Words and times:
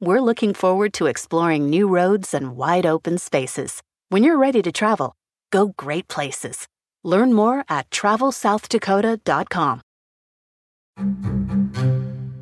we're 0.00 0.20
looking 0.20 0.54
forward 0.54 0.92
to 0.94 1.06
exploring 1.06 1.68
new 1.68 1.88
roads 1.88 2.34
and 2.34 2.56
wide 2.56 2.86
open 2.86 3.18
spaces. 3.18 3.82
When 4.08 4.22
you're 4.22 4.38
ready 4.38 4.62
to 4.62 4.72
travel, 4.72 5.14
go 5.50 5.74
great 5.76 6.08
places. 6.08 6.66
Learn 7.04 7.32
more 7.32 7.64
at 7.68 7.90
travelsouthdakota.com. 7.90 9.80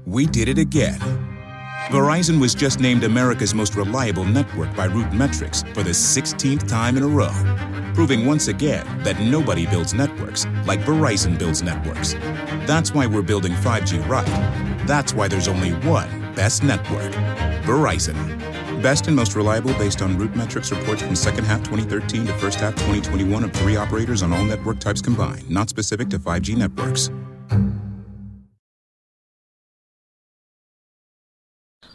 We 0.06 0.26
did 0.26 0.48
it 0.48 0.58
again. 0.58 0.98
Verizon 1.88 2.40
was 2.40 2.54
just 2.54 2.80
named 2.80 3.04
America's 3.04 3.54
most 3.54 3.76
reliable 3.76 4.24
network 4.24 4.74
by 4.74 4.88
RootMetrics 4.88 5.72
for 5.74 5.82
the 5.82 5.90
16th 5.90 6.66
time 6.66 6.96
in 6.96 7.02
a 7.02 7.06
row, 7.06 7.30
proving 7.96 8.26
once 8.26 8.48
again 8.48 8.86
that 9.02 9.18
nobody 9.20 9.66
builds 9.66 9.94
networks 9.94 10.44
like 10.66 10.80
Verizon 10.80 11.38
builds 11.38 11.62
networks. 11.62 12.12
That's 12.66 12.92
why 12.92 13.06
we're 13.06 13.22
building 13.22 13.52
5G 13.52 14.06
right. 14.06 14.26
That's 14.86 15.14
why 15.14 15.28
there's 15.28 15.48
only 15.48 15.70
one 15.88 16.34
best 16.34 16.62
network 16.62 17.10
Verizon. 17.64 18.14
Best 18.82 19.06
and 19.06 19.16
most 19.16 19.34
reliable 19.34 19.72
based 19.78 20.02
on 20.02 20.18
root 20.18 20.36
metrics 20.36 20.70
reports 20.70 21.00
from 21.00 21.16
second 21.16 21.46
half 21.46 21.60
2013 21.60 22.26
to 22.26 22.34
first 22.34 22.60
half 22.60 22.74
2021 22.74 23.44
of 23.44 23.52
three 23.54 23.76
operators 23.76 24.22
on 24.22 24.30
all 24.30 24.44
network 24.44 24.78
types 24.78 25.00
combined, 25.00 25.48
not 25.48 25.70
specific 25.70 26.10
to 26.10 26.18
5G 26.18 26.54
networks. 26.54 27.10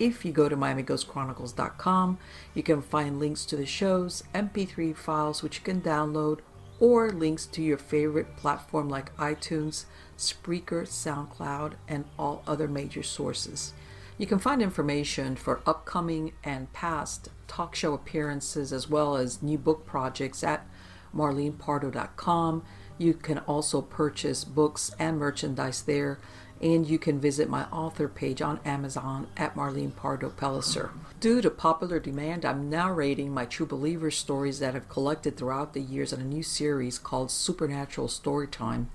If 0.00 0.24
you 0.24 0.32
go 0.32 0.48
to 0.48 0.56
MiamiGhostChronicles.com, 0.56 2.18
you 2.54 2.62
can 2.62 2.80
find 2.80 3.20
links 3.20 3.44
to 3.44 3.54
the 3.54 3.66
shows, 3.66 4.24
MP3 4.34 4.96
files 4.96 5.42
which 5.42 5.58
you 5.58 5.62
can 5.62 5.82
download, 5.82 6.38
or 6.80 7.10
links 7.10 7.44
to 7.48 7.62
your 7.62 7.76
favorite 7.76 8.34
platform 8.38 8.88
like 8.88 9.14
iTunes, 9.18 9.84
Spreaker, 10.16 10.88
SoundCloud, 10.88 11.74
and 11.86 12.06
all 12.18 12.42
other 12.46 12.66
major 12.66 13.02
sources. 13.02 13.74
You 14.16 14.26
can 14.26 14.38
find 14.38 14.62
information 14.62 15.36
for 15.36 15.60
upcoming 15.66 16.32
and 16.42 16.72
past 16.72 17.28
talk 17.46 17.74
show 17.74 17.92
appearances 17.92 18.72
as 18.72 18.88
well 18.88 19.16
as 19.16 19.42
new 19.42 19.58
book 19.58 19.84
projects 19.84 20.42
at 20.42 20.66
marlenepardo.com. 21.14 22.64
You 22.96 23.12
can 23.12 23.38
also 23.40 23.82
purchase 23.82 24.44
books 24.44 24.92
and 24.98 25.18
merchandise 25.18 25.82
there 25.82 26.18
and 26.60 26.86
you 26.86 26.98
can 26.98 27.18
visit 27.18 27.48
my 27.48 27.64
author 27.66 28.06
page 28.06 28.42
on 28.42 28.60
Amazon 28.64 29.26
at 29.36 29.54
Marlene 29.54 29.96
Pardo 29.96 30.28
Pellicer. 30.28 30.90
Due 31.18 31.40
to 31.40 31.50
popular 31.50 31.98
demand, 31.98 32.44
I'm 32.44 32.68
narrating 32.68 33.32
my 33.32 33.46
True 33.46 33.66
Believer 33.66 34.10
stories 34.10 34.58
that 34.58 34.76
I've 34.76 34.88
collected 34.88 35.36
throughout 35.36 35.72
the 35.72 35.80
years 35.80 36.12
in 36.12 36.20
a 36.20 36.24
new 36.24 36.42
series 36.42 36.98
called 36.98 37.30
Supernatural 37.30 38.08
Storytime. 38.08 38.86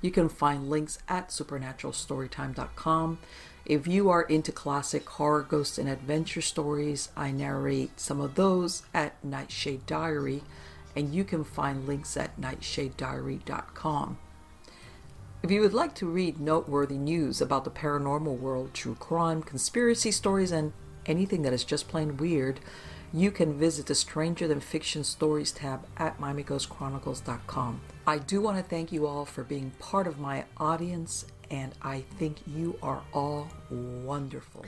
You 0.00 0.10
can 0.10 0.28
find 0.28 0.68
links 0.68 0.98
at 1.08 1.28
supernaturalstorytime.com. 1.28 3.18
If 3.64 3.86
you 3.86 4.10
are 4.10 4.22
into 4.22 4.50
classic 4.50 5.08
horror, 5.08 5.42
ghost, 5.42 5.78
and 5.78 5.88
adventure 5.88 6.40
stories, 6.40 7.10
I 7.16 7.30
narrate 7.30 8.00
some 8.00 8.20
of 8.20 8.34
those 8.34 8.82
at 8.92 9.24
Nightshade 9.24 9.86
Diary, 9.86 10.42
and 10.96 11.14
you 11.14 11.22
can 11.22 11.44
find 11.44 11.86
links 11.86 12.16
at 12.16 12.40
nightshadediary.com. 12.40 14.18
If 15.42 15.50
you 15.50 15.60
would 15.60 15.74
like 15.74 15.92
to 15.96 16.06
read 16.06 16.38
noteworthy 16.38 16.96
news 16.96 17.40
about 17.40 17.64
the 17.64 17.70
paranormal 17.70 18.38
world, 18.38 18.72
true 18.74 18.94
crime, 18.94 19.42
conspiracy 19.42 20.12
stories, 20.12 20.52
and 20.52 20.72
anything 21.04 21.42
that 21.42 21.52
is 21.52 21.64
just 21.64 21.88
plain 21.88 22.16
weird, 22.16 22.60
you 23.12 23.32
can 23.32 23.58
visit 23.58 23.86
the 23.86 23.96
Stranger 23.96 24.46
Than 24.46 24.60
Fiction 24.60 25.02
Stories 25.02 25.50
tab 25.50 25.84
at 25.96 26.20
MiamiGhostChronicles.com. 26.20 27.80
I 28.06 28.18
do 28.18 28.40
want 28.40 28.58
to 28.58 28.62
thank 28.62 28.92
you 28.92 29.08
all 29.08 29.24
for 29.24 29.42
being 29.42 29.72
part 29.80 30.06
of 30.06 30.20
my 30.20 30.44
audience, 30.58 31.26
and 31.50 31.74
I 31.82 32.04
think 32.20 32.36
you 32.46 32.78
are 32.80 33.02
all 33.12 33.48
wonderful. 33.68 34.64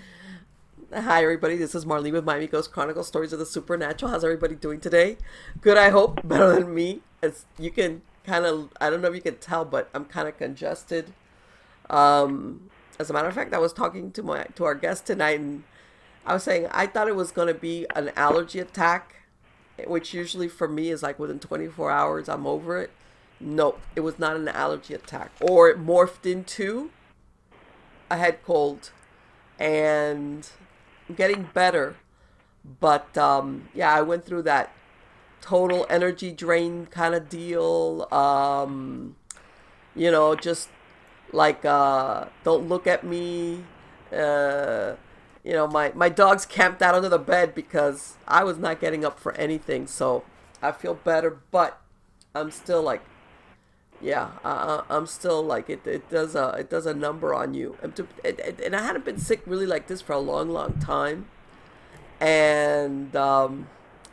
Hi, 0.93 1.23
everybody. 1.23 1.57
This 1.57 1.77
is 1.77 1.85
Marlene 1.85 2.15
with 2.15 2.25
Miami 2.25 2.49
Ghost 2.49 2.73
Chronicles 2.73 3.07
Stories 3.07 3.33
of 3.33 3.39
the 3.39 3.47
Supernatural. 3.47 4.11
How's 4.11 4.25
everybody 4.25 4.57
doing 4.57 4.81
today? 4.81 5.19
Good, 5.61 5.77
I 5.77 5.91
hope. 5.91 6.27
Better 6.27 6.53
than 6.53 6.75
me. 6.75 7.03
As 7.23 7.47
you 7.61 7.71
can 7.71 8.03
kind 8.25 8.45
of 8.45 8.71
I 8.81 8.91
don't 8.91 9.01
know 9.01 9.09
if 9.09 9.15
you 9.15 9.21
can 9.21 9.37
tell, 9.37 9.65
but 9.65 9.89
I'm 9.95 10.05
kind 10.05 10.29
of 10.29 10.37
congested. 10.37 11.13
Um, 11.91 12.71
as 12.99 13.11
a 13.11 13.13
matter 13.13 13.29
of 13.29 13.35
fact, 13.35 13.53
I 13.53 13.59
was 13.59 13.73
talking 13.73 14.11
to 14.13 14.23
my 14.23 14.45
to 14.55 14.65
our 14.65 14.75
guest 14.75 15.07
tonight, 15.07 15.41
and 15.41 15.65
I 16.27 16.35
was 16.35 16.43
saying 16.43 16.69
I 16.71 16.87
thought 16.87 17.09
it 17.09 17.17
was 17.17 17.31
going 17.31 17.49
to 17.49 17.55
be 17.55 17.87
an 17.95 18.11
allergy 18.17 18.59
attack, 18.59 19.17
which 19.87 20.15
usually 20.15 20.49
for 20.49 20.69
me 20.69 20.91
is 20.91 21.03
like 21.03 21.19
within 21.19 21.39
24 21.39 21.91
hours 21.91 22.29
I'm 22.29 22.47
over 22.47 22.81
it. 22.81 22.91
No, 23.41 23.77
it 23.95 24.01
was 24.01 24.19
not 24.19 24.37
an 24.37 24.49
allergy 24.49 24.95
attack, 24.95 25.31
or 25.41 25.69
it 25.69 25.79
morphed 25.79 26.31
into 26.31 26.91
a 28.11 28.17
head 28.17 28.43
cold, 28.45 28.91
and 29.59 30.49
I'm 31.09 31.15
getting 31.15 31.49
better. 31.53 31.97
But 32.81 33.19
um, 33.19 33.69
yeah, 33.75 33.93
I 33.93 34.01
went 34.01 34.25
through 34.25 34.43
that 34.43 34.73
total 35.45 35.85
energy 35.91 36.33
drain 36.33 36.87
kind 36.87 37.15
of 37.15 37.29
deal. 37.29 38.09
Um, 38.11 39.15
you 39.95 40.11
know, 40.11 40.35
just 40.35 40.71
like 41.33 41.65
uh, 41.67 42.27
don't 42.45 42.67
look 42.67 42.87
at 42.87 43.05
me. 43.05 43.65
Uh, 44.11 44.95
you 45.45 45.53
know, 45.53 45.67
my 45.67 45.93
my 45.95 46.09
dog's 46.09 46.47
camped 46.47 46.81
out 46.81 46.95
under 46.95 47.11
the 47.11 47.19
bed 47.19 47.55
because 47.55 48.15
I 48.27 48.43
was 48.43 48.57
not 48.57 48.81
getting 48.81 49.05
up 49.05 49.21
for 49.21 49.33
anything. 49.35 49.87
So 49.87 50.25
I 50.63 50.73
feel 50.73 50.95
better, 50.95 51.39
but 51.51 51.79
I'm 52.35 52.51
still 52.51 52.83
like, 52.83 53.03
yeah, 54.01 54.31
uh, 54.43 54.83
I'm 54.89 55.07
still 55.07 55.43
like 55.43 55.69
it. 55.69 55.87
It 55.87 56.09
does 56.09 56.35
a 56.35 56.57
it 56.59 56.71
does 56.71 56.87
a 56.87 56.95
number 56.95 57.35
on 57.35 57.53
you, 57.53 57.77
and, 57.83 57.93
and 58.25 58.75
I 58.75 58.83
hadn't 58.83 59.05
been 59.05 59.19
sick 59.19 59.43
really 59.45 59.67
like 59.67 59.89
this 59.89 60.01
for 60.01 60.15
a 60.15 60.19
long, 60.19 60.49
long 60.49 60.81
time. 60.81 61.29
And 62.19 63.15
um, 63.15 63.69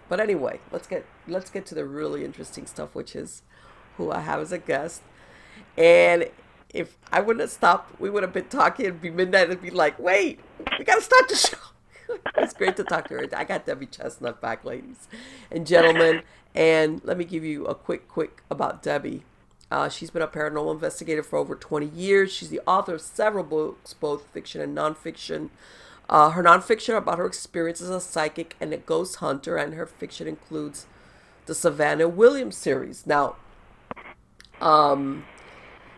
but 0.10 0.20
anyway, 0.20 0.60
let's 0.74 0.88
get 0.88 1.06
let's 1.28 1.50
get 1.50 1.66
to 1.68 1.76
the 1.76 1.86
really 1.86 2.26
interesting 2.26 2.66
stuff, 2.66 2.96
which 2.96 3.16
is 3.16 3.44
who 3.98 4.12
I 4.12 4.22
have 4.22 4.40
as 4.40 4.52
a 4.52 4.58
guest. 4.58 5.02
And 5.78 6.30
if 6.74 6.98
I 7.12 7.22
wouldn't 7.22 7.42
have 7.42 7.52
stopped, 7.52 8.00
we 8.00 8.10
would 8.10 8.24
have 8.24 8.34
been 8.34 8.46
talking. 8.46 8.86
It'd 8.86 9.02
be 9.02 9.10
midnight. 9.10 9.44
It'd 9.44 9.62
be 9.62 9.70
like, 9.70 10.00
wait, 10.00 10.40
we 10.78 10.86
gotta 10.86 11.02
start 11.02 11.30
the 11.30 11.36
show. 11.36 11.58
it's 12.38 12.54
great 12.54 12.76
to 12.78 12.84
talk 12.84 13.08
to 13.10 13.16
her. 13.16 13.28
I 13.36 13.44
got 13.44 13.66
Debi 13.66 13.90
Chestnut 13.90 14.42
back, 14.42 14.66
ladies 14.66 15.08
and 15.52 15.66
gentlemen. 15.66 16.24
And 16.54 17.02
let 17.04 17.18
me 17.18 17.24
give 17.24 17.44
you 17.44 17.66
a 17.66 17.76
quick, 17.76 18.08
quick 18.08 18.44
about 18.50 18.84
Debi. 18.84 19.22
Uh, 19.70 19.88
she's 19.88 20.10
been 20.10 20.22
a 20.22 20.28
paranormal 20.28 20.74
investigator 20.74 21.24
for 21.24 21.40
over 21.40 21.56
20 21.56 21.86
years. 21.88 22.32
She's 22.34 22.50
the 22.50 22.60
author 22.68 22.96
of 22.96 23.02
several 23.02 23.46
books, 23.46 23.94
both 23.94 24.28
fiction 24.34 24.60
and 24.60 24.78
nonfiction. 24.78 25.50
Uh, 26.10 26.32
her 26.32 26.44
nonfiction 26.44 26.98
about 26.98 27.18
her 27.18 27.26
experience 27.26 27.80
as 27.80 27.90
a 27.90 28.02
psychic 28.02 28.58
and 28.60 28.74
a 28.74 28.78
ghost 28.78 29.18
hunter, 29.18 29.56
and 29.56 29.74
her 29.76 29.86
fiction 29.86 30.28
includes 30.28 30.88
the 31.52 31.56
Savannah 31.56 32.08
Williams 32.08 32.56
series. 32.56 33.06
Now, 33.06 33.36
um, 34.62 35.26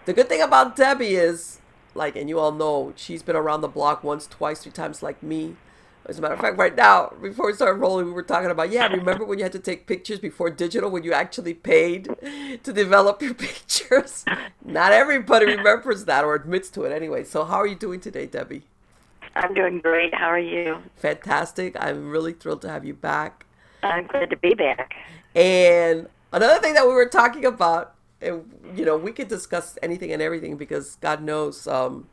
the 0.05 0.11
good 0.11 0.27
thing 0.27 0.41
about 0.41 0.75
Debi 0.75 1.11
is, 1.11 1.59
like, 1.93 2.15
and 2.15 2.27
you 2.27 2.39
all 2.39 2.51
know, 2.51 2.91
she's 2.95 3.21
been 3.21 3.35
around 3.35 3.61
the 3.61 3.67
block 3.67 4.03
once, 4.03 4.25
twice, 4.25 4.63
three 4.63 4.71
times, 4.71 5.03
like 5.03 5.21
me. 5.21 5.55
As 6.07 6.17
a 6.17 6.23
matter 6.23 6.33
of 6.33 6.39
fact, 6.39 6.57
right 6.57 6.75
now, 6.75 7.13
before 7.21 7.45
we 7.45 7.53
started 7.53 7.79
rolling, 7.79 8.07
we 8.07 8.13
were 8.13 8.23
talking 8.23 8.49
about, 8.49 8.71
yeah, 8.71 8.87
remember 8.87 9.25
when 9.25 9.37
you 9.37 9.45
had 9.45 9.51
to 9.51 9.59
take 9.59 9.85
pictures 9.85 10.17
before 10.17 10.49
digital, 10.49 10.89
when 10.89 11.03
you 11.03 11.13
actually 11.13 11.53
paid 11.53 12.09
to 12.63 12.73
develop 12.73 13.21
your 13.21 13.33
pictures? 13.35 14.25
Not 14.65 14.91
everybody 14.91 15.45
remembers 15.45 16.05
that 16.05 16.25
or 16.25 16.33
admits 16.33 16.71
to 16.71 16.81
it 16.85 16.91
anyway. 16.91 17.25
So, 17.25 17.45
how 17.45 17.57
are 17.57 17.67
you 17.67 17.75
doing 17.75 17.99
today, 17.99 18.25
Debi? 18.25 18.63
I'm 19.35 19.53
doing 19.53 19.81
great. 19.81 20.15
How 20.15 20.29
are 20.29 20.39
you? 20.39 20.79
Fantastic. 20.95 21.75
I'm 21.79 22.09
really 22.09 22.33
thrilled 22.33 22.63
to 22.63 22.69
have 22.69 22.83
you 22.83 22.95
back. 22.95 23.45
I'm 23.83 24.07
glad 24.07 24.29
to 24.31 24.37
be 24.37 24.55
back. 24.55 24.95
And 25.35 26.07
another 26.31 26.59
thing 26.59 26.73
that 26.75 26.87
we 26.87 26.93
were 26.93 27.07
talking 27.07 27.45
about, 27.45 27.95
and 28.21 28.49
you 28.75 28.85
know, 28.85 28.97
we 28.97 29.11
could 29.11 29.27
discuss 29.27 29.77
anything 29.81 30.11
and 30.11 30.21
everything 30.21 30.57
because 30.57 30.95
God 30.95 31.21
knows, 31.21 31.67
um, 31.67 32.07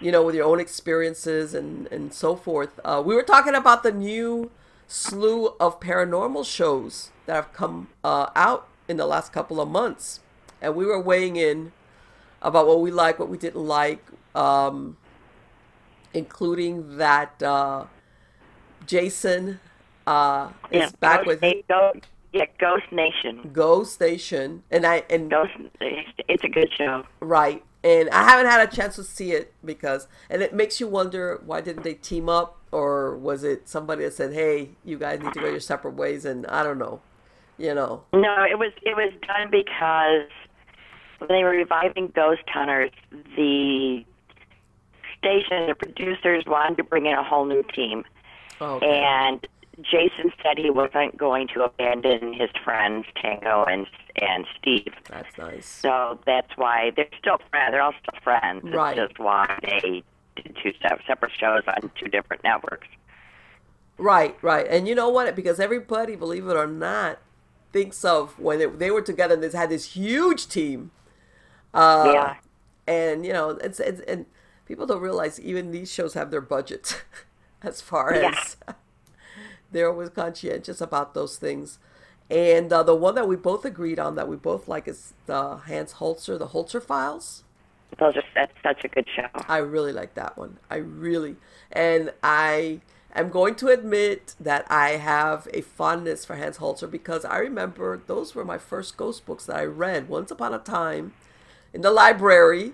you 0.00 0.12
know, 0.12 0.22
with 0.22 0.34
your 0.34 0.44
own 0.44 0.60
experiences 0.60 1.54
and 1.54 1.86
and 1.88 2.12
so 2.12 2.36
forth. 2.36 2.78
Uh, 2.84 3.02
we 3.04 3.14
were 3.14 3.22
talking 3.22 3.54
about 3.54 3.82
the 3.82 3.92
new 3.92 4.50
slew 4.86 5.54
of 5.58 5.80
paranormal 5.80 6.44
shows 6.44 7.10
that 7.26 7.34
have 7.34 7.52
come 7.52 7.88
uh, 8.04 8.28
out 8.36 8.68
in 8.88 8.96
the 8.96 9.06
last 9.06 9.32
couple 9.32 9.60
of 9.60 9.68
months, 9.68 10.20
and 10.60 10.76
we 10.76 10.84
were 10.84 11.00
weighing 11.00 11.36
in 11.36 11.72
about 12.42 12.66
what 12.66 12.80
we 12.80 12.90
like, 12.90 13.18
what 13.18 13.28
we 13.28 13.38
didn't 13.38 13.64
like. 13.64 14.04
Um, 14.34 14.98
including 16.16 16.96
that 16.96 17.40
uh, 17.42 17.84
Jason 18.86 19.60
uh, 20.06 20.48
is 20.70 20.80
yeah, 20.80 20.90
back 20.98 21.26
with. 21.26 21.40
Ghost, 21.68 22.06
Yeah, 22.36 22.44
Ghost 22.58 22.84
Nation. 22.92 23.50
Ghost 23.52 23.94
Station, 23.94 24.62
and 24.70 24.86
I 24.86 25.04
and 25.10 25.30
Ghost. 25.30 25.52
It's 25.80 26.44
a 26.44 26.48
good 26.48 26.68
show. 26.76 27.04
right, 27.20 27.64
and 27.82 28.10
I 28.10 28.24
haven't 28.28 28.46
had 28.50 28.66
a 28.68 28.70
chance 28.74 28.96
to 28.96 29.04
see 29.04 29.32
it 29.32 29.52
because, 29.64 30.06
and 30.28 30.42
it 30.42 30.52
makes 30.54 30.80
you 30.80 30.86
wonder 30.88 31.40
why 31.44 31.60
didn't 31.60 31.82
they 31.84 31.94
team 31.94 32.28
up, 32.28 32.58
or 32.72 33.16
was 33.16 33.42
it 33.44 33.68
somebody 33.68 34.04
that 34.04 34.12
said, 34.12 34.32
"Hey, 34.34 34.70
you 34.84 34.98
guys 34.98 35.20
need 35.20 35.32
to 35.32 35.40
go 35.40 35.46
your 35.48 35.60
separate 35.60 35.94
ways," 35.94 36.24
and 36.24 36.46
I 36.48 36.62
don't 36.62 36.78
know, 36.78 37.00
you 37.58 37.74
know. 37.74 38.02
No, 38.12 38.44
it 38.44 38.58
was 38.58 38.72
it 38.82 38.96
was 38.96 39.12
done 39.26 39.50
because 39.50 40.28
when 41.18 41.28
they 41.28 41.42
were 41.44 41.50
reviving 41.50 42.12
Ghost 42.14 42.42
Hunters, 42.48 42.90
the 43.36 44.04
station, 45.18 45.66
the 45.68 45.74
producers 45.74 46.44
wanted 46.46 46.76
to 46.76 46.84
bring 46.84 47.06
in 47.06 47.14
a 47.14 47.22
whole 47.24 47.46
new 47.46 47.62
team, 47.74 48.04
oh, 48.60 48.74
Okay. 48.76 48.98
and 49.02 49.46
Jason 49.82 50.32
said 50.42 50.56
he 50.58 50.70
wasn't 50.70 51.16
going 51.16 51.48
to 51.48 51.62
abandon 51.62 52.32
his 52.32 52.50
friends 52.64 53.06
Tango 53.20 53.64
and 53.64 53.86
and 54.20 54.46
Steve. 54.58 54.94
That's 55.10 55.36
nice. 55.36 55.66
So 55.66 56.18
that's 56.24 56.50
why 56.56 56.92
they're 56.96 57.06
still 57.18 57.38
friends. 57.50 57.72
They're 57.72 57.82
all 57.82 57.92
still 58.00 58.20
friends. 58.22 58.62
It's 58.64 58.74
Right. 58.74 58.96
just 58.96 59.18
why 59.18 59.58
they 59.62 60.02
did 60.36 60.56
two 60.62 60.72
separate 61.06 61.32
shows 61.38 61.62
on 61.66 61.90
two 62.00 62.08
different 62.08 62.42
networks. 62.42 62.88
Right, 63.98 64.36
right. 64.42 64.66
And 64.66 64.88
you 64.88 64.94
know 64.94 65.08
what? 65.10 65.34
Because 65.36 65.60
everybody, 65.60 66.16
believe 66.16 66.46
it 66.48 66.56
or 66.56 66.66
not, 66.66 67.18
thinks 67.72 68.04
of 68.04 68.38
when 68.38 68.60
it, 68.60 68.78
they 68.78 68.90
were 68.90 69.02
together 69.02 69.34
and 69.34 69.42
they 69.42 69.56
had 69.56 69.68
this 69.70 69.92
huge 69.92 70.48
team. 70.48 70.90
Uh, 71.74 72.10
yeah. 72.14 72.34
And, 72.86 73.26
you 73.26 73.32
know, 73.32 73.50
it's, 73.50 73.80
it's, 73.80 74.00
and 74.02 74.24
people 74.66 74.86
don't 74.86 75.00
realize 75.02 75.38
even 75.40 75.70
these 75.72 75.92
shows 75.92 76.14
have 76.14 76.30
their 76.30 76.40
budget 76.40 77.04
as 77.62 77.80
far 77.82 78.14
Yeah. 78.14 78.34
as 78.38 78.56
they're 79.72 79.90
always 79.90 80.10
conscientious 80.10 80.80
about 80.80 81.14
those 81.14 81.36
things. 81.36 81.78
And 82.28 82.72
uh, 82.72 82.82
the 82.82 82.94
one 82.94 83.14
that 83.14 83.28
we 83.28 83.36
both 83.36 83.64
agreed 83.64 83.98
on 83.98 84.16
that 84.16 84.28
we 84.28 84.36
both 84.36 84.66
like 84.66 84.88
is 84.88 85.14
the 85.26 85.56
Hans 85.56 85.94
Holzer, 85.94 86.38
the 86.38 86.48
Holzer 86.48 86.82
Files. 86.82 87.44
Those 87.98 88.16
are 88.16 88.22
that's 88.34 88.52
such 88.62 88.84
a 88.84 88.88
good 88.88 89.06
show. 89.14 89.28
I 89.48 89.58
really 89.58 89.92
like 89.92 90.14
that 90.14 90.36
one. 90.36 90.58
I 90.68 90.76
really, 90.76 91.36
and 91.70 92.12
I 92.22 92.80
am 93.14 93.30
going 93.30 93.54
to 93.56 93.68
admit 93.68 94.34
that 94.40 94.66
I 94.68 94.90
have 94.90 95.46
a 95.54 95.60
fondness 95.60 96.24
for 96.24 96.36
Hans 96.36 96.58
Holzer 96.58 96.90
because 96.90 97.24
I 97.24 97.38
remember 97.38 98.02
those 98.06 98.34
were 98.34 98.44
my 98.44 98.58
first 98.58 98.96
ghost 98.96 99.24
books 99.24 99.46
that 99.46 99.56
I 99.56 99.64
read 99.64 100.08
once 100.08 100.30
upon 100.30 100.52
a 100.52 100.58
time 100.58 101.14
in 101.72 101.82
the 101.82 101.92
library. 101.92 102.72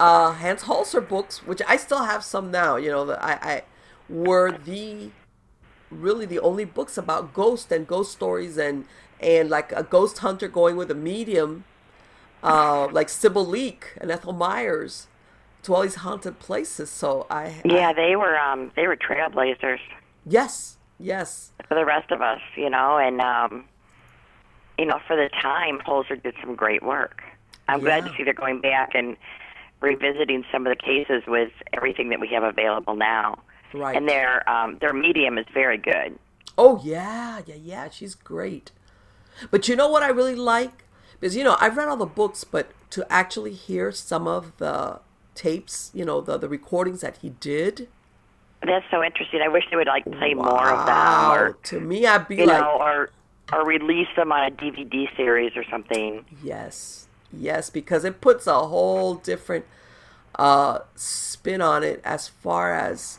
Uh, 0.00 0.32
Hans 0.32 0.64
Holzer 0.64 1.06
books, 1.06 1.46
which 1.46 1.62
I 1.68 1.76
still 1.76 2.04
have 2.04 2.24
some 2.24 2.50
now, 2.50 2.74
you 2.76 2.90
know, 2.90 3.06
that 3.06 3.22
I, 3.22 3.32
I 3.32 3.62
were 4.08 4.50
the 4.50 5.10
really 6.00 6.26
the 6.26 6.40
only 6.40 6.64
books 6.64 6.96
about 6.98 7.32
ghosts 7.34 7.70
and 7.72 7.86
ghost 7.86 8.12
stories 8.12 8.56
and 8.58 8.84
and 9.20 9.48
like 9.48 9.72
a 9.72 9.82
ghost 9.82 10.18
hunter 10.18 10.48
going 10.48 10.76
with 10.76 10.90
a 10.90 10.94
medium 10.94 11.64
uh, 12.42 12.86
like 12.88 13.08
Sybil 13.08 13.46
Leek 13.46 13.94
and 14.00 14.10
Ethel 14.10 14.32
Meyers 14.34 15.06
to 15.62 15.74
all 15.74 15.82
these 15.82 15.94
haunted 15.96 16.38
places. 16.38 16.90
So 16.90 17.26
I, 17.30 17.62
Yeah, 17.64 17.90
I- 17.90 17.92
they 17.94 18.16
were 18.16 18.38
um 18.38 18.70
they 18.76 18.86
were 18.86 18.96
trailblazers 18.96 19.78
yes, 20.26 20.76
yes, 20.98 21.52
for 21.68 21.74
the 21.74 21.84
rest 21.84 22.10
of 22.10 22.20
us, 22.20 22.40
you 22.56 22.68
know, 22.70 22.98
and 22.98 23.20
um 23.20 23.64
you 24.78 24.84
know, 24.86 24.98
for 25.06 25.16
the 25.16 25.28
time 25.40 25.78
Holzer 25.86 26.20
did 26.22 26.34
some 26.40 26.54
great 26.56 26.82
work. 26.82 27.22
I'm 27.68 27.80
glad 27.80 28.04
to 28.04 28.12
see 28.16 28.24
they're 28.24 28.34
going 28.34 28.60
back 28.60 28.90
and 28.94 29.16
revisiting 29.80 30.44
some 30.52 30.66
of 30.66 30.76
the 30.76 30.82
cases 30.82 31.22
with 31.26 31.50
everything 31.72 32.10
that 32.10 32.20
we 32.20 32.28
have 32.28 32.42
available 32.42 32.94
now. 32.96 33.38
Right. 33.74 33.96
And 33.96 34.08
their 34.08 34.48
um 34.48 34.78
their 34.80 34.92
medium 34.94 35.36
is 35.38 35.46
very 35.52 35.78
good. 35.78 36.18
oh 36.56 36.80
yeah, 36.84 37.40
yeah, 37.46 37.54
yeah. 37.56 37.90
She's 37.90 38.14
great. 38.14 38.70
But 39.50 39.66
you 39.68 39.74
know 39.76 39.88
what 39.88 40.02
I 40.02 40.08
really 40.08 40.36
like 40.36 40.84
because 41.20 41.34
you 41.36 41.44
know 41.44 41.56
I've 41.60 41.76
read 41.76 41.88
all 41.88 41.96
the 41.96 42.06
books, 42.06 42.44
but 42.44 42.70
to 42.90 43.04
actually 43.10 43.52
hear 43.52 43.90
some 43.92 44.26
of 44.28 44.56
the 44.58 45.00
tapes, 45.34 45.90
you 45.92 46.04
know, 46.04 46.20
the 46.20 46.38
the 46.38 46.48
recordings 46.48 47.00
that 47.00 47.16
he 47.18 47.30
did. 47.30 47.88
That's 48.64 48.84
so 48.90 49.02
interesting. 49.04 49.42
I 49.42 49.48
wish 49.48 49.64
they 49.70 49.76
would 49.76 49.88
like 49.88 50.04
play 50.04 50.32
more 50.32 50.68
of 50.70 50.86
Wow. 50.86 51.34
or 51.34 51.52
To 51.64 51.80
me, 51.80 52.06
I'd 52.06 52.28
be 52.28 52.36
you 52.36 52.46
like, 52.46 52.60
know, 52.60 52.78
or 52.80 53.10
or 53.52 53.66
release 53.66 54.08
them 54.16 54.32
on 54.32 54.44
a 54.46 54.50
DVD 54.50 55.14
series 55.16 55.52
or 55.54 55.64
something. 55.70 56.24
Yes, 56.42 57.08
yes, 57.30 57.68
because 57.68 58.04
it 58.06 58.22
puts 58.22 58.46
a 58.46 58.60
whole 58.66 59.16
different 59.16 59.66
uh, 60.38 60.78
spin 60.96 61.60
on 61.60 61.82
it 61.84 62.00
as 62.04 62.28
far 62.28 62.72
as, 62.72 63.18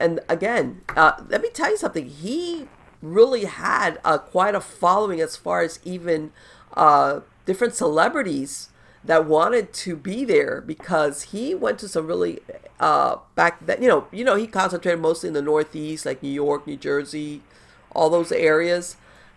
and 0.00 0.20
again, 0.28 0.80
uh, 0.96 1.12
let 1.28 1.42
me 1.42 1.50
tell 1.50 1.70
you 1.70 1.76
something. 1.76 2.06
He 2.06 2.66
really 3.02 3.44
had 3.44 4.00
uh, 4.04 4.18
quite 4.18 4.54
a 4.54 4.60
following 4.60 5.20
as 5.20 5.36
far 5.36 5.62
as 5.62 5.78
even 5.84 6.32
uh, 6.74 7.20
different 7.46 7.74
celebrities 7.74 8.70
that 9.04 9.26
wanted 9.26 9.72
to 9.72 9.96
be 9.96 10.24
there 10.24 10.60
because 10.60 11.22
he 11.24 11.54
went 11.54 11.78
to 11.78 11.88
some 11.88 12.06
really 12.06 12.40
uh, 12.78 13.16
back 13.34 13.64
that 13.64 13.80
you 13.80 13.88
know 13.88 14.06
you 14.10 14.24
know 14.24 14.36
he 14.36 14.46
concentrated 14.46 15.00
mostly 15.00 15.28
in 15.28 15.34
the 15.34 15.42
Northeast 15.42 16.06
like 16.06 16.22
New 16.22 16.30
York, 16.30 16.66
New 16.66 16.76
Jersey, 16.76 17.42
all 17.92 18.10
those 18.10 18.32
areas. 18.32 18.96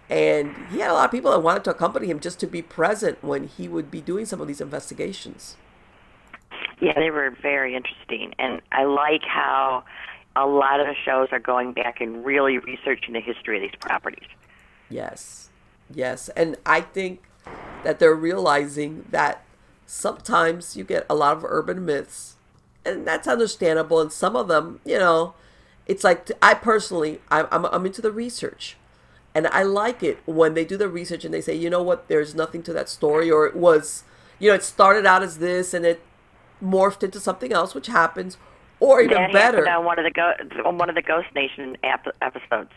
And 0.09 0.55
he 0.69 0.79
had 0.79 0.91
a 0.91 0.93
lot 0.93 1.05
of 1.05 1.11
people 1.11 1.31
that 1.31 1.39
wanted 1.39 1.63
to 1.63 1.71
accompany 1.71 2.07
him 2.07 2.19
just 2.19 2.39
to 2.41 2.47
be 2.47 2.61
present 2.61 3.23
when 3.23 3.47
he 3.47 3.67
would 3.67 3.89
be 3.89 4.01
doing 4.01 4.25
some 4.25 4.41
of 4.41 4.47
these 4.47 4.61
investigations. 4.61 5.55
Yeah, 6.81 6.93
they 6.95 7.09
were 7.09 7.35
very 7.41 7.75
interesting, 7.75 8.33
and 8.37 8.61
I 8.71 8.83
like 8.83 9.23
how 9.23 9.85
a 10.35 10.45
lot 10.45 10.79
of 10.79 10.87
the 10.87 10.95
shows 11.05 11.29
are 11.31 11.39
going 11.39 11.73
back 11.73 12.01
and 12.01 12.25
really 12.25 12.57
researching 12.57 13.13
the 13.13 13.21
history 13.21 13.57
of 13.57 13.61
these 13.61 13.79
properties. 13.79 14.27
Yes, 14.89 15.49
yes. 15.93 16.29
And 16.29 16.57
I 16.65 16.81
think 16.81 17.21
that 17.83 17.99
they're 17.99 18.15
realizing 18.15 19.05
that 19.11 19.43
sometimes 19.85 20.75
you 20.75 20.83
get 20.83 21.05
a 21.09 21.15
lot 21.15 21.37
of 21.37 21.43
urban 21.45 21.85
myths, 21.85 22.35
and 22.85 23.05
that's 23.05 23.27
understandable. 23.27 24.01
And 24.01 24.11
some 24.11 24.35
of 24.35 24.47
them, 24.47 24.79
you 24.85 24.97
know, 24.97 25.35
it's 25.85 26.03
like 26.03 26.31
I 26.41 26.53
personally, 26.53 27.21
I'm, 27.29 27.47
I'm, 27.51 27.85
into 27.85 28.01
the 28.01 28.11
research. 28.11 28.77
And 29.35 29.47
I 29.47 29.63
like 29.63 30.03
it 30.03 30.19
when 30.25 30.53
they 30.53 30.63
do 30.63 30.77
the 30.77 30.87
research 30.87 31.25
and 31.25 31.33
they 31.33 31.41
say, 31.41 31.55
you 31.55 31.69
know 31.69 31.81
what, 31.81 32.07
there's 32.07 32.35
nothing 32.35 32.61
to 32.63 32.73
that 32.73 32.87
story, 32.87 33.31
or 33.31 33.45
it 33.45 33.55
was, 33.55 34.03
you 34.39 34.49
know, 34.49 34.55
it 34.55 34.63
started 34.63 35.05
out 35.05 35.23
as 35.23 35.39
this 35.39 35.73
and 35.73 35.85
it 35.85 36.01
morphed 36.63 37.03
into 37.03 37.19
something 37.19 37.51
else, 37.51 37.73
which 37.73 37.87
happens, 37.87 38.37
or 38.79 39.01
even 39.01 39.15
that 39.17 39.31
better, 39.31 39.67
on 39.69 39.85
one 39.85 39.99
of 39.99 40.05
the 40.05 40.11
go- 40.11 40.33
on 40.65 40.77
one 40.77 40.89
of 40.89 40.95
the 40.95 41.01
Ghost 41.01 41.27
Nation 41.35 41.77
ap- 41.83 42.07
episodes. 42.21 42.71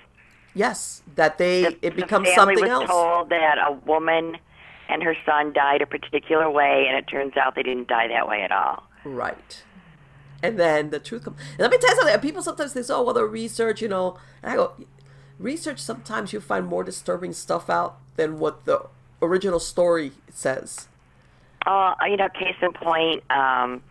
yes, 0.54 1.02
that 1.14 1.38
they 1.38 1.62
The- 1.62 1.68
it 1.68 1.80
the 1.80 1.90
becomes 2.02 2.28
family 2.28 2.56
something 2.56 2.60
was 2.62 2.70
else. 2.70 2.90
told 2.90 3.28
that 3.30 3.58
a 3.58 3.72
woman 3.72 4.38
and 4.88 5.02
her 5.02 5.16
son 5.26 5.52
died 5.52 5.82
a 5.82 5.86
particular 5.86 6.48
way, 6.48 6.86
and 6.88 6.96
it 6.96 7.06
turns 7.08 7.36
out 7.36 7.54
they 7.56 7.62
didn't 7.64 7.88
die 7.88 8.08
that 8.08 8.28
way 8.28 8.42
at 8.42 8.52
all. 8.52 8.84
Right. 9.04 9.62
And 10.42 10.58
then 10.60 10.90
the 10.90 11.00
truth 11.00 11.24
comes. 11.24 11.40
And 11.52 11.60
let 11.60 11.70
me 11.70 11.78
tell 11.78 11.90
you 11.90 11.96
something. 11.96 12.20
People 12.20 12.42
sometimes 12.42 12.72
they 12.74 12.82
say, 12.82 12.94
"Oh, 12.94 13.02
well, 13.02 13.14
the 13.14 13.24
research," 13.24 13.80
you 13.82 13.88
know. 13.88 14.18
And 14.42 14.52
I 14.52 14.56
go, 14.56 14.72
research. 15.38 15.78
Sometimes 15.80 16.32
you 16.32 16.40
find 16.40 16.66
more 16.66 16.84
disturbing 16.84 17.32
stuff 17.32 17.68
out 17.70 17.96
than 18.16 18.38
what 18.38 18.64
the 18.64 18.86
original 19.22 19.58
story 19.58 20.12
says. 20.30 20.88
Oh, 21.66 21.94
you 22.08 22.16
know, 22.16 22.28
case 22.28 22.54
in 22.62 22.72
point, 22.74 23.24
um, 23.30 23.82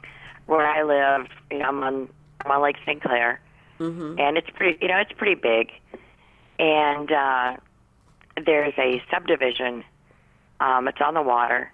where 0.45 0.65
I 0.65 0.83
live, 0.83 1.27
you 1.51 1.59
know, 1.59 1.65
I'm 1.65 1.83
on 1.83 2.09
I'm 2.43 2.51
on 2.51 2.61
Lake 2.61 2.77
St. 2.85 3.01
Clair, 3.01 3.39
Mm-hmm. 3.79 4.19
and 4.19 4.37
it's 4.37 4.49
pretty, 4.51 4.77
you 4.81 4.87
know, 4.87 4.97
it's 4.99 5.11
pretty 5.11 5.35
big, 5.35 5.69
and 6.59 7.11
uh, 7.11 7.57
there's 8.45 8.73
a 8.77 9.03
subdivision. 9.11 9.83
Um, 10.61 10.87
it's 10.87 11.01
on 11.01 11.13
the 11.15 11.21
water, 11.21 11.71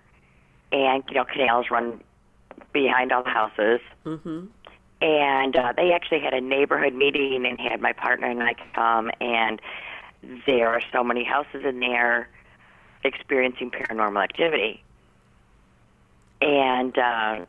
and 0.72 1.04
you 1.10 1.16
know, 1.16 1.26
canals 1.26 1.68
run 1.70 2.02
behind 2.74 3.12
all 3.12 3.24
the 3.24 3.30
houses. 3.30 3.82
Mm-hmm. 4.06 4.46
And 5.04 5.56
uh, 5.56 5.74
they 5.76 5.92
actually 5.94 6.22
had 6.22 6.34
a 6.34 6.42
neighborhood 6.42 6.94
meeting 6.94 7.46
and 7.46 7.60
had 7.60 7.82
my 7.82 7.94
partner 7.94 8.28
and 8.28 8.42
I 8.42 8.56
come, 8.74 9.12
and 9.20 9.62
there 10.46 10.70
are 10.70 10.82
so 10.92 11.04
many 11.04 11.24
houses 11.24 11.64
in 11.66 11.80
there 11.80 12.30
experiencing 13.04 13.72
paranormal 13.72 14.24
activity 14.24 14.84
and 16.42 16.98
uh, 16.98 17.46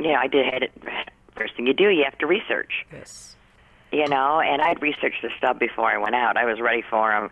you 0.00 0.08
know, 0.12 0.18
I 0.18 0.26
did 0.26 0.46
had 0.52 0.62
it. 0.62 0.72
First 1.36 1.54
thing 1.56 1.66
you 1.66 1.74
do, 1.74 1.90
you 1.90 2.04
have 2.04 2.16
to 2.18 2.26
research. 2.26 2.86
Yes. 2.92 3.36
You 3.92 4.08
know, 4.08 4.40
and 4.40 4.62
I'd 4.62 4.80
researched 4.82 5.22
the 5.22 5.30
stuff 5.38 5.58
before 5.58 5.86
I 5.90 5.98
went 5.98 6.14
out. 6.14 6.36
I 6.36 6.44
was 6.44 6.60
ready 6.60 6.82
for 6.88 7.10
them, 7.12 7.30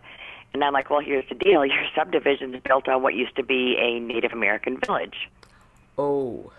and 0.53 0.63
I'm 0.63 0.73
like, 0.73 0.89
well, 0.89 0.99
here's 1.01 1.27
the 1.27 1.35
deal: 1.35 1.65
your 1.65 1.83
subdivision 1.95 2.53
is 2.55 2.61
built 2.63 2.87
on 2.87 3.01
what 3.03 3.13
used 3.15 3.35
to 3.35 3.43
be 3.43 3.75
a 3.79 3.99
Native 3.99 4.31
American 4.31 4.79
village, 4.79 5.29
Oh. 5.97 6.51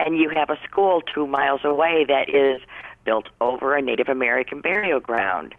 and 0.00 0.16
you 0.18 0.30
have 0.30 0.50
a 0.50 0.58
school 0.68 1.02
two 1.14 1.26
miles 1.26 1.60
away 1.64 2.04
that 2.08 2.28
is 2.28 2.60
built 3.04 3.28
over 3.40 3.74
a 3.76 3.82
Native 3.82 4.08
American 4.08 4.60
burial 4.60 5.00
ground, 5.00 5.54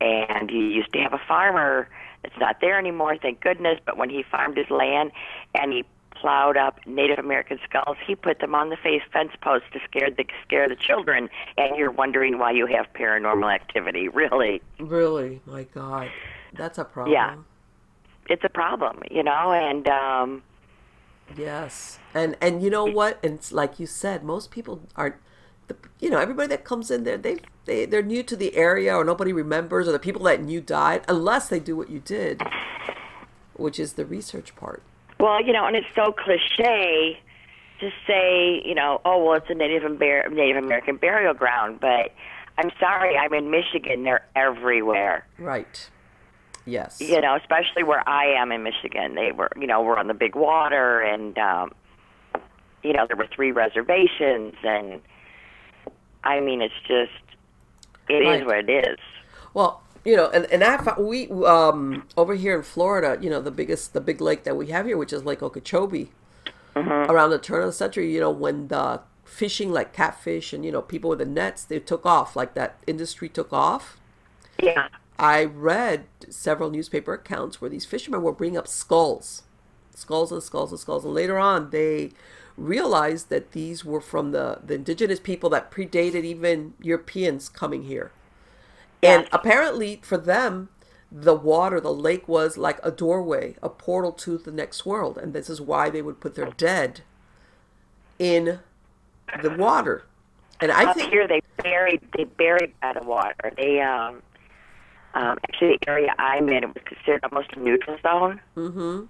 and 0.00 0.50
you 0.50 0.60
used 0.60 0.92
to 0.92 0.98
have 1.00 1.12
a 1.12 1.20
farmer 1.28 1.88
that's 2.22 2.38
not 2.38 2.60
there 2.60 2.78
anymore, 2.78 3.16
thank 3.20 3.40
goodness. 3.40 3.78
But 3.84 3.96
when 3.96 4.10
he 4.10 4.22
farmed 4.22 4.56
his 4.56 4.70
land 4.70 5.10
and 5.54 5.72
he 5.72 5.84
plowed 6.22 6.56
up 6.56 6.78
Native 6.86 7.18
American 7.18 7.58
skulls, 7.68 7.96
he 8.06 8.14
put 8.14 8.38
them 8.38 8.54
on 8.54 8.70
the 8.70 8.76
face 8.76 9.02
fence 9.12 9.32
posts 9.42 9.66
to 9.72 9.80
scare 9.88 10.08
the 10.10 10.24
scare 10.44 10.68
the 10.68 10.76
children. 10.76 11.28
And 11.58 11.76
you're 11.76 11.90
wondering 11.90 12.38
why 12.38 12.52
you 12.52 12.66
have 12.66 12.86
paranormal 12.94 13.52
activity, 13.52 14.08
really? 14.08 14.62
Really? 14.78 15.40
My 15.46 15.64
God. 15.64 16.08
That's 16.54 16.78
a 16.78 16.84
problem. 16.84 17.12
Yeah. 17.12 17.36
it's 18.28 18.44
a 18.44 18.48
problem, 18.48 19.00
you 19.10 19.22
know, 19.22 19.52
and 19.52 19.88
um, 19.88 20.42
Yes, 21.36 21.98
and 22.14 22.36
and 22.40 22.62
you 22.62 22.70
know 22.70 22.84
what? 22.84 23.18
And 23.24 23.34
it's 23.34 23.52
like 23.52 23.80
you 23.80 23.86
said, 23.86 24.22
most 24.22 24.50
people 24.50 24.82
aren't. 24.96 25.16
The, 25.68 25.76
you 26.00 26.10
know, 26.10 26.18
everybody 26.18 26.48
that 26.48 26.64
comes 26.64 26.90
in 26.90 27.04
there, 27.04 27.16
they 27.16 27.38
they 27.64 27.86
they're 27.86 28.02
new 28.02 28.22
to 28.24 28.36
the 28.36 28.54
area, 28.56 28.94
or 28.94 29.04
nobody 29.04 29.32
remembers, 29.32 29.88
or 29.88 29.92
the 29.92 29.98
people 29.98 30.22
that 30.24 30.42
knew 30.42 30.60
died, 30.60 31.02
unless 31.08 31.48
they 31.48 31.60
do 31.60 31.76
what 31.76 31.88
you 31.88 32.00
did, 32.00 32.42
which 33.54 33.78
is 33.78 33.94
the 33.94 34.04
research 34.04 34.54
part. 34.56 34.82
Well, 35.22 35.40
you 35.42 35.52
know, 35.52 35.64
and 35.66 35.76
it's 35.76 35.86
so 35.94 36.12
cliche 36.12 37.16
to 37.80 37.90
say, 38.06 38.60
you 38.64 38.74
know, 38.74 39.00
oh 39.04 39.24
well, 39.24 39.34
it's 39.36 39.48
a 39.48 39.54
Native 39.54 39.84
Amer- 39.84 40.28
Native 40.30 40.62
American 40.64 40.96
burial 40.96 41.32
ground, 41.32 41.78
but 41.80 42.12
I'm 42.58 42.70
sorry, 42.80 43.16
I'm 43.16 43.32
in 43.32 43.50
Michigan. 43.50 44.02
They're 44.02 44.26
everywhere. 44.36 45.24
Right. 45.38 45.88
Yes. 46.64 47.00
you 47.00 47.20
know, 47.20 47.34
especially 47.36 47.82
where 47.82 48.08
I 48.08 48.26
am 48.40 48.52
in 48.52 48.62
Michigan. 48.62 49.14
They 49.16 49.32
were, 49.32 49.50
you 49.58 49.66
know, 49.66 49.82
we're 49.82 49.96
on 49.96 50.06
the 50.08 50.14
big 50.14 50.34
water, 50.36 51.00
and 51.00 51.36
um, 51.38 51.72
you 52.82 52.92
know, 52.92 53.06
there 53.06 53.16
were 53.16 53.28
three 53.34 53.52
reservations, 53.52 54.54
and 54.64 55.00
I 56.24 56.40
mean, 56.40 56.62
it's 56.62 56.74
just, 56.86 57.12
it 58.08 58.22
is 58.22 58.26
Right. 58.42 58.46
what 58.46 58.58
it 58.58 58.70
is. 58.88 58.98
Well, 59.54 59.82
you 60.04 60.16
know, 60.16 60.28
and 60.30 60.46
and 60.46 60.64
I 60.64 60.98
we 60.98 61.30
um 61.30 62.06
over 62.16 62.34
here 62.34 62.56
in 62.56 62.62
Florida, 62.62 63.18
you 63.22 63.30
know, 63.30 63.40
the 63.40 63.50
biggest 63.50 63.92
the 63.92 64.00
big 64.00 64.20
lake 64.20 64.44
that 64.44 64.56
we 64.56 64.68
have 64.68 64.86
here, 64.86 64.96
which 64.96 65.12
is 65.12 65.24
Lake 65.24 65.42
Okeechobee, 65.42 66.10
around 66.76 67.30
the 67.30 67.38
turn 67.38 67.60
of 67.60 67.66
the 67.66 67.72
century, 67.72 68.12
you 68.12 68.20
know, 68.20 68.30
when 68.30 68.68
the 68.68 69.00
fishing 69.24 69.72
like 69.72 69.94
catfish 69.94 70.52
and 70.52 70.64
you 70.64 70.70
know 70.70 70.82
people 70.82 71.08
with 71.08 71.18
the 71.18 71.24
nets 71.24 71.64
they 71.64 71.78
took 71.78 72.04
off 72.04 72.36
like 72.36 72.54
that 72.54 72.78
industry 72.86 73.28
took 73.28 73.52
off. 73.52 73.98
Yeah, 74.62 74.88
I 75.18 75.44
read 75.44 76.04
several 76.28 76.70
newspaper 76.70 77.14
accounts 77.14 77.60
where 77.60 77.70
these 77.70 77.86
fishermen 77.86 78.22
were 78.22 78.32
bringing 78.32 78.58
up 78.58 78.68
skulls, 78.68 79.42
skulls 79.94 80.32
and 80.32 80.42
skulls 80.42 80.70
and 80.70 80.80
skulls, 80.80 81.04
and 81.04 81.14
later 81.14 81.38
on 81.38 81.70
they 81.70 82.10
realized 82.56 83.30
that 83.30 83.52
these 83.52 83.84
were 83.84 84.00
from 84.00 84.32
the, 84.32 84.60
the 84.64 84.74
indigenous 84.74 85.18
people 85.18 85.48
that 85.50 85.70
predated 85.70 86.24
even 86.24 86.74
Europeans 86.80 87.48
coming 87.48 87.84
here. 87.84 88.12
And 89.02 89.26
apparently, 89.32 90.00
for 90.02 90.16
them, 90.16 90.68
the 91.10 91.34
water, 91.34 91.80
the 91.80 91.92
lake 91.92 92.28
was 92.28 92.56
like 92.56 92.78
a 92.82 92.90
doorway, 92.90 93.56
a 93.62 93.68
portal 93.68 94.12
to 94.12 94.38
the 94.38 94.52
next 94.52 94.86
world. 94.86 95.18
And 95.18 95.32
this 95.32 95.50
is 95.50 95.60
why 95.60 95.90
they 95.90 96.02
would 96.02 96.20
put 96.20 96.34
their 96.34 96.50
dead 96.50 97.02
in 98.18 98.60
the 99.42 99.50
water. 99.50 100.04
And 100.60 100.70
I 100.70 100.84
up 100.84 100.96
think, 100.96 101.10
here 101.10 101.26
they 101.26 101.42
buried 101.62 102.00
they 102.16 102.24
buried 102.24 102.72
by 102.80 102.92
the 102.92 103.04
water. 103.04 103.52
They 103.56 103.80
um, 103.80 104.22
um, 105.14 105.38
actually 105.48 105.78
the 105.80 105.88
area 105.88 106.14
I'm 106.18 106.48
in 106.48 106.64
it 106.64 106.68
was 106.68 106.82
considered 106.84 107.24
almost 107.24 107.52
a 107.54 107.58
neutral 107.58 107.98
zone. 108.02 108.40
Mm-hmm. 108.56 109.04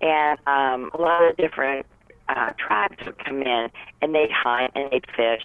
And 0.00 0.38
um, 0.46 0.90
a 0.94 1.00
lot 1.00 1.22
of 1.22 1.36
different 1.36 1.86
uh, 2.28 2.52
tribes 2.58 2.96
would 3.04 3.22
come 3.24 3.42
in 3.42 3.70
and 4.00 4.14
they'd 4.14 4.32
hunt 4.32 4.72
and 4.74 4.90
they'd 4.90 5.06
fish. 5.14 5.44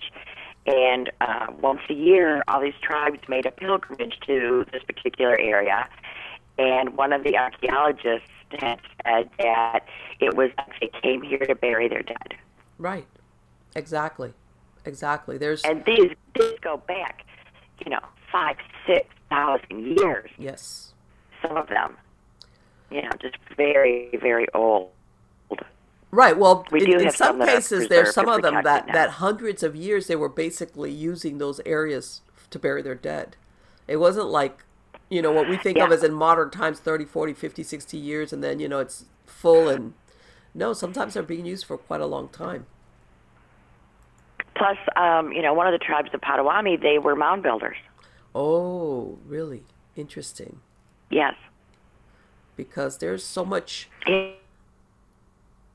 And 0.68 1.10
uh, 1.22 1.48
once 1.62 1.80
a 1.90 1.94
year, 1.94 2.44
all 2.48 2.62
these 2.62 2.74
tribes 2.82 3.20
made 3.30 3.46
a 3.46 3.52
pilgrimage 3.52 4.20
to 4.28 4.66
this 4.72 4.84
particular 4.84 5.40
area. 5.40 5.88
And 6.60 6.98
one 6.98 7.14
of 7.14 7.24
the 7.24 7.38
archaeologists 7.38 8.28
had 8.50 8.80
said 9.06 9.30
that 9.40 9.86
it 10.20 10.36
was 10.36 10.52
they 10.82 10.90
came 11.02 11.22
here 11.22 11.40
to 11.40 11.56
bury 11.56 11.88
their 11.88 12.02
dead. 12.02 12.36
right, 12.78 13.08
exactly, 13.76 14.34
exactly. 14.86 15.38
There's, 15.38 15.64
and 15.64 15.84
these 15.86 16.12
these 16.36 16.60
go 16.62 16.78
back, 16.78 17.24
you 17.84 17.92
know, 17.92 18.00
five, 18.32 18.58
six 18.86 19.08
thousand 19.30 19.98
years. 19.98 20.30
yes. 20.38 20.94
Some 21.42 21.56
of 21.56 21.68
them, 21.68 21.96
you 22.90 23.04
know, 23.04 23.12
just 23.22 23.38
very, 23.56 24.10
very 24.22 24.48
old. 24.54 24.90
Right. 26.12 26.38
Well, 26.38 26.66
We 26.72 26.82
in, 26.82 27.02
in 27.02 27.12
some 27.12 27.12
some 27.12 27.40
that 27.40 27.50
are 27.50 27.56
cases, 27.56 27.90
there's 27.90 28.14
some 28.14 28.30
of 28.30 28.42
them 28.42 28.64
that, 28.64 28.88
now. 28.88 28.94
that 28.94 29.10
hundreds 29.12 29.62
of 29.62 29.76
years 29.76 30.08
they 30.08 30.16
were 30.16 30.30
basically 30.30 30.92
using 30.92 31.38
those 31.38 31.60
areas 31.66 32.22
to 32.50 32.60
bury 32.60 32.82
their 32.82 32.96
dead. 32.96 33.36
It 33.88 33.98
wasn't 33.98 34.28
like, 34.28 34.64
you 35.10 35.22
know, 35.22 35.32
what 35.32 35.50
we 35.50 35.58
think 35.58 35.78
of 35.80 35.92
as 35.92 36.04
in 36.04 36.14
modern 36.14 36.50
times 36.50 36.80
30, 36.80 37.06
40, 37.06 37.34
50, 37.34 37.64
60 37.64 37.98
years, 37.98 38.34
and 38.34 38.44
then, 38.44 38.60
you 38.60 38.68
know, 38.68 38.80
it's 38.80 39.06
full. 39.26 39.70
And 39.70 39.94
no, 40.54 40.74
sometimes 40.74 41.14
they're 41.14 41.24
being 41.24 41.46
used 41.46 41.66
for 41.66 41.78
quite 41.78 42.02
a 42.02 42.06
long 42.06 42.30
time. 42.30 42.66
Plus, 44.56 44.78
um, 44.96 45.32
you 45.32 45.42
know, 45.42 45.54
one 45.54 45.68
of 45.68 45.72
the 45.72 45.86
tribes 45.86 46.10
of 46.14 46.22
Potawatomi, 46.22 46.78
they 46.78 46.98
were 46.98 47.16
mound 47.16 47.44
builders. 47.44 47.78
Oh, 48.34 49.18
really? 49.26 49.64
Interesting. 49.96 50.60
Yes. 51.10 51.36
Because 52.56 52.98
there's 52.98 53.24
so 53.24 53.46
much. 53.46 53.90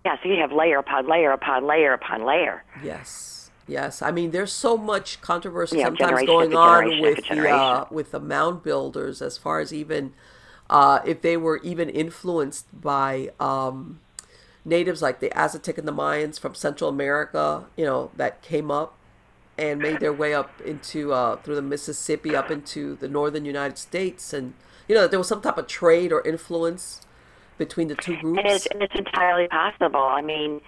Yeah, 0.05 0.17
so 0.23 0.29
you 0.29 0.41
have 0.41 0.53
layer 0.53 0.79
upon 0.79 1.07
layer 1.07 1.31
upon 1.31 1.67
layer 1.67 1.93
upon 1.93 2.25
layer. 2.25 2.65
Yes, 2.83 3.51
yes. 3.69 4.03
I 4.03 4.11
mean, 4.11 4.33
there's 4.33 4.53
so 4.53 4.77
much 4.77 5.21
controversy 5.21 5.79
Yeah, 5.79 5.85
sometimes 5.85 6.27
going 6.27 6.55
on 6.57 7.01
with 7.01 7.19
the 7.29 7.49
uh, 7.49 7.85
with 7.91 8.11
the 8.11 8.21
mound 8.21 8.63
builders, 8.63 9.23
as 9.23 9.39
far 9.39 9.61
as 9.61 9.73
even 9.73 10.13
uh, 10.69 11.01
if 11.05 11.23
they 11.23 11.37
were 11.37 11.59
even 11.59 11.89
influenced 11.89 12.67
by 12.81 13.31
um, 13.39 14.01
natives 14.65 15.03
like 15.03 15.21
the 15.21 15.31
Aztec 15.39 15.79
and 15.79 15.87
the 15.87 15.93
Mayans 15.93 16.39
from 16.39 16.55
Central 16.55 16.91
America, 16.91 17.67
you 17.77 17.85
know, 17.85 18.11
that 18.17 18.43
came 18.43 18.71
up 18.71 18.99
and 19.57 19.81
made 19.81 20.01
their 20.01 20.13
way 20.13 20.35
up 20.35 20.61
into 20.63 21.13
uh, 21.13 21.37
through 21.37 21.55
the 21.55 21.63
Mississippi 21.63 22.35
up 22.35 22.51
into 22.51 22.97
the 22.97 23.07
northern 23.07 23.45
United 23.45 23.79
States, 23.79 24.33
and 24.33 24.55
you 24.89 24.97
know, 24.97 25.07
there 25.07 25.21
was 25.21 25.29
some 25.29 25.41
type 25.43 25.59
of 25.59 25.69
trade 25.69 26.13
or 26.13 26.27
influence 26.27 27.03
between 27.65 27.89
the 27.89 27.95
two 27.95 28.17
groups. 28.17 28.39
And 28.39 28.49
it's, 28.49 28.67
and 28.67 28.83
it's 28.83 28.95
entirely 28.95 29.47
possible. 29.49 30.01
I 30.03 30.21
mean, 30.21 30.61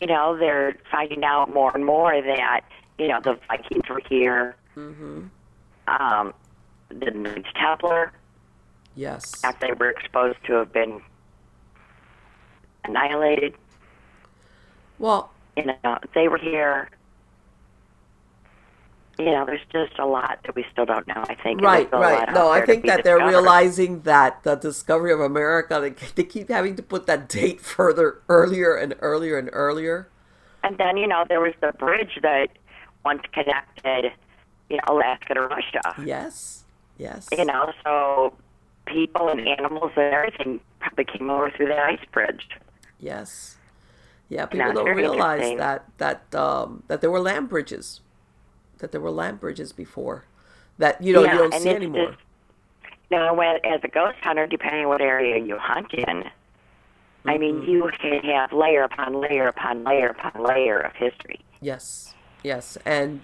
you 0.00 0.06
know, 0.06 0.36
they're 0.36 0.76
finding 0.90 1.22
out 1.24 1.52
more 1.52 1.70
and 1.74 1.84
more 1.84 2.20
that, 2.20 2.62
you 2.98 3.08
know, 3.08 3.20
the 3.22 3.38
Vikings 3.48 3.88
were 3.88 4.02
here. 4.08 4.56
Mm-hmm. 4.76 5.26
Um, 5.86 6.34
the 6.88 7.10
Knights 7.10 7.48
Templar, 7.54 8.12
yes, 8.96 9.44
after 9.44 9.68
they 9.68 9.72
were 9.74 9.90
exposed 9.90 10.38
to 10.46 10.54
have 10.54 10.72
been 10.72 11.00
annihilated, 12.84 13.54
well, 14.98 15.30
you 15.56 15.66
know, 15.66 15.98
they 16.14 16.28
were 16.28 16.38
here. 16.38 16.88
You 19.18 19.26
know, 19.26 19.46
there's 19.46 19.60
just 19.70 19.98
a 19.98 20.06
lot 20.06 20.40
that 20.44 20.56
we 20.56 20.64
still 20.72 20.86
don't 20.86 21.06
know, 21.06 21.24
I 21.28 21.36
think. 21.36 21.60
Right, 21.60 21.86
still 21.86 22.00
a 22.00 22.02
lot 22.02 22.26
right. 22.26 22.34
No, 22.34 22.50
I 22.50 22.64
think 22.64 22.84
that 22.86 23.04
they're 23.04 23.18
discovered. 23.18 23.30
realizing 23.30 24.00
that 24.02 24.42
the 24.42 24.56
discovery 24.56 25.12
of 25.12 25.20
America, 25.20 25.78
they, 25.80 25.90
they 26.14 26.24
keep 26.24 26.48
having 26.48 26.74
to 26.76 26.82
put 26.82 27.06
that 27.06 27.28
date 27.28 27.60
further 27.60 28.20
earlier 28.28 28.74
and 28.74 28.94
earlier 29.00 29.38
and 29.38 29.50
earlier. 29.52 30.08
And 30.64 30.78
then, 30.78 30.96
you 30.96 31.06
know, 31.06 31.24
there 31.28 31.40
was 31.40 31.52
the 31.60 31.72
bridge 31.78 32.18
that 32.22 32.48
once 33.04 33.22
connected, 33.32 34.12
you 34.68 34.78
know, 34.78 34.82
Alaska 34.88 35.34
to 35.34 35.42
Russia. 35.42 35.94
Yes, 36.04 36.64
yes. 36.98 37.28
You 37.36 37.44
know, 37.44 37.72
so 37.84 38.34
people 38.86 39.28
and 39.28 39.46
animals 39.46 39.92
and 39.96 40.12
everything 40.12 40.60
probably 40.80 41.04
came 41.04 41.30
over 41.30 41.50
through 41.50 41.68
that 41.68 41.78
ice 41.78 42.04
bridge. 42.12 42.48
Yes. 42.98 43.56
Yeah, 44.28 44.46
people 44.46 44.72
don't 44.72 44.96
realize 44.96 45.58
that 45.58 45.84
that 45.98 46.34
um, 46.34 46.82
that 46.88 47.00
there 47.00 47.10
were 47.10 47.20
land 47.20 47.48
bridges, 47.48 48.00
that 48.78 48.92
there 48.92 49.00
were 49.00 49.10
land 49.10 49.40
bridges 49.40 49.72
before, 49.72 50.24
that 50.78 51.00
you 51.02 51.12
know 51.12 51.24
Yeah, 51.24 51.32
you 51.32 51.38
don't 51.38 51.54
see 51.54 51.68
anymore. 51.70 52.06
just- 52.12 52.18
know, 53.10 53.32
when, 53.34 53.56
as 53.64 53.80
a 53.84 53.88
ghost 53.88 54.16
hunter, 54.22 54.46
depending 54.46 54.82
on 54.82 54.88
what 54.88 55.00
area 55.00 55.36
you 55.44 55.56
hunt 55.58 55.92
in, 55.94 56.24
I 57.26 57.38
mean, 57.38 57.60
Mm-hmm. 57.60 57.70
you 57.70 57.90
can 58.00 58.20
have 58.24 58.52
layer 58.52 58.82
upon 58.82 59.14
layer 59.20 59.46
upon 59.46 59.84
layer 59.84 60.08
upon 60.08 60.42
layer 60.42 60.80
of 60.80 60.92
history. 60.94 61.40
Yes, 61.60 62.12
yes, 62.42 62.76
and 62.84 63.20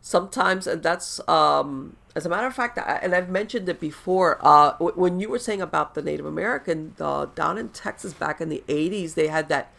sometimes, 0.00 0.66
and 0.66 0.82
that's 0.82 1.20
um, 1.28 1.96
as 2.14 2.24
a 2.24 2.28
matter 2.28 2.46
of 2.46 2.54
fact, 2.54 2.78
I, 2.78 2.98
and 3.02 3.14
I've 3.14 3.28
mentioned 3.28 3.68
it 3.68 3.78
before. 3.78 4.38
Uh, 4.40 4.72
w- 4.72 4.94
when 4.94 5.20
you 5.20 5.28
were 5.28 5.38
saying 5.38 5.60
about 5.60 5.94
the 5.94 6.02
Native 6.02 6.24
American 6.26 6.94
uh, 6.98 7.26
down 7.34 7.58
in 7.58 7.68
Texas 7.70 8.14
back 8.14 8.40
in 8.40 8.48
the 8.48 8.64
'80s, 8.68 9.14
they 9.14 9.26
had 9.28 9.48
that 9.48 9.70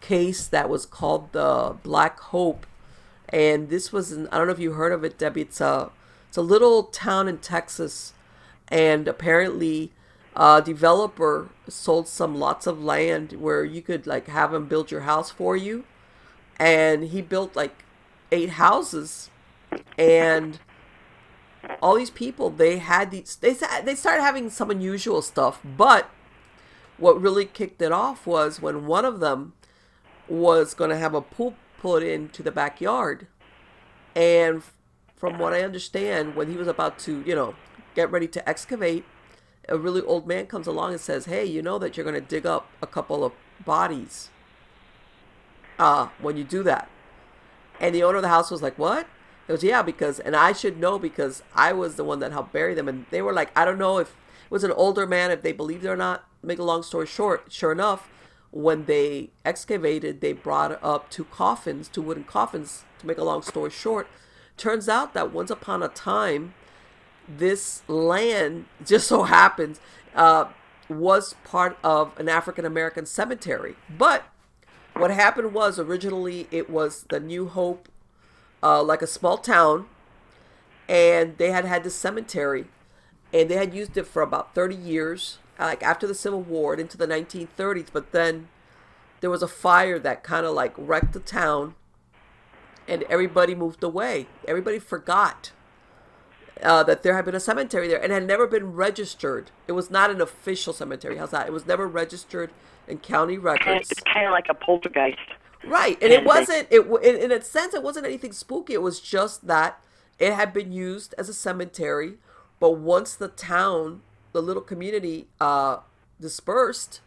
case 0.00 0.46
that 0.48 0.68
was 0.68 0.84
called 0.84 1.32
the 1.32 1.76
Black 1.84 2.18
Hope, 2.20 2.66
and 3.28 3.68
this 3.68 3.92
was 3.92 4.12
in, 4.12 4.28
I 4.28 4.38
don't 4.38 4.46
know 4.46 4.52
if 4.52 4.58
you 4.58 4.72
heard 4.72 4.92
of 4.92 5.04
it, 5.04 5.18
Debbie. 5.18 5.42
It's 5.42 5.60
a 5.60 5.90
it's 6.28 6.36
a 6.36 6.42
little 6.42 6.84
town 6.84 7.28
in 7.28 7.38
Texas, 7.38 8.12
and 8.68 9.08
apparently. 9.08 9.92
A 10.38 10.60
developer 10.60 11.48
sold 11.66 12.06
some 12.06 12.34
lots 12.38 12.66
of 12.66 12.84
land 12.84 13.32
where 13.40 13.64
you 13.64 13.80
could 13.80 14.06
like 14.06 14.26
have 14.26 14.52
him 14.52 14.66
build 14.66 14.90
your 14.90 15.00
house 15.00 15.30
for 15.30 15.56
you, 15.56 15.84
and 16.58 17.04
he 17.04 17.22
built 17.22 17.56
like 17.56 17.84
eight 18.32 18.50
houses 18.50 19.30
and 19.98 20.58
all 21.82 21.96
these 21.96 22.10
people 22.10 22.50
they 22.50 22.78
had 22.78 23.10
these 23.10 23.36
they 23.36 23.54
they 23.84 23.94
started 23.94 24.22
having 24.22 24.48
some 24.48 24.70
unusual 24.70 25.20
stuff 25.20 25.60
but 25.64 26.10
what 26.98 27.20
really 27.20 27.44
kicked 27.44 27.82
it 27.82 27.92
off 27.92 28.26
was 28.26 28.60
when 28.60 28.86
one 28.86 29.04
of 29.04 29.20
them 29.20 29.52
was 30.28 30.74
going 30.74 30.90
to 30.90 30.96
have 30.96 31.14
a 31.14 31.20
pool 31.20 31.54
put 31.86 32.02
into 32.02 32.42
the 32.42 32.50
backyard 32.50 33.26
and 34.14 34.62
from 35.14 35.38
what 35.38 35.52
i 35.52 35.60
understand 35.62 36.34
when 36.34 36.50
he 36.50 36.56
was 36.56 36.68
about 36.68 36.98
to 36.98 37.22
you 37.26 37.34
know 37.34 37.54
get 37.94 38.10
ready 38.10 38.28
to 38.28 38.46
excavate 38.48 39.04
a 39.68 39.78
really 39.78 40.02
old 40.02 40.26
man 40.26 40.46
comes 40.46 40.66
along 40.66 40.92
and 40.92 41.00
says, 41.00 41.26
"Hey, 41.26 41.44
you 41.44 41.62
know 41.62 41.78
that 41.78 41.96
you're 41.96 42.04
going 42.04 42.20
to 42.20 42.20
dig 42.20 42.46
up 42.46 42.68
a 42.80 42.86
couple 42.86 43.24
of 43.24 43.32
bodies 43.64 44.30
uh, 45.78 46.08
when 46.20 46.36
you 46.36 46.44
do 46.44 46.62
that." 46.62 46.88
And 47.80 47.94
the 47.94 48.02
owner 48.02 48.16
of 48.16 48.22
the 48.22 48.28
house 48.28 48.50
was 48.50 48.62
like, 48.62 48.78
"What?" 48.78 49.06
He 49.46 49.52
goes, 49.52 49.64
"Yeah, 49.64 49.82
because 49.82 50.20
and 50.20 50.36
I 50.36 50.52
should 50.52 50.78
know 50.78 50.98
because 50.98 51.42
I 51.54 51.72
was 51.72 51.96
the 51.96 52.04
one 52.04 52.20
that 52.20 52.32
helped 52.32 52.52
bury 52.52 52.74
them." 52.74 52.88
And 52.88 53.06
they 53.10 53.22
were 53.22 53.32
like, 53.32 53.50
"I 53.56 53.64
don't 53.64 53.78
know 53.78 53.98
if 53.98 54.08
it 54.08 54.50
was 54.50 54.64
an 54.64 54.72
older 54.72 55.06
man, 55.06 55.30
if 55.30 55.42
they 55.42 55.52
believed 55.52 55.84
it 55.84 55.88
or 55.88 55.96
not." 55.96 56.24
Make 56.42 56.58
a 56.58 56.64
long 56.64 56.82
story 56.82 57.06
short, 57.06 57.46
sure 57.48 57.72
enough, 57.72 58.08
when 58.50 58.84
they 58.86 59.30
excavated, 59.44 60.20
they 60.20 60.32
brought 60.32 60.78
up 60.82 61.10
two 61.10 61.24
coffins, 61.24 61.88
two 61.88 62.02
wooden 62.02 62.24
coffins. 62.24 62.84
To 63.00 63.06
make 63.06 63.18
a 63.18 63.24
long 63.24 63.42
story 63.42 63.70
short, 63.70 64.08
turns 64.56 64.88
out 64.88 65.12
that 65.12 65.30
once 65.30 65.50
upon 65.50 65.82
a 65.82 65.88
time, 65.88 66.54
this 67.28 67.82
land 67.88 68.66
just 68.84 69.06
so 69.08 69.24
happens 69.24 69.80
uh, 70.14 70.46
was 70.88 71.34
part 71.44 71.76
of 71.84 72.18
an 72.18 72.28
African 72.28 72.64
American 72.64 73.06
cemetery. 73.06 73.76
But 73.90 74.24
what 74.94 75.10
happened 75.10 75.52
was 75.52 75.78
originally 75.78 76.48
it 76.50 76.70
was 76.70 77.04
the 77.10 77.20
New 77.20 77.48
Hope, 77.48 77.88
uh, 78.62 78.82
like 78.82 79.02
a 79.02 79.06
small 79.06 79.36
town, 79.36 79.86
and 80.88 81.36
they 81.36 81.50
had 81.50 81.64
had 81.64 81.84
this 81.84 81.94
cemetery, 81.94 82.66
and 83.32 83.50
they 83.50 83.56
had 83.56 83.74
used 83.74 83.96
it 83.96 84.06
for 84.06 84.22
about 84.22 84.54
30 84.54 84.74
years, 84.74 85.38
like 85.58 85.82
after 85.82 86.06
the 86.06 86.14
Civil 86.14 86.42
War 86.42 86.72
and 86.72 86.80
into 86.80 86.96
the 86.96 87.06
1930s. 87.06 87.88
But 87.92 88.12
then 88.12 88.48
there 89.20 89.30
was 89.30 89.42
a 89.42 89.48
fire 89.48 89.98
that 89.98 90.22
kind 90.22 90.46
of 90.46 90.54
like 90.54 90.74
wrecked 90.76 91.12
the 91.12 91.20
town, 91.20 91.74
and 92.86 93.02
everybody 93.04 93.54
moved 93.54 93.82
away. 93.82 94.26
Everybody 94.46 94.78
forgot 94.78 95.52
uh, 96.62 96.82
that 96.84 97.02
there 97.02 97.14
had 97.14 97.24
been 97.24 97.34
a 97.34 97.40
cemetery 97.40 97.88
there 97.88 98.02
and 98.02 98.12
had 98.12 98.26
never 98.26 98.46
been 98.46 98.72
registered. 98.72 99.50
It 99.66 99.72
was 99.72 99.90
not 99.90 100.10
an 100.10 100.20
official 100.20 100.72
cemetery. 100.72 101.16
How's 101.16 101.30
that? 101.30 101.46
It 101.46 101.52
was 101.52 101.66
never 101.66 101.86
registered 101.86 102.50
in 102.88 102.98
county 102.98 103.38
records. 103.38 103.90
It's 103.90 104.00
kind 104.02 104.26
of 104.26 104.32
like 104.32 104.46
a 104.48 104.54
poltergeist. 104.54 105.18
Right, 105.64 105.98
and 106.00 106.12
it 106.12 106.24
wasn't. 106.24 106.68
It 106.70 106.86
in, 107.02 107.16
in 107.16 107.32
a 107.32 107.42
sense, 107.42 107.74
it 107.74 107.82
wasn't 107.82 108.06
anything 108.06 108.32
spooky. 108.32 108.74
It 108.74 108.82
was 108.82 109.00
just 109.00 109.46
that 109.48 109.82
it 110.18 110.32
had 110.32 110.52
been 110.52 110.72
used 110.72 111.14
as 111.18 111.28
a 111.28 111.34
cemetery, 111.34 112.14
but 112.60 112.72
once 112.72 113.16
the 113.16 113.28
town, 113.28 114.02
the 114.36 114.42
little 114.42 114.62
community, 114.62 115.28
uh, 115.40 115.78
dispersed, 116.20 117.00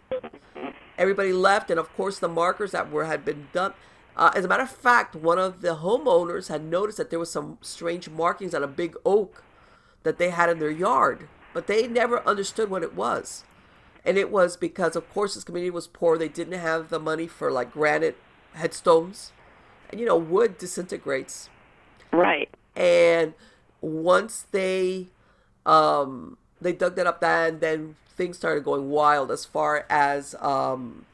everybody 0.98 1.32
left, 1.32 1.70
and 1.70 1.80
of 1.80 1.96
course 1.96 2.18
the 2.18 2.28
markers 2.28 2.72
that 2.72 2.90
were 2.90 3.06
had 3.06 3.24
been 3.24 3.48
done. 3.54 3.72
Uh, 4.18 4.32
as 4.36 4.46
a 4.46 4.48
matter 4.48 4.64
of 4.64 4.72
fact, 4.72 5.16
one 5.16 5.38
of 5.38 5.62
the 5.62 5.76
homeowners 5.76 6.48
had 6.50 6.64
noticed 6.64 6.98
that 6.98 7.12
there 7.12 7.20
was 7.20 7.32
some 7.32 7.60
strange 7.62 8.10
markings 8.10 8.56
on 8.56 8.64
a 8.64 8.68
big 8.68 8.96
oak 9.06 9.44
that 10.02 10.18
they 10.18 10.32
had 10.32 10.50
in 10.50 10.58
their 10.58 10.72
yard, 10.72 11.30
but 11.54 11.68
they 11.68 11.88
never 11.88 12.28
understood 12.28 12.68
what 12.68 12.82
it 12.82 12.96
was. 12.96 13.44
And 14.04 14.18
it 14.18 14.32
was 14.32 14.58
because, 14.58 14.96
of 14.96 15.08
course, 15.14 15.36
this 15.36 15.44
community 15.44 15.70
was 15.70 15.86
poor. 15.86 16.18
They 16.18 16.30
didn't 16.30 16.60
have 16.60 16.90
the 16.90 17.00
money 17.00 17.28
for 17.28 17.52
like 17.52 17.72
granite 17.72 18.18
headstones. 18.54 19.34
And, 19.92 20.00
you 20.00 20.08
know, 20.08 20.18
wood 20.18 20.58
disintegrates. 20.58 21.52
Right. 22.12 22.50
And 22.76 23.36
once 23.82 24.48
they 24.52 25.10
um, 25.66 26.38
they 26.62 26.74
dug 26.74 26.96
that 26.96 27.08
up, 27.08 27.22
then 27.22 27.60
then 27.60 27.96
things 28.16 28.38
started 28.38 28.64
going 28.64 28.90
wild 28.90 29.32
as 29.32 29.46
far 29.46 29.86
as 29.90 30.36
um, 30.40 31.06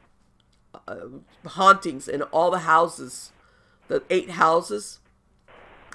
uh, 0.88 0.96
hauntings 1.48 2.08
in 2.08 2.22
all 2.24 2.52
the 2.52 2.60
houses, 2.60 3.32
the 3.88 4.04
eight 4.10 4.32
houses. 4.32 5.00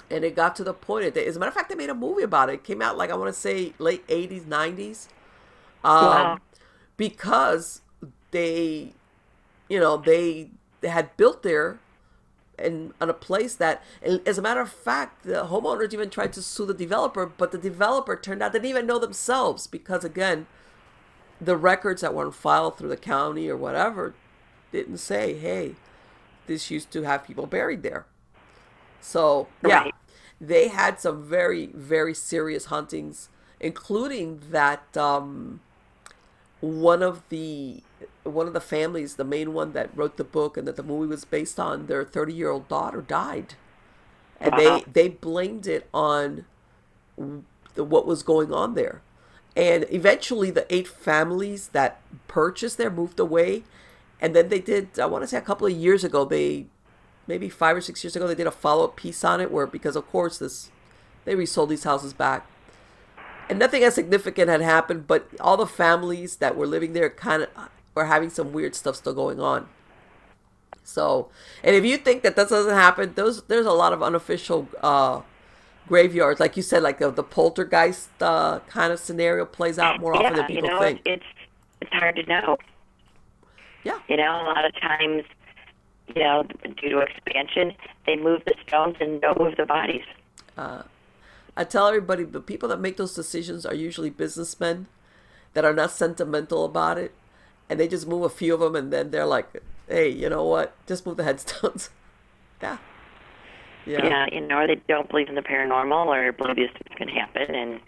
And 0.09 0.25
it 0.25 0.35
got 0.35 0.55
to 0.57 0.63
the 0.63 0.73
point 0.73 1.13
that, 1.13 1.25
as 1.25 1.37
a 1.37 1.39
matter 1.39 1.49
of 1.49 1.53
fact, 1.55 1.69
they 1.69 1.75
made 1.75 1.89
a 1.89 1.95
movie 1.95 2.23
about 2.23 2.49
it. 2.49 2.55
It 2.55 2.63
came 2.63 2.81
out 2.81 2.97
like 2.97 3.09
I 3.09 3.15
want 3.15 3.33
to 3.33 3.39
say 3.39 3.73
late 3.79 4.05
'80s, 4.09 4.45
'90s, 4.45 5.09
um, 5.83 6.35
Wow. 6.35 6.41
because 6.97 7.81
they, 8.31 8.93
you 9.69 9.79
know, 9.79 9.97
they 9.97 10.51
they 10.81 10.89
had 10.89 11.15
built 11.17 11.43
there 11.43 11.79
and 12.61 12.93
on 13.01 13.09
a 13.09 13.13
place 13.13 13.55
that, 13.55 13.83
as 14.25 14.37
a 14.37 14.41
matter 14.41 14.61
of 14.61 14.71
fact, 14.71 15.23
the 15.23 15.45
homeowners 15.45 15.93
even 15.93 16.09
tried 16.09 16.33
to 16.33 16.41
sue 16.41 16.65
the 16.65 16.73
developer, 16.73 17.25
but 17.25 17.51
the 17.51 17.57
developer 17.57 18.15
turned 18.15 18.41
out 18.43 18.53
they 18.53 18.59
didn't 18.59 18.69
even 18.71 18.87
know 18.87 18.99
themselves 18.99 19.67
because 19.67 20.03
again, 20.03 20.47
the 21.39 21.57
records 21.57 22.01
that 22.01 22.13
were 22.13 22.25
on 22.25 22.31
file 22.31 22.71
through 22.71 22.89
the 22.89 22.97
county 22.97 23.49
or 23.49 23.57
whatever 23.57 24.15
didn't 24.71 24.97
say, 24.97 25.33
hey, 25.35 25.75
this 26.47 26.71
used 26.71 26.91
to 26.91 27.03
have 27.03 27.25
people 27.25 27.47
buried 27.47 27.83
there. 27.83 28.05
So 28.99 29.47
yeah, 29.61 29.85
Right. 29.85 29.95
they 30.39 30.67
had 30.69 30.99
some 30.99 31.23
very 31.23 31.67
very 31.67 32.13
serious 32.13 32.65
huntings, 32.67 33.29
including 33.59 34.41
that 34.51 34.95
um, 34.97 35.61
one 36.59 37.01
of 37.03 37.27
the 37.29 37.83
one 38.23 38.47
of 38.47 38.53
the 38.53 38.61
families, 38.61 39.15
the 39.15 39.23
main 39.23 39.53
one 39.53 39.73
that 39.73 39.89
wrote 39.95 40.17
the 40.17 40.23
book 40.23 40.57
and 40.57 40.67
that 40.67 40.75
the 40.75 40.83
movie 40.83 41.07
was 41.07 41.25
based 41.25 41.59
on, 41.59 41.87
their 41.87 42.03
30 42.03 42.33
year 42.33 42.49
old 42.49 42.67
daughter 42.67 43.01
died, 43.01 43.55
and 44.39 44.53
Wow. 44.53 44.57
they 44.57 44.83
they 44.91 45.09
blamed 45.09 45.67
it 45.67 45.87
on 45.93 46.45
the, 47.75 47.83
what 47.83 48.05
was 48.07 48.23
going 48.23 48.53
on 48.53 48.73
there. 48.75 49.01
And 49.55 49.85
eventually, 49.91 50.49
the 50.51 50.65
eight 50.73 50.87
families 50.87 51.69
that 51.69 52.01
purchased 52.27 52.77
there 52.77 52.89
moved 52.89 53.19
away. 53.19 53.63
And 54.21 54.35
then 54.35 54.49
they 54.49 54.59
did, 54.59 54.99
I 54.99 55.07
want 55.07 55.23
to 55.23 55.27
say 55.27 55.37
a 55.37 55.41
couple 55.41 55.67
of 55.67 55.73
years 55.73 56.03
ago, 56.03 56.23
they 56.25 56.67
maybe 57.27 57.49
five 57.49 57.75
or 57.75 57.81
six 57.81 58.03
years 58.03 58.15
ago, 58.15 58.27
they 58.27 58.35
did 58.35 58.47
a 58.47 58.51
follow 58.51 58.85
up 58.85 58.95
piece 58.95 59.23
on 59.23 59.41
it 59.41 59.51
where, 59.51 59.67
because 59.67 59.95
of 59.95 60.07
course, 60.09 60.37
this 60.37 60.69
they 61.25 61.35
resold 61.35 61.69
these 61.69 61.83
houses 61.83 62.13
back. 62.13 62.47
And 63.49 63.59
nothing 63.59 63.83
as 63.83 63.95
significant 63.95 64.49
had 64.49 64.61
happened, 64.61 65.07
but 65.07 65.27
all 65.39 65.57
the 65.57 65.67
families 65.67 66.37
that 66.37 66.55
were 66.55 66.65
living 66.67 66.93
there 66.93 67.09
kind 67.09 67.43
of 67.43 67.49
were 67.95 68.05
having 68.05 68.29
some 68.29 68.53
weird 68.53 68.75
stuff 68.75 68.95
still 68.95 69.13
going 69.13 69.39
on. 69.39 69.67
So, 70.83 71.29
and 71.63 71.75
if 71.75 71.85
you 71.85 71.97
think 71.97 72.23
that 72.23 72.35
that 72.35 72.49
doesn't 72.49 72.73
happen, 72.73 73.13
those 73.15 73.43
there's 73.43 73.65
a 73.65 73.71
lot 73.71 73.93
of 73.93 74.01
unofficial 74.01 74.67
uh, 74.81 75.21
graveyards, 75.87 76.39
like 76.39 76.57
you 76.57 76.63
said, 76.63 76.81
like 76.83 76.99
the, 76.99 77.11
the 77.11 77.23
poltergeist 77.23 78.09
uh, 78.21 78.59
kind 78.67 78.91
of 78.91 78.99
scenario 78.99 79.45
plays 79.45 79.77
out 79.77 79.99
more 79.99 80.15
often 80.15 80.35
than 80.35 80.47
people 80.47 80.65
you 80.65 80.69
know, 80.69 80.79
think. 80.79 81.01
it's 81.05 81.25
it's 81.81 81.91
hard 81.93 82.15
to 82.15 82.23
know. 82.23 82.57
yeah, 83.83 83.99
You 84.07 84.17
know, 84.17 84.41
a 84.41 84.43
lot 84.43 84.65
of 84.65 84.73
times, 84.81 85.23
you 86.15 86.23
know, 86.23 86.43
due 86.81 86.89
to 86.89 86.99
expansion, 86.99 87.73
they 88.05 88.15
move 88.15 88.41
the 88.45 88.55
stones 88.67 88.95
and 88.99 89.21
don't 89.21 89.39
move 89.39 89.55
the 89.57 89.65
bodies. 89.65 90.03
I 91.57 91.63
tell 91.63 91.87
everybody 91.87 92.23
the 92.23 92.39
people 92.39 92.69
that 92.69 92.79
make 92.79 92.97
those 92.97 93.13
decisions 93.13 93.65
are 93.65 93.73
usually 93.73 94.09
businessmen 94.09 94.87
that 95.53 95.65
are 95.65 95.73
not 95.73 95.91
sentimental 95.91 96.63
about 96.65 96.97
it, 96.97 97.13
and 97.71 97.79
they 97.79 97.87
just 97.87 98.05
move 98.05 98.23
a 98.23 98.29
few 98.29 98.53
of 98.53 98.59
them, 98.59 98.75
and 98.75 98.91
then 98.91 99.11
they're 99.11 99.25
like, 99.25 99.47
"Hey, 99.87 100.09
you 100.09 100.29
know 100.29 100.43
what? 100.43 100.75
Just 100.87 101.05
move 101.05 101.15
the 101.15 101.23
headstones." 101.23 101.89
yeah, 102.61 102.77
yeah, 103.85 104.05
Yeah, 104.05 104.25
you 104.29 104.41
know, 104.41 104.59
or 104.59 104.67
they 104.67 104.75
don't 104.89 105.09
believe 105.09 105.29
in 105.29 105.35
the 105.35 105.41
paranormal 105.41 106.07
or 106.07 106.33
believe 106.33 106.57
these 106.57 106.69
things 106.69 106.97
can 106.97 107.07
happen, 107.07 107.55
and 107.55 107.79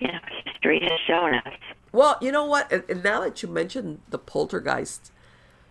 you 0.00 0.08
know, 0.08 0.18
history 0.44 0.80
has 0.80 0.98
shown 1.06 1.34
us. 1.34 1.54
Well, 1.92 2.18
you 2.20 2.32
know 2.32 2.44
what? 2.44 2.72
And, 2.72 2.82
and 2.88 3.04
now 3.04 3.20
that 3.20 3.40
you 3.40 3.48
mentioned 3.48 4.00
the 4.10 4.18
Poltergeist 4.18 5.12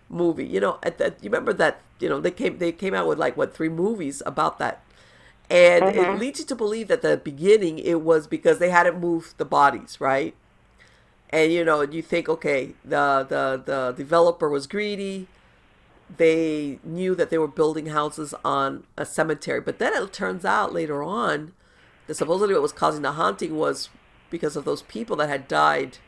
movie, 0.08 0.46
you 0.46 0.58
know, 0.58 0.78
at 0.82 0.96
that 0.96 1.22
you 1.22 1.28
remember 1.28 1.52
that 1.52 1.82
you 2.00 2.08
know 2.08 2.18
they 2.18 2.30
came 2.30 2.56
they 2.56 2.72
came 2.72 2.94
out 2.94 3.06
with 3.06 3.18
like 3.18 3.36
what 3.36 3.54
three 3.54 3.68
movies 3.68 4.22
about 4.24 4.58
that, 4.58 4.82
and 5.50 5.84
it 5.84 5.96
mm-hmm. 5.96 6.18
leads 6.18 6.38
you 6.38 6.46
to 6.46 6.54
believe 6.54 6.88
that 6.88 7.02
the 7.02 7.18
beginning 7.18 7.78
it 7.78 8.00
was 8.00 8.26
because 8.26 8.58
they 8.58 8.70
hadn't 8.70 8.98
moved 8.98 9.36
the 9.36 9.44
bodies, 9.44 10.00
right? 10.00 10.34
And 11.34 11.52
you 11.52 11.64
know, 11.64 11.82
you 11.82 12.00
think, 12.00 12.28
okay, 12.28 12.74
the 12.84 13.26
the 13.28 13.60
the 13.66 13.92
developer 13.96 14.48
was 14.48 14.68
greedy. 14.68 15.26
They 16.16 16.78
knew 16.84 17.16
that 17.16 17.30
they 17.30 17.38
were 17.38 17.48
building 17.48 17.86
houses 17.86 18.34
on 18.44 18.84
a 18.96 19.04
cemetery, 19.04 19.60
but 19.60 19.80
then 19.80 19.92
it 19.94 20.12
turns 20.12 20.44
out 20.44 20.72
later 20.72 21.02
on 21.02 21.52
that 22.06 22.14
supposedly 22.14 22.54
what 22.54 22.62
was 22.62 22.72
causing 22.72 23.02
the 23.02 23.12
haunting 23.12 23.56
was 23.56 23.88
because 24.30 24.54
of 24.54 24.64
those 24.64 24.82
people 24.82 25.16
that 25.16 25.28
had 25.28 25.48
died 25.48 25.98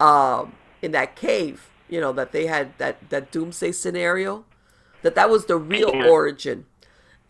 um, 0.00 0.54
in 0.82 0.90
that 0.90 1.14
cave. 1.14 1.70
You 1.88 2.00
know 2.00 2.12
that 2.14 2.32
they 2.32 2.46
had 2.46 2.76
that 2.78 3.10
that 3.10 3.30
doomsday 3.30 3.70
scenario. 3.70 4.44
That 5.02 5.14
that 5.14 5.30
was 5.30 5.46
the 5.46 5.56
real 5.56 5.90
origin. 5.94 6.66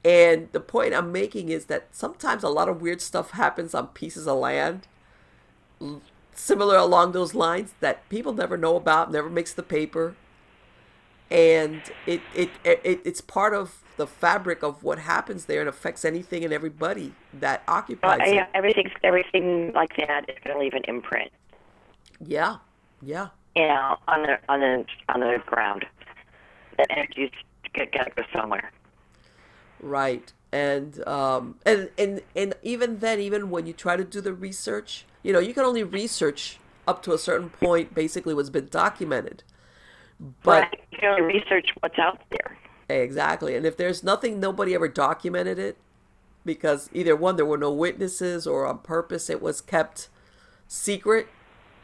And 0.03 0.49
the 0.53 0.61
point 0.61 0.95
I'm 0.95 1.13
making 1.13 1.51
is 1.51 1.67
that 1.67 1.89
sometimes 1.93 2.43
a 2.43 2.49
lot 2.49 2.71
of 2.71 2.81
weird 2.81 3.03
stuff 3.03 3.33
happens 3.33 3.75
on 3.75 3.89
pieces 3.89 4.27
of 4.27 4.39
land, 4.39 4.87
similar 6.39 6.77
along 6.77 7.13
those 7.13 7.35
lines 7.35 7.75
that 7.81 8.09
people 8.09 8.33
never 8.35 8.57
know 8.57 8.77
about, 8.77 9.13
never 9.13 9.31
makes 9.31 9.55
the 9.55 9.63
paper, 9.65 10.17
and 11.31 11.91
it 12.07 12.27
it, 12.33 12.59
it 12.65 13.01
it's 13.05 13.21
part 13.21 13.55
of 13.55 13.85
the 13.97 14.07
fabric 14.07 14.63
of 14.63 14.83
what 14.83 14.99
happens 15.01 15.47
there 15.47 15.61
and 15.61 15.69
affects 15.69 16.05
anything 16.05 16.45
and 16.45 16.53
everybody 16.53 17.17
that 17.33 17.63
Well, 18.03 18.17
occupies 18.17 18.33
yeah, 18.33 18.47
it. 18.47 18.49
everything, 18.55 18.91
everything 19.05 19.73
like 19.75 19.97
that 19.97 20.29
is 20.29 20.37
going 20.45 20.57
to 20.57 20.61
leave 20.63 20.75
an 20.75 20.85
imprint, 20.89 21.31
Yeah, 22.21 22.59
yeah, 23.01 23.31
you 23.55 23.67
know, 23.67 23.97
on 24.09 24.23
the 24.23 24.39
on 24.49 24.61
the 24.61 24.85
on 25.09 25.21
the 25.21 25.39
ground. 25.47 25.87
The 26.79 26.91
energy's 26.93 27.31
got 27.75 27.93
to 27.93 28.11
go 28.17 28.23
somewhere. 28.35 28.73
right. 29.81 30.33
And 30.53 31.07
um 31.07 31.57
and 31.67 31.91
and 31.99 32.23
and 32.35 32.55
even 32.63 32.99
then, 33.01 33.21
even 33.21 33.51
when 33.51 33.67
you 33.67 33.73
try 33.73 33.97
to 33.97 34.05
do 34.05 34.21
the 34.21 34.33
research, 34.33 35.05
You 35.23 35.33
know, 35.33 35.39
you 35.39 35.55
can 35.55 35.65
only 35.65 35.83
research 35.83 36.59
up 36.87 37.03
to 37.03 37.13
a 37.13 37.19
certain 37.19 37.51
point, 37.51 37.95
basically 37.95 38.35
what's 38.35 38.51
been 38.51 38.69
documented. 38.69 39.43
But 40.43 40.63
right. 40.63 40.81
you 40.91 40.99
can 40.99 41.09
only 41.11 41.35
research 41.35 41.71
what's 41.81 41.99
out 41.99 42.21
there. 42.31 42.57
Exactly. 42.89 43.55
And 43.55 43.67
if 43.67 43.77
there's 43.77 44.03
nothing, 44.03 44.41
nobody 44.41 44.75
ever 44.75 44.89
documented 44.89 45.59
it 45.59 45.77
because 46.45 46.89
either 46.93 47.15
one, 47.15 47.37
there 47.37 47.45
were 47.45 47.59
no 47.59 47.71
witnesses 47.71 48.47
or 48.47 48.67
on 48.67 48.79
purpose 48.79 49.29
it 49.29 49.43
was 49.43 49.61
kept 49.61 50.09
secret. 50.67 51.29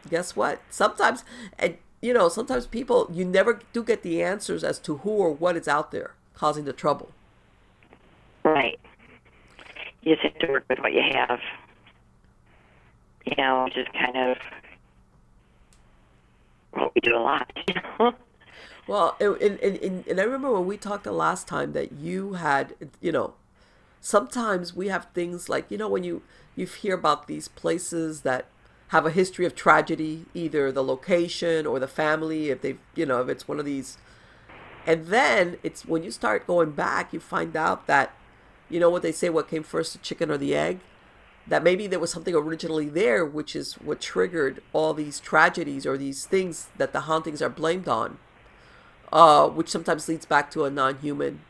Guess 0.09 0.35
what? 0.35 0.61
Sometimes, 0.71 1.25
and 1.59 1.77
you 2.01 2.13
know, 2.13 2.29
sometimes 2.29 2.67
people, 2.67 3.09
you 3.13 3.25
never 3.25 3.61
do 3.73 3.83
get 3.83 4.03
the 4.03 4.23
answers 4.23 4.65
as 4.65 4.79
to 4.81 4.99
who 4.99 5.11
or 5.11 5.31
what 5.31 5.57
is 5.57 5.69
out 5.69 5.91
there 5.91 6.15
causing 6.35 6.65
the 6.65 6.73
trouble. 6.73 7.11
Right. 8.43 8.79
You 10.03 10.15
just 10.15 10.27
have 10.27 10.39
to 10.41 10.47
work 10.49 10.65
with 10.69 10.81
what 10.81 10.93
you 10.93 11.03
have. 11.13 11.41
You 13.25 13.35
know, 13.37 13.69
just 13.73 13.93
kind 13.93 14.17
of 14.17 14.37
what 16.73 16.95
we 16.95 17.01
do 17.01 17.17
a 17.17 17.19
lot. 17.19 17.51
You 17.69 17.75
know? 17.99 18.15
Well, 18.87 19.17
and, 19.19 19.37
and, 19.41 19.77
and, 19.79 20.07
and 20.07 20.21
I 20.21 20.25
remember 20.25 20.53
when 20.53 20.67
we 20.67 20.77
talked 20.77 21.05
the 21.05 21.13
last 21.13 21.49
time 21.49 21.73
that 21.73 21.93
you 21.93 22.35
had, 22.35 22.75
you 23.01 23.13
know, 23.13 23.33
sometimes 24.01 24.75
we 24.75 24.89
have 24.89 25.07
things 25.15 25.49
like, 25.49 25.71
you 25.71 25.79
know, 25.79 25.89
when 25.89 26.05
you, 26.05 26.23
you 26.55 26.67
hear 26.67 26.95
about 26.95 27.27
these 27.27 27.49
places 27.49 28.21
that 28.21 28.45
have 28.89 29.07
a 29.07 29.11
history 29.11 29.47
of 29.47 29.55
tragedy, 29.55 30.27
either 30.35 30.71
the 30.71 30.85
location 30.85 31.67
or 31.67 31.79
the 31.79 31.89
family, 31.89 32.51
if 32.51 32.61
they've, 32.61 32.79
you 32.95 33.07
know, 33.07 33.23
if 33.23 33.29
it's 33.31 33.49
one 33.49 33.59
of 33.59 33.65
these. 33.65 33.97
And 34.87 35.07
then 35.07 35.57
it's 35.63 35.87
when 35.87 36.03
you 36.03 36.11
start 36.11 36.47
going 36.47 36.73
back, 36.73 37.15
you 37.15 37.21
find 37.21 37.57
out 37.57 37.87
that, 37.87 38.15
you 38.69 38.79
know 38.79 38.91
what 38.91 39.01
they 39.01 39.13
say, 39.13 39.31
what 39.31 39.49
came 39.49 39.63
first, 39.63 39.95
the 39.95 39.99
chicken 40.01 40.31
or 40.31 40.37
the 40.37 40.55
egg? 40.55 40.81
That 41.47 41.63
maybe 41.63 41.87
there 41.87 41.99
was 42.01 42.11
something 42.11 42.35
originally 42.35 42.89
there, 42.89 43.25
which 43.25 43.55
is 43.55 43.75
what 43.75 44.01
triggered 44.01 44.63
all 44.73 44.95
these 44.95 45.21
tragedies 45.21 45.85
or 45.85 45.99
these 45.99 46.25
things 46.25 46.69
that 46.79 46.93
the 46.93 47.01
hauntings 47.03 47.43
are 47.43 47.51
blamed 47.51 47.87
on 47.87 48.19
uh, 49.15 49.49
which 49.49 49.69
sometimes 49.69 50.09
leads 50.09 50.27
back 50.27 50.51
to 50.51 50.65
a 50.65 50.71
non-human 50.71 51.41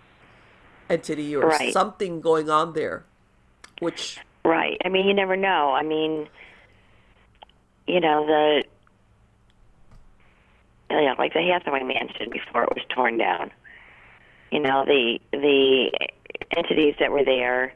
entity 0.91 1.35
or 1.35 1.47
Right. 1.49 1.73
something 1.73 2.21
going 2.21 2.51
on 2.51 2.75
there, 2.75 3.05
which 3.81 4.19
Right. 4.45 4.77
I 4.85 4.91
mean, 4.91 5.07
you 5.07 5.15
never 5.15 5.37
know. 5.37 5.73
I 5.73 5.83
mean, 5.83 6.29
you 7.87 8.01
know 8.01 8.27
the, 8.27 8.65
you 10.91 11.01
know, 11.07 11.15
like 11.19 11.33
the 11.33 11.41
Hathaway 11.43 11.83
Mansion 11.83 12.29
before 12.31 12.65
it 12.65 12.69
was 12.75 12.85
torn 12.91 13.17
down. 13.17 13.51
You 14.51 14.61
know, 14.61 14.85
the 14.85 15.19
the 15.33 15.91
entities 16.55 16.97
that 17.01 17.11
were 17.11 17.25
there 17.25 17.73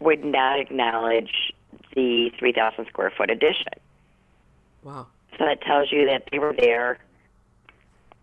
would 0.00 0.24
not 0.24 0.58
acknowledge 0.60 1.52
the 1.94 2.30
three 2.38 2.52
thousand 2.52 2.86
square 2.86 3.10
foot 3.16 3.30
addition. 3.30 3.72
wow, 4.82 5.06
So 5.38 5.44
that 5.44 5.60
tells 5.62 5.90
you 5.92 6.06
that 6.06 6.28
they 6.30 6.38
were 6.38 6.54
there 6.58 6.98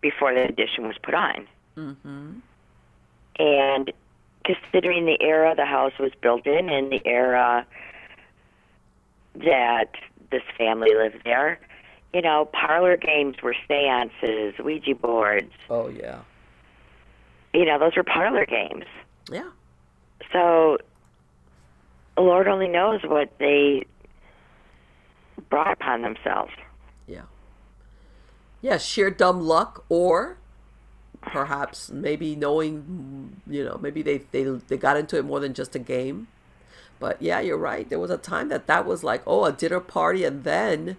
before 0.02 0.34
the 0.34 0.44
addition 0.44 0.88
was 0.88 0.98
put 1.02 1.14
on. 1.14 1.48
Mm-hmm. 1.78 2.32
And 3.40 3.92
considering 4.46 5.06
the 5.06 5.18
era 5.22 5.54
the 5.56 5.66
house 5.66 5.94
was 6.00 6.12
built 6.22 6.46
in 6.48 6.70
and 6.70 6.92
the 6.92 7.02
era 7.06 7.66
that 9.36 9.92
this 10.32 10.44
family 10.58 10.94
lived 10.96 11.22
there, 11.26 11.60
you 12.14 12.22
know, 12.22 12.46
parlor 12.54 12.96
games 12.98 13.36
were 13.44 13.56
seances, 13.68 14.54
Ouija 14.64 14.96
boards. 14.96 15.52
oh 15.70 15.90
yeah, 15.90 16.20
You 17.54 17.66
know, 17.66 17.78
those 17.80 17.96
were 17.96 18.04
parlor 18.04 18.46
games. 18.46 18.86
yeah, 19.32 19.50
So, 20.32 20.78
the 22.16 22.22
Lord 22.22 22.48
only 22.48 22.68
knows 22.68 23.02
what 23.04 23.30
they 23.40 23.86
brought 25.50 25.72
upon 25.74 26.02
themselves. 26.02 26.52
yeah, 27.08 27.24
yeah, 28.62 28.78
sheer 28.78 29.10
dumb 29.12 29.42
luck, 29.42 29.84
or 29.90 30.38
perhaps 31.22 31.90
maybe 31.92 32.36
knowing, 32.36 33.42
you 33.48 33.64
know, 33.64 33.78
maybe 33.82 34.02
they 34.02 34.20
they 34.32 34.44
they 34.44 34.78
got 34.78 34.98
into 34.98 35.18
it 35.18 35.26
more 35.26 35.40
than 35.40 35.54
just 35.54 35.76
a 35.76 35.80
game. 35.80 36.28
But 37.00 37.22
yeah, 37.22 37.42
you're 37.42 37.58
right. 37.58 37.88
There 37.90 38.00
was 38.00 38.10
a 38.12 38.18
time 38.18 38.48
that 38.50 38.68
that 38.68 38.86
was 38.86 39.04
like, 39.04 39.22
oh, 39.28 39.44
a 39.46 39.52
dinner 39.52 39.82
party, 39.82 40.24
and 40.24 40.46
then, 40.46 40.96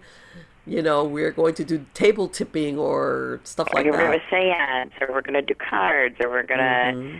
you 0.65 0.81
know, 0.83 1.03
we're 1.03 1.31
going 1.31 1.55
to 1.55 1.65
do 1.65 1.85
table 1.95 2.27
tipping 2.27 2.77
or 2.77 3.39
stuff 3.43 3.67
like 3.73 3.85
that. 3.85 3.91
we're 3.91 3.97
going 3.97 4.19
to 4.19 4.25
seance, 4.29 4.93
or 5.01 5.07
we're 5.11 5.21
going 5.21 5.33
to 5.33 5.41
do 5.41 5.55
cards, 5.55 6.15
or 6.19 6.29
we're 6.29 6.43
going 6.43 6.59
to, 6.59 6.63
Mm-hmm. 6.93 7.19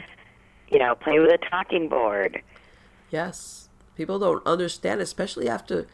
you 0.70 0.78
know, 0.80 0.94
play 0.94 1.18
with 1.20 1.32
a 1.32 1.40
talking 1.50 1.90
board. 1.90 2.42
Yes. 3.10 3.67
People 3.98 4.20
don't 4.20 4.46
understand, 4.46 5.02
especially 5.02 5.50
after 5.50 5.88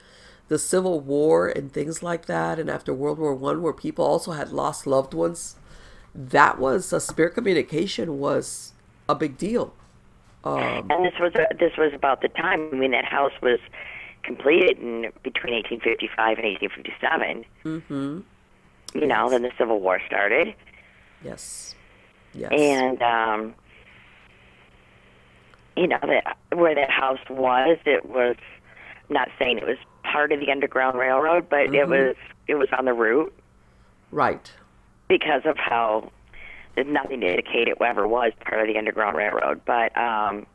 the 0.50 0.60
Civil 0.60 1.00
War 1.00 1.48
and 1.48 1.72
things 1.72 2.04
like 2.04 2.26
that, 2.26 2.60
and 2.60 2.70
after 2.70 2.94
World 2.94 3.18
War 3.18 3.34
One, 3.34 3.62
where 3.62 3.72
people 3.72 4.04
also 4.06 4.34
had 4.34 4.52
lost 4.52 4.86
loved 4.86 5.14
ones. 5.14 5.56
That 6.14 6.60
was 6.60 6.92
a 6.94 7.00
spirit 7.00 7.34
communication 7.34 8.20
was 8.20 8.74
a 9.08 9.16
big 9.16 9.38
deal. 9.38 9.74
Um, 10.44 10.86
And 10.92 11.06
this 11.06 11.14
was 11.20 11.32
this 11.58 11.72
was 11.78 11.94
about 11.94 12.22
the 12.22 12.28
time. 12.28 12.70
I 12.74 12.76
mean, 12.76 12.92
that 12.92 13.06
house 13.06 13.32
was 13.42 13.60
completed 14.24 14.78
in 14.80 15.12
between 15.24 15.54
1855 15.54 16.38
and 16.38 16.48
1857. 16.48 17.46
Mm-hmm. 17.64 19.00
You 19.00 19.08
know, 19.08 19.30
then 19.30 19.42
the 19.42 19.52
Civil 19.58 19.80
War 19.80 20.00
started, 20.06 20.54
yes. 21.24 21.74
Yes. 22.34 22.52
and 22.52 23.02
um, 23.02 23.56
you 25.76 25.88
know 25.88 26.00
that 26.02 26.38
where 26.56 26.76
that 26.76 26.90
house 26.90 27.20
was, 27.30 27.78
it 27.86 28.06
was. 28.10 28.36
I'm 29.10 29.14
not 29.16 29.30
saying 29.38 29.58
it 29.58 29.66
was 29.68 29.78
part 30.04 30.32
of 30.32 30.40
the 30.40 30.52
Underground 30.52 30.98
Railroad, 30.98 31.50
but 31.50 31.74
it 31.74 31.88
was 31.88 32.16
it 32.48 32.56
was 32.56 32.70
on 32.78 32.86
the 32.86 32.94
route. 32.94 33.34
right. 34.12 34.52
because 35.08 35.42
of 35.46 35.58
how 35.58 36.12
there's 36.76 36.88
nothing 36.88 37.22
to 37.22 37.28
indicate 37.30 37.68
it 37.68 37.78
ever 37.82 38.08
was 38.08 38.32
part 38.46 38.62
of 38.62 38.68
the 38.68 38.78
Underground 38.78 39.16
Railroad. 39.18 39.62
But 39.66 39.96
um, 39.98 40.46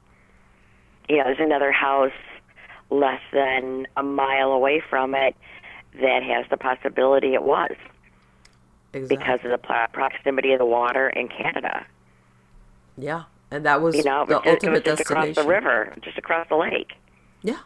you 1.09 1.17
know, 1.19 1.25
there's 1.25 1.41
another 1.41 1.73
house 1.73 2.13
less 2.91 3.21
than 3.33 3.87
a 3.97 4.03
mile 4.03 4.53
away 4.53 4.83
from 4.89 5.15
it 5.15 5.37
that 6.01 6.23
has 6.23 6.47
the 6.51 6.57
possibility 6.57 7.35
it 7.35 7.43
was 7.43 7.73
Exactly. 8.93 9.17
because 9.17 9.41
of 9.45 9.51
the 9.51 9.59
proximity 9.93 10.53
of 10.53 10.59
the 10.59 10.65
water 10.67 11.09
in 11.11 11.29
Canada. 11.29 11.85
yeah, 12.97 13.25
and 13.51 13.65
that 13.67 13.81
was 13.83 13.97
You 13.97 14.05
know, 14.05 14.27
the 14.27 14.41
just, 14.45 14.47
ultimate 14.47 14.85
just 14.85 15.01
across 15.01 15.27
destination. 15.27 15.43
the 15.43 15.49
river, 15.49 15.95
just 16.03 16.19
across 16.19 16.49
the 16.49 16.57
lake. 16.57 16.93
Yeah. 17.43 17.61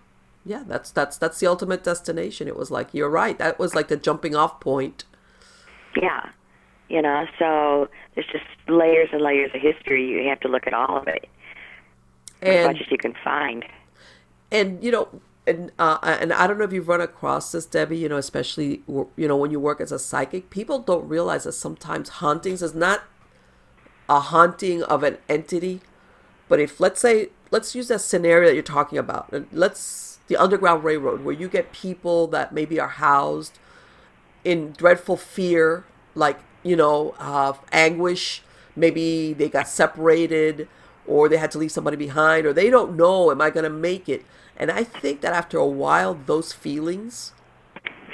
Yeah, 0.44 0.64
that's 0.66 0.90
that's 0.90 1.16
that's 1.18 1.38
the 1.40 1.46
ultimate 1.46 1.84
destination. 1.84 2.48
It 2.48 2.56
was 2.56 2.70
like 2.70 2.88
you're 2.92 3.08
right. 3.10 3.38
That 3.38 3.58
was 3.58 3.74
like 3.74 3.88
the 3.88 3.96
jumping 3.96 4.34
off 4.34 4.58
point. 4.60 5.04
Yeah. 6.00 6.30
You 6.88 7.00
know, 7.00 7.26
so 7.38 7.88
there's 8.14 8.26
just 8.26 8.44
layers 8.68 9.08
and 9.12 9.22
layers 9.22 9.50
of 9.54 9.60
history. 9.60 10.04
You 10.04 10.28
have 10.28 10.40
to 10.40 10.48
look 10.48 10.66
at 10.66 10.74
all 10.74 10.98
of 10.98 11.08
it 11.08 11.28
as 12.42 12.66
much 12.66 12.80
as 12.80 12.90
you 12.90 12.98
can 12.98 13.14
find. 13.24 13.64
and 14.50 14.82
you 14.82 14.90
know 14.90 15.08
and 15.46 15.72
uh, 15.78 15.98
and 16.02 16.32
I 16.32 16.46
don't 16.46 16.58
know 16.58 16.64
if 16.64 16.72
you've 16.72 16.88
run 16.88 17.00
across 17.00 17.52
this, 17.52 17.66
Debi. 17.66 17.98
You 17.98 18.08
know, 18.08 18.16
especially 18.16 18.82
you 18.88 19.28
know 19.28 19.36
when 19.36 19.50
you 19.50 19.58
work 19.60 19.80
as 19.80 19.90
a 19.92 19.98
psychic, 19.98 20.50
people 20.50 20.78
don't 20.80 21.08
realize 21.08 21.44
that 21.44 21.52
sometimes 21.52 22.08
hauntings 22.10 22.62
is 22.62 22.74
not 22.74 23.04
a 24.12 24.20
haunting 24.20 24.82
of 24.82 25.02
an 25.02 25.16
entity, 25.26 25.80
but 26.46 26.60
if 26.60 26.80
let's 26.80 27.00
say 27.00 27.30
let's 27.50 27.74
use 27.74 27.88
that 27.88 28.00
scenario 28.00 28.48
that 28.48 28.54
you're 28.54 28.62
talking 28.62 28.98
about, 28.98 29.32
and 29.32 29.46
let's 29.52 30.18
the 30.28 30.36
Underground 30.36 30.84
Railroad, 30.84 31.24
where 31.24 31.34
you 31.34 31.48
get 31.48 31.72
people 31.72 32.26
that 32.28 32.52
maybe 32.52 32.78
are 32.78 32.88
housed 32.88 33.58
in 34.44 34.72
dreadful 34.72 35.16
fear, 35.16 35.84
like 36.14 36.38
you 36.62 36.76
know, 36.76 37.14
uh, 37.18 37.54
anguish. 37.72 38.42
Maybe 38.76 39.32
they 39.32 39.48
got 39.48 39.66
separated, 39.66 40.68
or 41.06 41.28
they 41.28 41.38
had 41.38 41.50
to 41.52 41.58
leave 41.58 41.72
somebody 41.72 41.96
behind, 41.96 42.46
or 42.46 42.52
they 42.52 42.68
don't 42.68 42.96
know, 42.96 43.30
am 43.30 43.40
I 43.40 43.50
going 43.50 43.64
to 43.64 43.70
make 43.70 44.08
it? 44.08 44.24
And 44.56 44.70
I 44.70 44.84
think 44.84 45.22
that 45.22 45.32
after 45.32 45.58
a 45.58 45.66
while, 45.66 46.14
those 46.14 46.52
feelings 46.52 47.32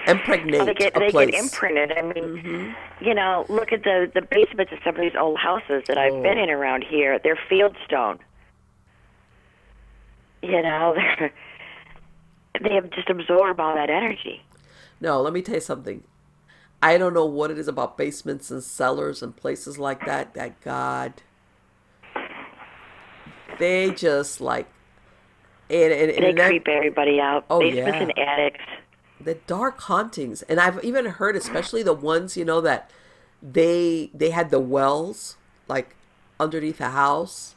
impregnate 0.08 0.64
they 0.66 0.74
get 0.74 0.94
they 0.94 1.10
place. 1.10 1.30
get 1.30 1.42
imprinted. 1.42 1.92
I 1.96 2.02
mean, 2.02 2.14
Mm-hmm. 2.24 3.04
you 3.04 3.14
know, 3.14 3.44
look 3.48 3.72
at 3.72 3.82
the 3.84 4.10
the 4.14 4.22
basements 4.22 4.72
of 4.72 4.78
some 4.84 4.94
of 4.96 5.00
these 5.00 5.16
old 5.18 5.38
houses 5.38 5.84
that 5.86 5.98
I've 5.98 6.12
Oh. 6.14 6.22
been 6.22 6.38
in 6.38 6.50
around 6.50 6.84
here. 6.84 7.18
They're 7.18 7.38
fieldstone. 7.50 8.18
You 10.42 10.62
know, 10.62 10.94
they 12.62 12.74
have 12.74 12.90
just 12.90 13.10
absorb 13.10 13.58
all 13.60 13.74
that 13.74 13.90
energy. 13.90 14.42
No, 15.00 15.20
let 15.20 15.32
me 15.32 15.42
tell 15.42 15.56
you 15.56 15.60
something. 15.60 16.04
I 16.80 16.96
don't 16.96 17.12
know 17.12 17.26
what 17.26 17.50
it 17.50 17.58
is 17.58 17.66
about 17.66 17.96
basements 17.98 18.50
and 18.52 18.62
cellars 18.62 19.22
and 19.22 19.34
places 19.36 19.78
like 19.78 20.06
that. 20.06 20.34
That 20.34 20.60
God, 20.60 21.14
they 23.58 23.90
just 23.90 24.40
like, 24.40 24.66
and 25.68 25.92
and, 25.92 26.10
and 26.12 26.24
They 26.24 26.32
that- 26.32 26.46
creep 26.48 26.68
everybody 26.68 27.20
out. 27.20 27.44
Oh, 27.50 27.60
Basements 27.60 27.96
yeah. 27.96 28.02
and 28.02 28.18
attics. 28.18 28.64
The 29.20 29.34
dark 29.34 29.80
hauntings 29.82 30.42
and 30.42 30.60
i've 30.60 30.82
even 30.84 31.04
heard 31.06 31.34
especially 31.36 31.82
the 31.82 31.92
ones 31.92 32.36
you 32.36 32.44
know 32.44 32.60
that 32.60 32.90
they 33.42 34.10
they 34.14 34.30
had 34.30 34.50
the 34.50 34.60
wells 34.60 35.36
like 35.68 35.96
underneath 36.40 36.78
the 36.78 36.90
house 36.90 37.54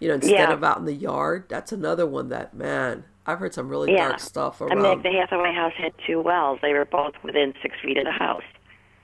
you 0.00 0.08
know 0.08 0.14
instead 0.14 0.32
Yeah. 0.48 0.52
of 0.52 0.64
out 0.64 0.78
in 0.78 0.84
the 0.84 0.92
yard 0.94 1.44
that's 1.48 1.72
another 1.72 2.06
one 2.06 2.28
that 2.30 2.54
man 2.54 3.04
I've 3.28 3.40
heard 3.40 3.54
some 3.54 3.68
really 3.68 3.90
Yeah. 3.92 4.06
dark 4.08 4.20
stuff 4.20 4.62
I 4.62 4.66
around. 4.66 4.76
mean, 4.82 4.84
like, 4.84 5.02
the 5.02 5.10
half 5.18 5.32
of 5.32 5.40
my 5.40 5.50
house 5.52 5.72
had 5.76 5.92
two 6.06 6.20
wells. 6.20 6.60
They 6.62 6.72
were 6.72 6.84
both 6.84 7.14
within 7.24 7.54
six 7.60 7.74
feet 7.82 7.98
of 7.98 8.04
the 8.04 8.12
house. 8.12 8.44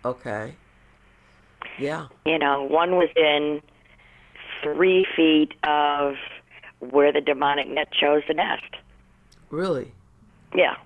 okay. 0.05 0.55
Yeah. 1.77 2.07
You 2.25 2.38
know, 2.38 2.62
one 2.62 2.93
was 2.97 3.09
in 3.17 3.62
three 4.62 5.05
feet 5.17 5.55
of 5.65 6.15
where 6.79 7.12
the 7.12 7.21
demonic 7.21 7.67
net 7.69 7.88
chose 7.93 8.23
the 8.29 8.35
nest. 8.35 8.77
Really. 9.51 9.91
Yeah, 10.55 10.77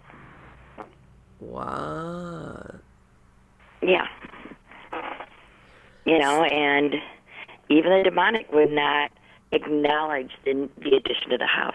Wow. 1.41 2.75
yeah. 3.83 4.07
You 6.05 6.19
know, 6.19 6.45
and 6.45 6.95
even 7.69 7.91
the 7.91 8.03
demonic 8.05 8.51
would 8.53 8.71
not 8.71 9.11
acknowledge 9.53 10.31
the, 10.45 10.69
the 10.79 10.97
addition 10.97 11.31
to 11.31 11.39
the 11.39 11.47
house. 11.47 11.75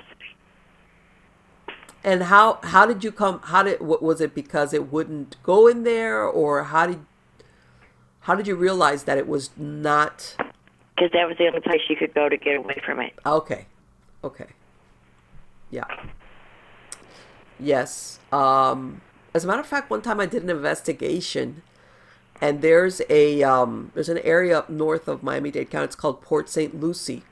And 2.04 2.24
how 2.24 2.60
how 2.64 2.86
did 2.88 3.04
you 3.04 3.12
come? 3.12 3.42
How 3.44 3.62
did 3.62 3.80
what 3.82 4.02
was 4.02 4.22
it 4.22 4.34
because 4.34 4.74
it 4.74 4.92
wouldn't 4.92 5.36
go 5.44 5.68
in 5.68 5.84
there, 5.84 6.24
or 6.24 6.64
how 6.64 6.88
did 6.88 7.06
how 8.22 8.34
did 8.34 8.48
you 8.48 8.56
realize 8.56 9.04
that 9.04 9.18
it 9.20 9.28
was 9.28 9.52
not 9.56 10.36
Because 10.96 11.12
that 11.14 11.28
was 11.28 11.38
the 11.38 11.46
only 11.48 11.60
place 11.60 11.82
you 11.90 11.96
could 11.96 12.14
go 12.16 12.28
to 12.28 12.38
get 12.38 12.56
away 12.56 12.82
from 12.84 13.00
it. 13.02 13.14
okay? 13.26 13.68
Okay. 14.24 14.48
Yeah. 15.70 15.84
Yes. 17.60 18.20
Um, 18.32 19.02
as 19.34 19.44
a 19.44 19.48
matter 19.48 19.62
of 19.62 19.68
fact, 19.68 19.90
one 19.90 20.02
time 20.02 20.20
I 20.20 20.26
did 20.26 20.44
an 20.44 20.50
investigation, 20.50 21.62
and 22.40 22.62
there's 22.62 23.02
a 23.10 23.44
um, 23.44 23.92
there's 23.94 24.10
an 24.10 24.20
area 24.20 24.58
up 24.60 24.70
north 24.70 25.08
of 25.08 25.24
Miami 25.24 25.52
Dade 25.52 25.70
County. 25.70 25.86
It's 25.86 25.96
called 25.96 26.22
Port 26.22 26.50
St. 26.50 26.80
Lucie. 26.80 27.24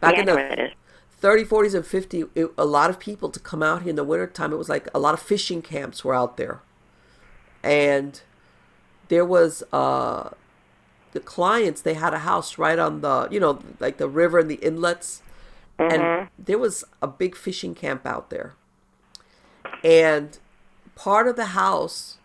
Back 0.00 0.14
yeah, 0.14 0.20
in 0.20 0.26
the 0.26 0.34
where 0.34 0.48
that 0.48 0.58
is. 0.58 0.72
30, 1.18 1.44
40s, 1.44 1.74
and 1.74 1.86
50, 1.86 2.24
it, 2.34 2.50
a 2.58 2.66
lot 2.66 2.90
of 2.90 3.00
people 3.00 3.30
to 3.30 3.40
come 3.40 3.62
out 3.62 3.82
here 3.82 3.90
in 3.90 3.96
the 3.96 4.04
wintertime. 4.04 4.52
It 4.52 4.56
was 4.56 4.68
like 4.68 4.88
a 4.94 4.98
lot 4.98 5.14
of 5.14 5.20
fishing 5.20 5.62
camps 5.62 6.04
were 6.04 6.14
out 6.14 6.36
there. 6.36 6.60
And 7.62 8.20
there 9.08 9.24
was 9.24 9.62
uh, 9.72 10.30
the 11.12 11.20
clients, 11.20 11.80
they 11.80 11.94
had 11.94 12.12
a 12.12 12.18
house 12.18 12.58
right 12.58 12.78
on 12.78 13.00
the, 13.00 13.28
you 13.30 13.40
know, 13.40 13.60
like 13.80 13.96
the 13.96 14.08
river 14.08 14.38
and 14.38 14.50
the 14.50 14.56
inlets. 14.56 15.22
And 15.78 16.28
there 16.38 16.58
was 16.58 16.84
a 17.00 17.06
big 17.06 17.34
fishing 17.34 17.74
camp 17.74 18.06
out 18.06 18.30
there. 18.30 18.54
And 19.82 20.38
part 20.96 21.28
of 21.28 21.36
the 21.36 21.46
house 21.46 22.18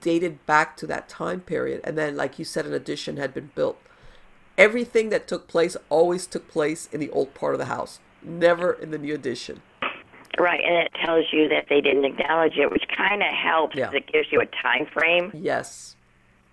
dated 0.00 0.44
back 0.46 0.76
to 0.78 0.86
that 0.88 1.08
time 1.08 1.40
period. 1.40 1.80
And 1.84 1.96
then, 1.96 2.16
like 2.16 2.38
you 2.38 2.44
said, 2.44 2.66
an 2.66 2.74
addition 2.74 3.16
had 3.16 3.32
been 3.32 3.50
built 3.54 3.78
everything 4.58 5.10
that 5.10 5.28
took 5.28 5.48
place 5.48 5.76
always 5.88 6.26
took 6.26 6.48
place 6.48 6.88
in 6.92 7.00
the 7.00 7.10
old 7.10 7.34
part 7.34 7.54
of 7.54 7.58
the 7.58 7.66
house, 7.66 8.00
never 8.22 8.72
in 8.72 8.90
the 8.90 8.98
new 8.98 9.14
addition. 9.14 9.62
Right, 10.38 10.60
and 10.62 10.74
it 10.74 10.92
tells 11.04 11.24
you 11.32 11.48
that 11.48 11.66
they 11.68 11.80
didn't 11.80 12.04
acknowledge 12.04 12.56
it, 12.56 12.70
which 12.70 12.84
kind 12.94 13.22
of 13.22 13.28
helps. 13.28 13.76
Yeah. 13.76 13.90
It 13.92 14.10
gives 14.12 14.28
you 14.30 14.40
a 14.40 14.46
time 14.46 14.86
frame. 14.92 15.30
Yes. 15.34 15.96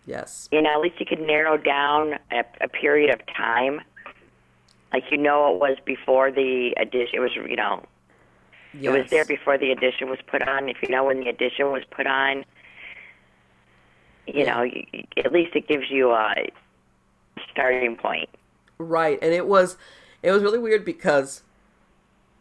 Yes. 0.06 0.47
You 0.52 0.62
know, 0.62 0.71
at 0.73 0.80
least 0.80 0.99
you 0.99 1.06
could 1.06 1.19
narrow 1.19 1.58
down 1.58 2.13
a, 2.32 2.43
a 2.62 2.67
period 2.67 3.13
of 3.13 3.19
time. 3.36 3.82
Like 4.93 5.04
you 5.12 5.17
know, 5.17 5.54
it 5.54 5.60
was 5.60 5.78
before 5.86 6.32
the 6.32 6.73
addition. 6.78 7.15
It 7.15 7.19
was, 7.19 7.32
you 7.36 7.56
know, 7.56 7.84
yes. 8.73 8.95
it 8.95 9.01
was 9.01 9.09
there 9.09 9.25
before 9.25 9.57
the 9.57 9.71
addition 9.71 10.09
was 10.09 10.19
put 10.27 10.47
on. 10.47 10.69
If 10.69 10.77
you 10.81 10.89
know 10.89 11.05
when 11.05 11.19
the 11.19 11.29
addition 11.29 11.71
was 11.71 11.83
put 11.91 12.07
on, 12.07 12.45
you 14.27 14.45
know, 14.45 14.62
you, 14.63 14.86
at 15.17 15.31
least 15.31 15.55
it 15.55 15.67
gives 15.67 15.89
you 15.89 16.12
a 16.12 16.47
starting 17.51 17.95
point. 17.95 18.29
Right. 18.77 19.19
And 19.21 19.33
it 19.33 19.47
was 19.47 19.77
it 20.21 20.31
was 20.31 20.41
really 20.41 20.59
weird 20.59 20.86
because 20.86 21.43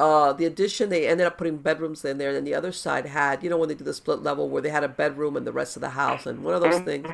uh 0.00 0.32
the 0.32 0.44
addition 0.44 0.88
they 0.88 1.06
ended 1.06 1.26
up 1.26 1.38
putting 1.38 1.58
bedrooms 1.58 2.04
in 2.04 2.18
there 2.18 2.28
and 2.28 2.36
then 2.36 2.44
the 2.44 2.54
other 2.54 2.72
side 2.72 3.06
had, 3.06 3.42
you 3.42 3.50
know, 3.50 3.56
when 3.56 3.68
they 3.68 3.74
did 3.74 3.86
the 3.86 3.94
split 3.94 4.22
level 4.22 4.48
where 4.48 4.62
they 4.62 4.70
had 4.70 4.84
a 4.84 4.88
bedroom 4.88 5.36
and 5.36 5.46
the 5.46 5.52
rest 5.52 5.76
of 5.76 5.82
the 5.82 5.90
house 5.90 6.26
and 6.26 6.42
one 6.42 6.54
of 6.54 6.60
those 6.60 6.80
things. 6.80 7.08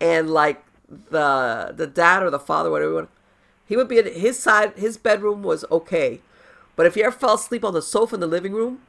And 0.00 0.30
like 0.30 0.64
the 0.88 1.72
the 1.76 1.86
dad 1.86 2.22
or 2.22 2.30
the 2.30 2.38
father, 2.38 2.70
whatever 2.70 3.08
he 3.66 3.76
would 3.76 3.88
be 3.88 3.98
in 3.98 4.06
his 4.06 4.38
side 4.38 4.72
his 4.76 4.96
bedroom 4.96 5.42
was 5.42 5.64
okay. 5.70 6.20
But 6.76 6.86
if 6.86 6.94
he 6.94 7.02
ever 7.04 7.12
fell 7.16 7.34
asleep 7.34 7.64
on 7.64 7.74
the 7.74 7.82
sofa 7.82 8.16
in 8.16 8.20
the 8.20 8.26
living 8.26 8.52
room, 8.52 8.80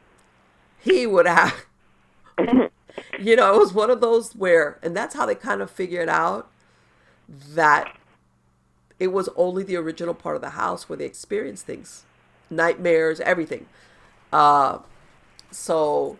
he 0.79 1.07
would 1.07 1.27
have 1.27 1.65
you 3.19 3.35
know, 3.35 3.53
it 3.55 3.59
was 3.59 3.73
one 3.73 3.89
of 3.89 4.01
those 4.01 4.33
where 4.35 4.79
and 4.83 4.95
that's 4.95 5.15
how 5.15 5.25
they 5.25 5.35
kind 5.35 5.61
of 5.61 5.69
figured 5.71 6.09
out 6.09 6.49
that 7.29 7.95
it 8.99 9.07
was 9.07 9.29
only 9.35 9.63
the 9.63 9.75
original 9.75 10.13
part 10.13 10.35
of 10.35 10.41
the 10.41 10.51
house 10.51 10.87
where 10.87 10.97
they 10.97 11.05
experienced 11.05 11.65
things 11.65 12.03
nightmares 12.49 13.19
everything. 13.21 13.65
Uh 14.33 14.79
so 15.51 16.17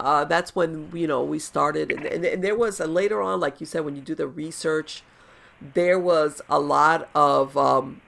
uh 0.00 0.24
that's 0.24 0.54
when 0.56 0.90
you 0.94 1.06
know 1.06 1.22
we 1.24 1.38
started 1.38 1.92
and, 1.92 2.06
and, 2.06 2.24
and 2.24 2.44
there 2.44 2.56
was 2.56 2.80
a 2.80 2.86
later 2.86 3.22
on 3.22 3.40
like 3.40 3.60
you 3.60 3.66
said 3.66 3.84
when 3.84 3.96
you 3.96 4.02
do 4.02 4.14
the 4.14 4.26
research 4.28 5.02
there 5.74 5.98
was 5.98 6.42
a 6.50 6.58
lot 6.60 7.08
of 7.14 7.56
um 7.56 8.00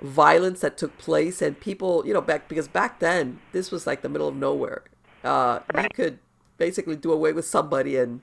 violence 0.00 0.60
that 0.60 0.76
took 0.76 0.96
place 0.98 1.40
and 1.40 1.58
people 1.58 2.06
you 2.06 2.12
know 2.12 2.20
back 2.20 2.48
because 2.48 2.68
back 2.68 3.00
then 3.00 3.40
this 3.52 3.70
was 3.70 3.86
like 3.86 4.02
the 4.02 4.08
middle 4.08 4.28
of 4.28 4.36
nowhere. 4.36 4.82
Uh 5.24 5.60
you 5.82 5.88
could 5.94 6.18
basically 6.58 6.96
do 6.96 7.12
away 7.12 7.32
with 7.32 7.46
somebody 7.46 7.96
and 7.96 8.20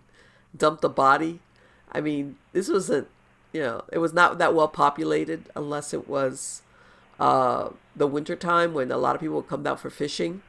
dump 0.55 0.81
the 0.81 0.89
body. 0.89 1.39
I 1.91 2.01
mean 2.01 2.37
this 2.51 2.69
wasn't 2.69 3.07
you 3.51 3.61
know 3.61 3.83
it 3.91 3.97
was 3.97 4.13
not 4.13 4.37
that 4.37 4.53
well 4.53 4.67
populated 4.67 5.49
unless 5.55 5.93
it 5.93 6.07
was 6.07 6.61
uh 7.19 7.69
the 7.95 8.07
winter 8.07 8.35
time 8.35 8.73
when 8.73 8.91
a 8.91 8.97
lot 8.97 9.15
of 9.15 9.21
people 9.21 9.35
would 9.37 9.47
come 9.47 9.63
down 9.63 9.77
for 9.77 9.89
fishing. 9.89 10.41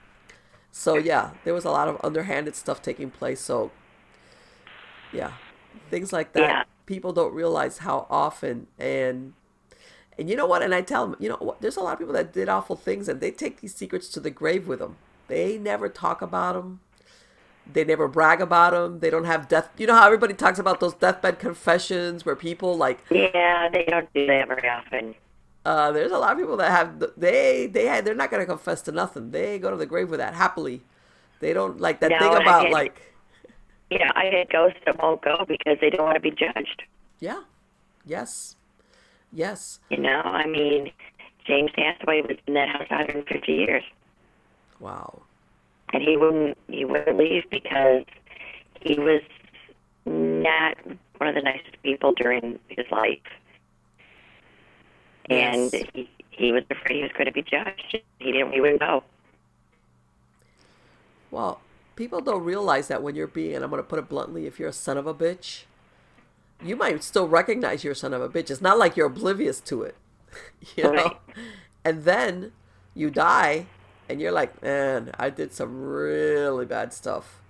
So 0.70 0.96
yeah 0.96 1.30
there 1.44 1.54
was 1.54 1.64
a 1.64 1.70
lot 1.70 1.88
of 1.88 1.98
underhanded 2.04 2.54
stuff 2.54 2.82
taking 2.82 3.10
place. 3.10 3.40
So 3.40 3.70
yeah 5.12 5.32
things 5.90 6.12
like 6.12 6.32
that. 6.34 6.40
Yeah. 6.40 6.62
people 6.86 7.12
don't 7.12 7.34
realize 7.34 7.78
how 7.78 8.06
often 8.10 8.66
and 8.78 9.32
and 10.18 10.28
you 10.30 10.36
know 10.36 10.46
what 10.46 10.62
and 10.62 10.74
i 10.74 10.80
tell 10.80 11.06
them 11.06 11.16
you 11.20 11.28
know 11.28 11.36
what 11.40 11.60
there's 11.60 11.76
a 11.76 11.80
lot 11.80 11.92
of 11.94 11.98
people 11.98 12.14
that 12.14 12.32
did 12.32 12.48
awful 12.48 12.76
things 12.76 13.08
and 13.08 13.20
they 13.20 13.30
take 13.30 13.60
these 13.60 13.74
secrets 13.74 14.08
to 14.08 14.20
the 14.20 14.30
grave 14.30 14.66
with 14.68 14.78
them 14.78 14.96
they 15.28 15.58
never 15.58 15.88
talk 15.88 16.20
about 16.22 16.54
them 16.54 16.80
they 17.70 17.84
never 17.84 18.06
brag 18.08 18.40
about 18.40 18.72
them 18.72 19.00
they 19.00 19.10
don't 19.10 19.24
have 19.24 19.48
death 19.48 19.70
you 19.78 19.86
know 19.86 19.94
how 19.94 20.04
everybody 20.06 20.34
talks 20.34 20.58
about 20.58 20.80
those 20.80 20.94
deathbed 20.94 21.38
confessions 21.38 22.24
where 22.26 22.36
people 22.36 22.76
like 22.76 22.98
Yeah, 23.10 23.68
they 23.70 23.84
don't 23.88 24.12
do 24.12 24.26
that 24.26 24.48
very 24.48 24.68
often. 24.68 25.14
uh, 25.64 25.90
there's 25.92 26.12
a 26.12 26.18
lot 26.18 26.32
of 26.32 26.38
people 26.38 26.58
that 26.58 26.70
have 26.70 27.02
they 27.16 27.66
they 27.66 27.86
had, 27.86 28.04
they're 28.04 28.14
not 28.14 28.30
gonna 28.30 28.44
confess 28.44 28.82
to 28.82 28.92
nothing. 28.92 29.30
They 29.30 29.58
go 29.58 29.70
to 29.70 29.76
the 29.76 29.86
grave 29.86 30.10
with 30.10 30.20
that 30.20 30.34
happily. 30.34 30.82
They 31.40 31.52
don't 31.54 31.80
like 31.80 32.00
that 32.00 32.10
No, 32.10 32.18
thing 32.18 32.34
about 32.36 32.64
get- 32.64 32.72
like 32.72 33.00
Yeah, 33.90 34.12
I 34.14 34.26
had 34.26 34.50
ghosts 34.50 34.78
that 34.84 35.02
won't 35.02 35.22
go 35.22 35.44
because 35.48 35.78
they 35.80 35.88
don't 35.88 36.04
want 36.04 36.16
to 36.16 36.20
be 36.20 36.30
judged. 36.32 36.82
yeah, 37.18 37.44
yes, 38.04 38.56
yes, 39.34 39.80
You 39.90 39.98
know, 39.98 40.20
I 40.22 40.46
mean, 40.46 40.92
James 41.46 41.70
Hathaway 41.76 42.22
was 42.22 42.38
in 42.46 42.54
that 42.54 42.68
house 42.68 42.88
150 42.90 43.52
years, 43.52 43.84
wow, 44.80 45.22
and 45.92 46.02
he 46.02 46.16
wouldn't 46.16 46.58
he 46.68 46.84
wouldn't 46.84 47.18
leave 47.18 47.44
because 47.50 48.04
he 48.80 48.98
was 48.98 49.22
not 50.06 50.76
one 51.18 51.28
of 51.28 51.34
the 51.34 51.42
nicest 51.42 51.82
people 51.82 52.12
during 52.14 52.58
his 52.68 52.86
life, 52.90 53.18
and 55.30 55.72
he 55.94 56.10
he 56.30 56.52
was 56.52 56.64
afraid 56.70 56.96
he 56.96 57.02
was 57.02 57.12
going 57.12 57.26
to 57.26 57.32
be 57.32 57.42
judged. 57.42 57.98
He 58.18 58.32
didn't. 58.32 58.52
He 58.52 58.60
wouldn't 58.60 58.80
go. 58.80 59.04
well. 61.30 61.60
People 61.96 62.20
don't 62.20 62.44
realize 62.44 62.88
that 62.88 63.02
when 63.04 63.14
you're 63.14 63.28
being, 63.28 63.54
and 63.54 63.64
I'm 63.64 63.70
gonna 63.70 63.84
put 63.84 64.00
it 64.00 64.08
bluntly, 64.08 64.46
if 64.46 64.58
you're 64.58 64.70
a 64.70 64.72
son 64.72 64.98
of 64.98 65.06
a 65.06 65.14
bitch, 65.14 65.64
you 66.64 66.76
might 66.76 67.02
still 67.04 67.28
recognize 67.28 67.84
you're 67.84 67.92
a 67.92 67.96
son 67.96 68.14
of 68.14 68.22
a 68.22 68.28
bitch. 68.28 68.50
It's 68.50 68.60
not 68.62 68.78
like 68.78 68.96
you're 68.96 69.06
oblivious 69.08 69.60
to 69.62 69.82
it, 69.82 69.96
you 70.76 70.90
know. 70.90 70.92
Right. 70.92 71.16
And 71.84 72.04
then 72.04 72.52
you 72.94 73.10
die, 73.10 73.66
and 74.08 74.20
you're 74.20 74.32
like, 74.32 74.62
man, 74.62 75.12
I 75.18 75.30
did 75.30 75.52
some 75.52 75.82
really 75.82 76.66
bad 76.66 76.92
stuff. 76.92 77.42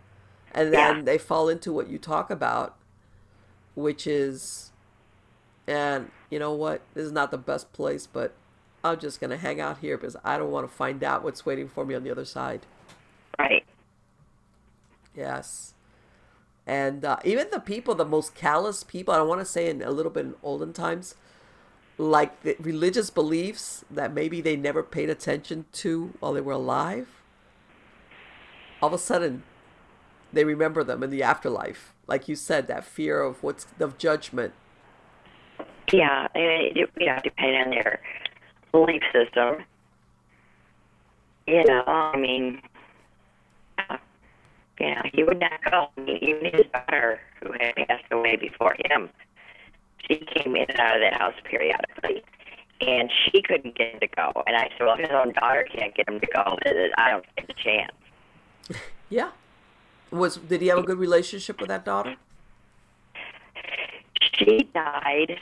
And 0.53 0.72
then 0.74 0.98
Yeah. 0.98 1.03
they 1.03 1.18
fall 1.18 1.48
into 1.48 1.72
what 1.72 1.88
you 1.88 1.98
talk 1.98 2.31
about, 2.31 2.77
which 3.74 4.07
is, 4.07 4.72
and 5.66 6.11
you 6.31 6.38
know 6.38 6.53
what? 6.55 6.83
This 6.94 7.07
is 7.07 7.12
not 7.12 7.31
the 7.31 7.38
best 7.38 7.72
place, 7.72 8.07
but 8.07 8.35
I'm 8.85 8.98
just 9.00 9.20
gonna 9.20 9.38
hang 9.38 9.61
out 9.61 9.79
here 9.79 9.96
because 9.96 10.16
I 10.24 10.38
don't 10.38 10.50
want 10.50 10.68
to 10.68 10.74
find 10.74 11.03
out 11.05 11.24
what's 11.24 11.46
waiting 11.46 11.68
for 11.68 11.85
me 11.85 11.94
on 11.94 12.05
the 12.05 12.11
other 12.11 12.24
side. 12.27 12.66
Right. 13.38 13.64
Yes. 15.14 15.73
And 16.66 17.05
uh, 17.05 17.18
even 17.24 17.48
the 17.50 17.61
people, 17.61 17.94
the 17.94 18.05
most 18.05 18.35
callous 18.35 18.85
people, 18.85 19.12
I 19.12 19.18
don't 19.18 19.29
want 19.29 19.40
to 19.40 19.46
say 19.46 19.68
in 19.68 19.83
a 19.83 19.90
little 19.90 20.11
bit 20.11 20.24
in 20.24 20.35
olden 20.42 20.72
times, 20.72 21.14
like 21.98 22.42
the 22.42 22.57
religious 22.59 23.11
beliefs 23.11 23.85
that 23.90 24.14
maybe 24.14 24.40
they 24.40 24.57
never 24.57 24.83
paid 24.83 25.11
attention 25.11 25.66
to 25.72 26.14
while 26.20 26.33
they 26.33 26.40
were 26.40 26.53
alive, 26.53 27.09
all 28.81 28.88
of 28.88 28.92
a 28.94 28.98
sudden 28.98 29.42
they 30.33 30.44
remember 30.44 30.83
them 30.83 31.03
in 31.03 31.11
the 31.11 31.22
afterlife. 31.22 31.92
Like 32.07 32.29
you 32.29 32.37
said, 32.37 32.66
that 32.66 32.85
fear 32.85 33.22
of 33.22 33.42
what's 33.42 33.66
of 33.79 33.98
judgment. 33.98 34.53
Yeah, 35.92 36.29
it, 36.35 36.77
know, 36.98 37.18
depending 37.22 37.62
on 37.62 37.70
their 37.70 38.00
belief 38.72 39.03
system. 39.12 39.64
You 41.46 41.64
know, 41.64 41.83
I 41.87 42.16
mean, 42.16 42.61
You 44.80 44.94
know, 44.94 45.02
he 45.12 45.22
would 45.22 45.40
not 45.40 45.62
go. 45.70 45.88
Even 45.98 46.44
his 46.44 46.66
daughter, 46.72 47.20
who 47.40 47.52
had 47.52 47.74
passed 47.88 48.04
away 48.10 48.37
before 48.37 48.74
him, 48.90 49.08
she 50.08 50.16
came 50.16 50.56
in 50.56 50.66
and 50.68 50.80
out 50.80 50.96
of 50.96 51.02
that 51.02 51.14
house 51.14 51.34
periodically, 51.44 52.22
and 52.80 53.10
she 53.24 53.42
couldn't 53.42 53.76
get 53.76 53.94
him 53.94 54.00
to 54.00 54.08
go. 54.08 54.42
And 54.46 54.56
I 54.56 54.68
said, 54.76 54.87
well, 54.87 54.96
his 54.96 55.10
own 55.12 55.32
daughter 55.32 55.66
can't 55.72 55.94
get 55.94 56.08
him 56.08 56.20
to 56.20 56.26
go, 56.26 56.58
I 56.96 57.10
don't 57.10 57.24
stand 57.32 57.50
a 57.50 57.54
chance. 57.54 57.92
Yeah. 59.10 59.30
Was 60.10 60.37
did 60.37 60.62
he 60.62 60.68
have 60.68 60.78
a 60.78 60.82
good 60.82 60.98
relationship 60.98 61.60
with 61.60 61.68
that 61.68 61.84
daughter? 61.84 62.16
She 64.32 64.68
died. 64.74 65.38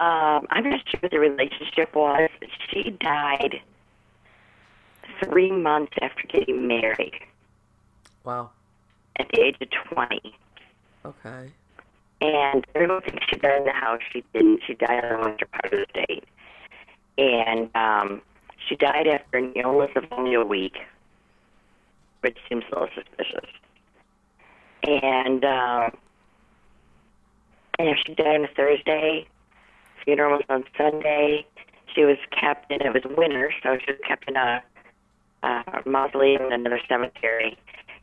Um, 0.00 0.46
I'm 0.50 0.68
not 0.68 0.80
sure 0.88 0.98
what 1.00 1.12
the 1.12 1.20
relationship 1.20 1.94
was. 1.94 2.30
She 2.70 2.96
died 2.98 3.60
three 5.22 5.52
months 5.52 5.92
after 6.00 6.26
getting 6.26 6.66
married 6.66 7.14
Wow. 8.24 8.50
at 9.16 9.28
the 9.32 9.40
age 9.40 9.56
of 9.60 9.68
20. 9.94 10.34
Okay. 11.04 11.50
And 12.20 12.64
everyone 12.74 13.02
thinks 13.02 13.24
she 13.28 13.36
died 13.36 13.58
in 13.58 13.64
the 13.64 13.72
house. 13.72 14.00
She 14.12 14.22
didn't. 14.32 14.60
She 14.66 14.74
died 14.74 15.04
on 15.04 15.20
the 15.20 15.28
winter 15.28 15.46
part 15.46 15.72
of 15.72 15.80
the 15.80 15.86
state. 15.90 16.24
And 17.18 17.68
um, 17.74 18.22
she 18.68 18.76
died 18.76 19.08
after 19.08 19.38
an 19.38 19.52
illness 19.56 19.90
of 19.96 20.04
only 20.12 20.34
a 20.34 20.44
week, 20.44 20.76
which 22.20 22.38
seems 22.48 22.64
a 22.70 22.74
little 22.78 22.88
suspicious. 22.94 23.50
And 24.84 25.44
um, 25.44 25.96
you 27.80 27.86
know, 27.86 27.94
she 28.06 28.14
died 28.14 28.36
on 28.36 28.44
a 28.44 28.48
Thursday. 28.56 29.26
Funeral 30.04 30.36
was 30.36 30.44
on 30.48 30.64
Sunday. 30.78 31.44
She 31.92 32.04
was 32.04 32.18
kept 32.30 32.70
in. 32.70 32.82
It 32.82 32.94
was 32.94 33.02
winter, 33.16 33.52
so 33.62 33.78
she 33.84 33.92
was 33.92 34.00
kept 34.06 34.28
in 34.28 34.36
a, 34.36 34.62
a 35.42 35.82
mausoleum 35.86 36.44
in 36.46 36.52
another 36.52 36.80
cemetery 36.88 37.58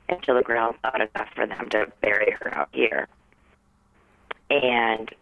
until 0.10 0.36
the 0.36 0.41
ground 0.41 0.76
thawed 0.84 1.02
enough 1.02 1.30
for 1.36 1.45
them 1.45 1.69
to 1.69 1.91
bury 2.02 2.32
her 2.39 2.54
out 2.56 2.69
here 2.72 3.08
and 4.50 5.13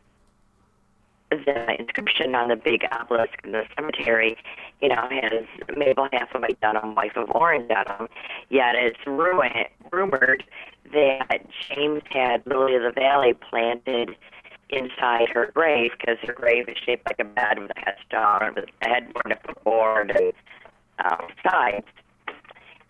the 1.30 1.76
inscription 1.80 2.36
on 2.36 2.48
the 2.48 2.56
big 2.56 2.86
obelisk 2.92 3.34
in 3.44 3.52
the 3.52 3.64
cemetery, 3.76 4.38
you 4.82 4.90
know, 4.90 5.08
has 5.10 5.44
Mabel 5.76 6.08
Hathaway 6.12 6.56
Dunham, 6.62 6.96
wife 6.96 7.18
of 7.18 7.30
Orrin 7.32 7.68
Dunham. 7.68 8.08
Yet 8.50 8.76
it's 8.76 9.00
rumored, 9.06 9.68
rumored 9.92 10.44
that 10.94 11.46
James 11.68 12.04
had 12.10 12.44
Lily 12.46 12.76
of 12.76 12.84
the 12.84 12.92
Valley 12.92 13.34
planted 13.34 14.16
inside 14.70 15.30
her 15.30 15.52
grave 15.54 15.92
because 15.98 16.18
her 16.24 16.34
grave 16.34 16.70
is 16.70 16.78
shaped 16.78 17.06
like 17.06 17.20
a 17.20 17.26
bed 17.26 17.60
with 17.60 17.72
a 17.76 17.80
headstone 17.80 18.54
with 18.56 18.66
a 18.82 18.88
headboard, 18.88 19.32
a 19.32 19.48
footboard, 19.48 20.12
and 20.12 20.34
um, 21.04 21.28
sides. 21.44 21.88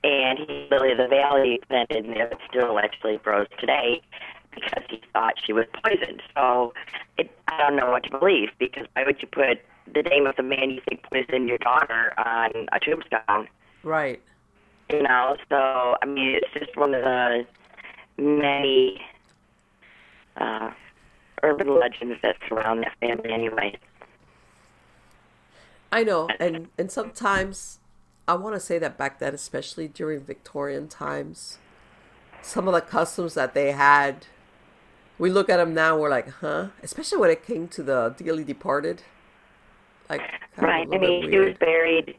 And 0.07 0.39
he, 0.39 0.67
Lily 0.71 0.93
of 0.93 0.97
the 0.99 1.07
Valley 1.09 1.59
planted, 1.67 2.05
and 2.05 2.15
it 2.15 2.37
still 2.49 2.79
actually 2.79 3.17
grows 3.17 3.47
today 3.59 4.01
because 4.51 4.83
he 4.89 5.01
thought 5.11 5.33
she 5.45 5.51
was 5.51 5.65
poisoned. 5.83 6.21
So 6.33 6.73
it, 7.17 7.29
I 7.49 7.57
don't 7.57 7.75
know 7.75 7.91
what 7.91 8.03
to 8.03 8.17
believe 8.17 8.49
because 8.57 8.87
why 8.93 9.03
would 9.05 9.21
you 9.21 9.27
put 9.27 9.59
the 9.93 10.03
name 10.03 10.25
of 10.25 10.37
the 10.37 10.43
man 10.43 10.69
you 10.69 10.81
think 10.87 11.03
poisoned 11.03 11.49
your 11.49 11.57
daughter 11.57 12.13
on 12.17 12.69
a 12.71 12.79
tombstone? 12.79 13.49
Right. 13.83 14.21
You 14.89 15.03
know, 15.03 15.35
so 15.49 15.97
I 16.01 16.05
mean, 16.05 16.35
it's 16.35 16.53
just 16.53 16.77
one 16.77 16.93
of 16.93 17.03
the 17.03 17.45
many 18.17 19.01
uh, 20.37 20.71
urban 21.43 21.77
legends 21.77 22.15
that 22.23 22.37
surround 22.47 22.83
that 22.83 22.93
family, 23.01 23.33
anyway. 23.33 23.77
I 25.91 26.03
know, 26.03 26.29
and 26.39 26.69
and 26.77 26.89
sometimes 26.89 27.79
I 28.27 28.35
want 28.35 28.55
to 28.55 28.59
say 28.59 28.77
that 28.79 28.97
back 28.97 29.19
then, 29.19 29.33
especially 29.33 29.87
during 29.87 30.19
Victorian 30.19 30.87
times, 30.87 31.59
some 32.41 32.67
of 32.67 32.73
the 32.73 32.81
customs 32.81 33.33
that 33.35 33.53
they 33.53 33.71
had, 33.71 34.25
we 35.17 35.29
look 35.29 35.49
at 35.49 35.57
them 35.57 35.73
now, 35.73 35.97
we're 35.97 36.09
like, 36.09 36.29
huh? 36.29 36.67
Especially 36.83 37.17
when 37.17 37.29
it 37.29 37.45
came 37.45 37.67
to 37.69 37.83
the 37.83 38.13
dearly 38.17 38.43
departed, 38.43 39.03
like 40.09 40.21
kind 40.55 40.59
of 40.59 40.63
a 40.63 40.67
Right. 40.67 40.87
I 40.93 40.97
mean, 40.97 41.31
she 41.31 41.37
was 41.37 41.55
buried, 41.57 42.15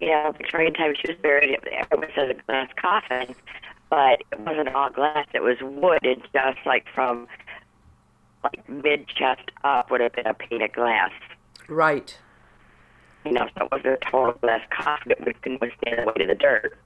you 0.00 0.08
know, 0.08 0.32
Victorian 0.36 0.74
times. 0.74 0.98
She 1.04 1.12
was 1.12 1.20
buried. 1.22 1.58
Says 2.14 2.30
a 2.30 2.34
glass 2.46 2.68
coffin, 2.76 3.34
but 3.88 4.22
it 4.32 4.40
wasn't 4.40 4.68
all 4.74 4.90
glass. 4.90 5.26
It 5.32 5.42
was 5.42 5.56
wood. 5.62 6.00
It's 6.02 6.26
just 6.32 6.58
like 6.66 6.84
from 6.94 7.26
like 8.44 8.68
mid 8.68 9.06
chest 9.08 9.50
up 9.64 9.90
would 9.90 10.00
have 10.00 10.12
been 10.12 10.26
a 10.26 10.34
pane 10.34 10.62
of 10.62 10.72
glass. 10.72 11.12
Right. 11.68 12.18
You 13.24 13.32
know, 13.32 13.48
so 13.56 13.64
it 13.66 13.70
was 13.70 13.84
a 13.84 13.96
total 14.10 14.32
glass 14.40 14.60
coffin 14.70 15.14
that 15.24 15.42
couldn't 15.42 15.60
withstand 15.60 15.98
the 16.00 16.06
weight 16.06 16.22
of 16.22 16.28
the 16.28 16.34
dirt. 16.34 16.76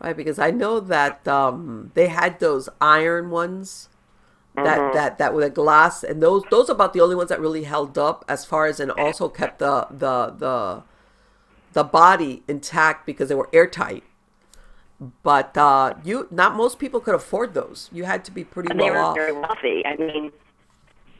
Right, 0.00 0.16
because 0.16 0.38
I 0.38 0.50
know 0.50 0.80
that 0.80 1.26
um, 1.28 1.90
they 1.94 2.08
had 2.08 2.40
those 2.40 2.68
iron 2.80 3.30
ones 3.30 3.88
that 4.54 4.78
Mhm. 4.78 4.92
that 4.94 5.18
that 5.18 5.32
were 5.32 5.40
the 5.42 5.48
glass, 5.50 6.02
and 6.04 6.22
those 6.22 6.42
those 6.50 6.68
are 6.68 6.72
about 6.72 6.92
the 6.92 7.00
only 7.00 7.14
ones 7.14 7.28
that 7.30 7.40
really 7.40 7.62
held 7.64 7.96
up 7.96 8.24
as 8.28 8.44
far 8.44 8.66
as 8.66 8.80
and 8.80 8.90
also 8.92 9.28
kept 9.28 9.60
the 9.60 9.86
the 9.90 10.34
the 10.36 10.82
the 11.72 11.84
body 11.84 12.42
intact 12.48 13.06
because 13.06 13.28
they 13.30 13.34
were 13.34 13.48
airtight. 13.52 14.02
But 15.22 15.56
uh, 15.56 15.94
you 16.04 16.28
not 16.30 16.54
most 16.56 16.78
people 16.78 17.00
could 17.00 17.14
afford 17.14 17.54
those. 17.54 17.88
You 17.92 18.04
had 18.04 18.24
to 18.26 18.30
be 18.30 18.44
pretty 18.44 18.70
And 18.70 18.78
they 18.80 18.90
were 18.90 18.98
off. 18.98 19.14
very 19.16 19.32
wealthy. 19.32 19.86
I 19.86 19.96
mean, 19.96 20.32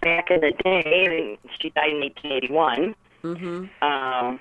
back 0.02 0.30
in 0.30 0.40
the 0.40 0.52
day, 0.62 1.38
she 1.58 1.70
died 1.70 1.90
in 1.90 2.00
1881. 2.00 2.94
Mm-hmm. 3.22 3.66
Um, 3.84 4.40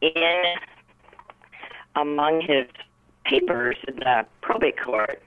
in 0.00 0.44
among 1.96 2.40
his 2.42 2.66
papers 3.24 3.76
in 3.88 3.96
the 3.96 4.26
probate 4.40 4.80
court 4.82 5.22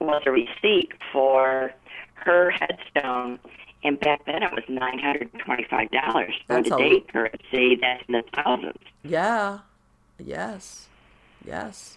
was 0.00 0.22
a 0.26 0.30
receipt 0.30 0.92
for 1.12 1.72
her 2.14 2.50
headstone, 2.50 3.38
and 3.84 3.98
back 4.00 4.24
then 4.26 4.42
it 4.42 4.52
was 4.52 4.64
nine 4.68 4.98
hundred 4.98 5.30
twenty-five 5.38 5.90
dollars. 5.90 6.34
So 6.48 6.54
That's 6.54 6.70
a- 6.70 6.76
today 6.76 7.00
currency, 7.12 7.78
that's 7.80 8.02
in 8.08 8.12
the 8.14 8.22
thousands. 8.34 8.78
Yeah. 9.02 9.60
Yes. 10.18 10.88
Yes. 11.44 11.96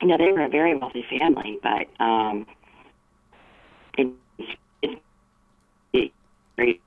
You 0.00 0.08
know, 0.08 0.16
they 0.16 0.32
were 0.32 0.44
a 0.44 0.48
very 0.48 0.74
wealthy 0.76 1.04
family, 1.18 1.58
but 1.62 1.86
um, 2.02 2.46
it, 3.98 4.08
it, 4.82 4.98
it, 5.92 6.12
it, 6.56 6.80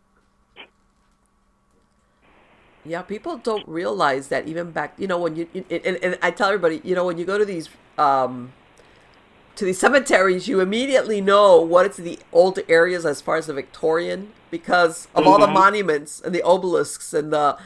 Yeah, 2.86 3.02
people 3.02 3.38
don't 3.38 3.68
realize 3.68 4.28
that 4.28 4.48
even 4.48 4.72
back, 4.72 4.94
you 4.98 5.08
know, 5.08 5.18
when 5.18 5.36
you 5.36 5.48
and, 5.70 5.98
and 6.04 6.18
I 6.22 6.32
tell 6.32 6.48
everybody, 6.50 6.82
you 6.84 6.96
know, 6.96 7.06
when 7.06 7.18
you 7.18 7.26
go 7.26 7.38
to 7.38 7.46
these 7.46 7.70
um 7.98 8.52
to 9.56 9.66
these 9.66 9.80
cemeteries, 9.80 10.48
you 10.48 10.60
immediately 10.60 11.22
know 11.22 11.62
what 11.62 11.86
it's 11.86 11.98
the 11.98 12.20
old 12.32 12.60
areas 12.68 13.06
as 13.06 13.22
far 13.22 13.38
as 13.38 13.46
the 13.48 13.54
Victorian 13.54 14.30
because 14.52 15.08
of 15.16 15.26
all 15.28 15.40
the 15.40 15.48
Mhm. 15.48 15.54
monuments 15.54 16.20
and 16.20 16.34
the 16.34 16.42
obelisks 16.44 17.14
and 17.14 17.32
the 17.32 17.58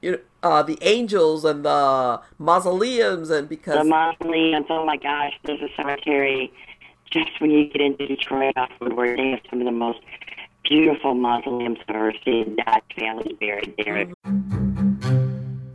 you 0.00 0.12
know 0.12 0.18
uh, 0.42 0.62
the 0.62 0.78
angels 0.82 1.44
and 1.44 1.64
the 1.64 2.20
mausoleums 2.38 3.30
and 3.30 3.48
because 3.48 3.78
the 3.78 3.84
mausoleums. 3.84 4.66
Oh 4.70 4.84
my 4.84 4.96
gosh, 4.96 5.32
there's 5.44 5.62
a 5.62 5.68
cemetery 5.76 6.52
just 7.10 7.30
when 7.40 7.50
you 7.50 7.66
get 7.66 7.80
into 7.80 8.06
Detroit 8.06 8.54
off 8.56 8.70
Woodward. 8.80 9.18
They 9.18 9.30
have 9.30 9.40
some 9.48 9.60
of 9.60 9.66
the 9.66 9.72
most 9.72 10.00
beautiful 10.68 11.14
mausoleums 11.14 11.78
I've 11.88 11.94
ever 11.94 12.12
seen. 12.24 12.56
Dodge 12.56 12.82
families 12.98 13.36
buried 13.38 13.74
there. 13.78 14.06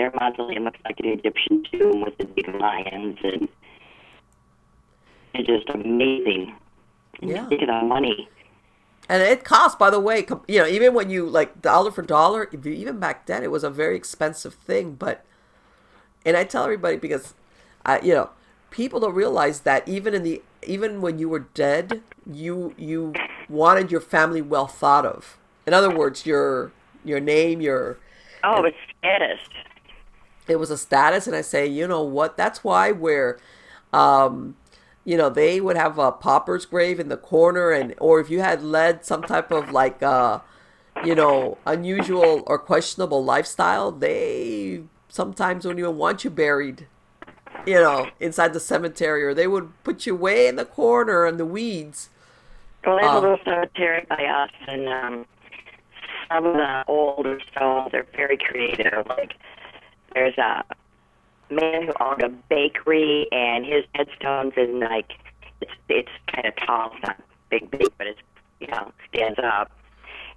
Their 0.00 0.12
mausoleum 0.18 0.64
looks 0.64 0.78
like 0.86 0.98
an 1.00 1.08
Egyptian 1.08 1.62
tomb 1.70 2.00
with 2.00 2.16
the 2.16 2.24
big 2.24 2.48
lions, 2.54 3.18
and 3.22 3.46
it's 5.34 5.46
just 5.46 5.68
amazing. 5.68 6.56
And 7.20 7.30
Yeah. 7.30 7.46
Think 7.48 7.60
of 7.60 7.68
the 7.68 7.82
money. 7.82 8.26
And 9.10 9.22
it 9.22 9.44
costs, 9.44 9.76
by 9.76 9.90
the 9.90 10.00
way, 10.00 10.26
you 10.48 10.58
know, 10.58 10.66
even 10.66 10.94
when 10.94 11.10
you 11.10 11.28
like 11.28 11.60
dollar 11.60 11.90
for 11.90 12.00
dollar, 12.00 12.48
even 12.64 12.98
back 12.98 13.26
then, 13.26 13.42
it 13.42 13.50
was 13.50 13.62
a 13.62 13.68
very 13.68 13.94
expensive 13.94 14.54
thing. 14.54 14.94
But, 14.94 15.22
and 16.24 16.34
I 16.34 16.44
tell 16.44 16.64
everybody 16.64 16.96
because, 16.96 17.34
I, 17.84 18.00
you 18.00 18.14
know, 18.14 18.30
people 18.70 19.00
don't 19.00 19.14
realize 19.14 19.60
that 19.60 19.86
even 19.86 20.14
in 20.14 20.22
the 20.22 20.40
even 20.62 21.02
when 21.02 21.18
you 21.18 21.28
were 21.28 21.46
dead, 21.52 22.00
you 22.24 22.74
you 22.78 23.12
wanted 23.50 23.90
your 23.92 24.00
family 24.00 24.40
well 24.40 24.66
thought 24.66 25.04
of. 25.04 25.36
In 25.66 25.74
other 25.74 25.94
words, 25.94 26.24
your 26.24 26.72
your 27.04 27.20
name, 27.20 27.60
your 27.60 27.98
Oh, 28.42 28.64
it's 28.64 28.76
status. 28.98 29.40
It 30.50 30.58
was 30.58 30.70
a 30.70 30.78
status 30.78 31.26
and 31.26 31.36
i 31.36 31.40
say 31.40 31.66
you 31.66 31.86
know 31.88 32.02
what 32.02 32.36
that's 32.36 32.64
why 32.64 32.92
where 32.92 33.38
um 33.92 34.56
you 35.04 35.16
know 35.16 35.30
they 35.30 35.60
would 35.60 35.76
have 35.76 35.98
a 35.98 36.12
pauper's 36.12 36.66
grave 36.66 37.00
in 37.00 37.08
the 37.08 37.16
corner 37.16 37.70
and 37.70 37.94
or 37.98 38.20
if 38.20 38.30
you 38.30 38.40
had 38.40 38.62
led 38.62 39.04
some 39.04 39.24
type 39.24 39.50
of 39.50 39.70
like 39.70 40.02
uh 40.02 40.40
you 41.00 41.14
know 41.14 41.58
unusual 41.66 42.44
or 42.46 42.58
questionable 42.58 43.24
lifestyle 43.24 43.90
they 43.92 44.82
sometimes 45.08 45.64
don't 45.64 45.78
even 45.78 45.96
want 45.96 46.24
you 46.24 46.30
buried 46.30 46.88
you 47.66 47.74
know 47.74 48.12
inside 48.20 48.52
the 48.52 48.60
cemetery 48.60 49.24
or 49.24 49.34
they 49.34 49.46
would 49.48 49.72
put 49.84 50.06
you 50.06 50.14
way 50.16 50.46
in 50.48 50.56
the 50.56 50.64
corner 50.64 51.26
in 51.26 51.36
the 51.38 51.46
weeds 51.46 52.10
Well, 52.84 52.96
there's 52.96 53.12
Uh, 53.12 53.14
a 53.14 53.18
little 53.20 53.38
cemetery 53.44 54.06
by 54.08 54.24
us, 54.24 54.50
and 54.66 54.88
um, 54.88 55.26
some 56.30 56.46
of 56.46 56.54
the 56.54 56.84
older 56.88 57.40
stones 57.52 57.92
are 57.94 58.06
very 58.16 58.38
creative. 58.38 59.06
Like, 59.08 59.34
there's 60.14 60.36
a 60.38 60.64
man 61.50 61.86
who 61.86 61.92
owned 62.00 62.22
a 62.22 62.28
bakery, 62.28 63.26
and 63.32 63.64
his 63.64 63.84
headstone's 63.94 64.52
in 64.56 64.80
like 64.80 65.12
it's 65.60 65.72
it's 65.88 66.10
kind 66.32 66.46
of 66.46 66.56
tall, 66.56 66.92
it's 66.94 67.02
not 67.06 67.20
big, 67.50 67.70
big, 67.70 67.88
but 67.98 68.06
it's 68.06 68.20
you 68.60 68.66
know 68.68 68.92
stands 69.08 69.38
up, 69.42 69.70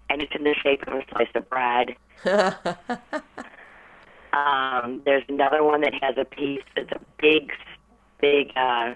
and 0.09 0.21
it's 0.21 0.33
in 0.35 0.43
the 0.43 0.55
shape 0.55 0.83
of 0.87 0.93
a 0.93 1.05
slice 1.11 1.27
of 1.35 1.49
bread. 1.49 1.95
um, 4.33 5.01
there's 5.05 5.23
another 5.29 5.63
one 5.63 5.81
that 5.81 5.93
has 6.01 6.15
a 6.17 6.25
piece 6.25 6.63
that's 6.75 6.91
a 6.91 6.99
big, 7.19 7.51
big. 8.19 8.51
uh 8.55 8.95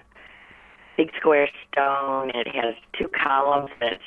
big 0.98 1.12
square 1.16 1.48
stone 1.70 2.30
and 2.34 2.46
it 2.46 2.54
has 2.54 2.74
two 2.98 3.08
columns 3.08 3.70
that's 3.80 4.02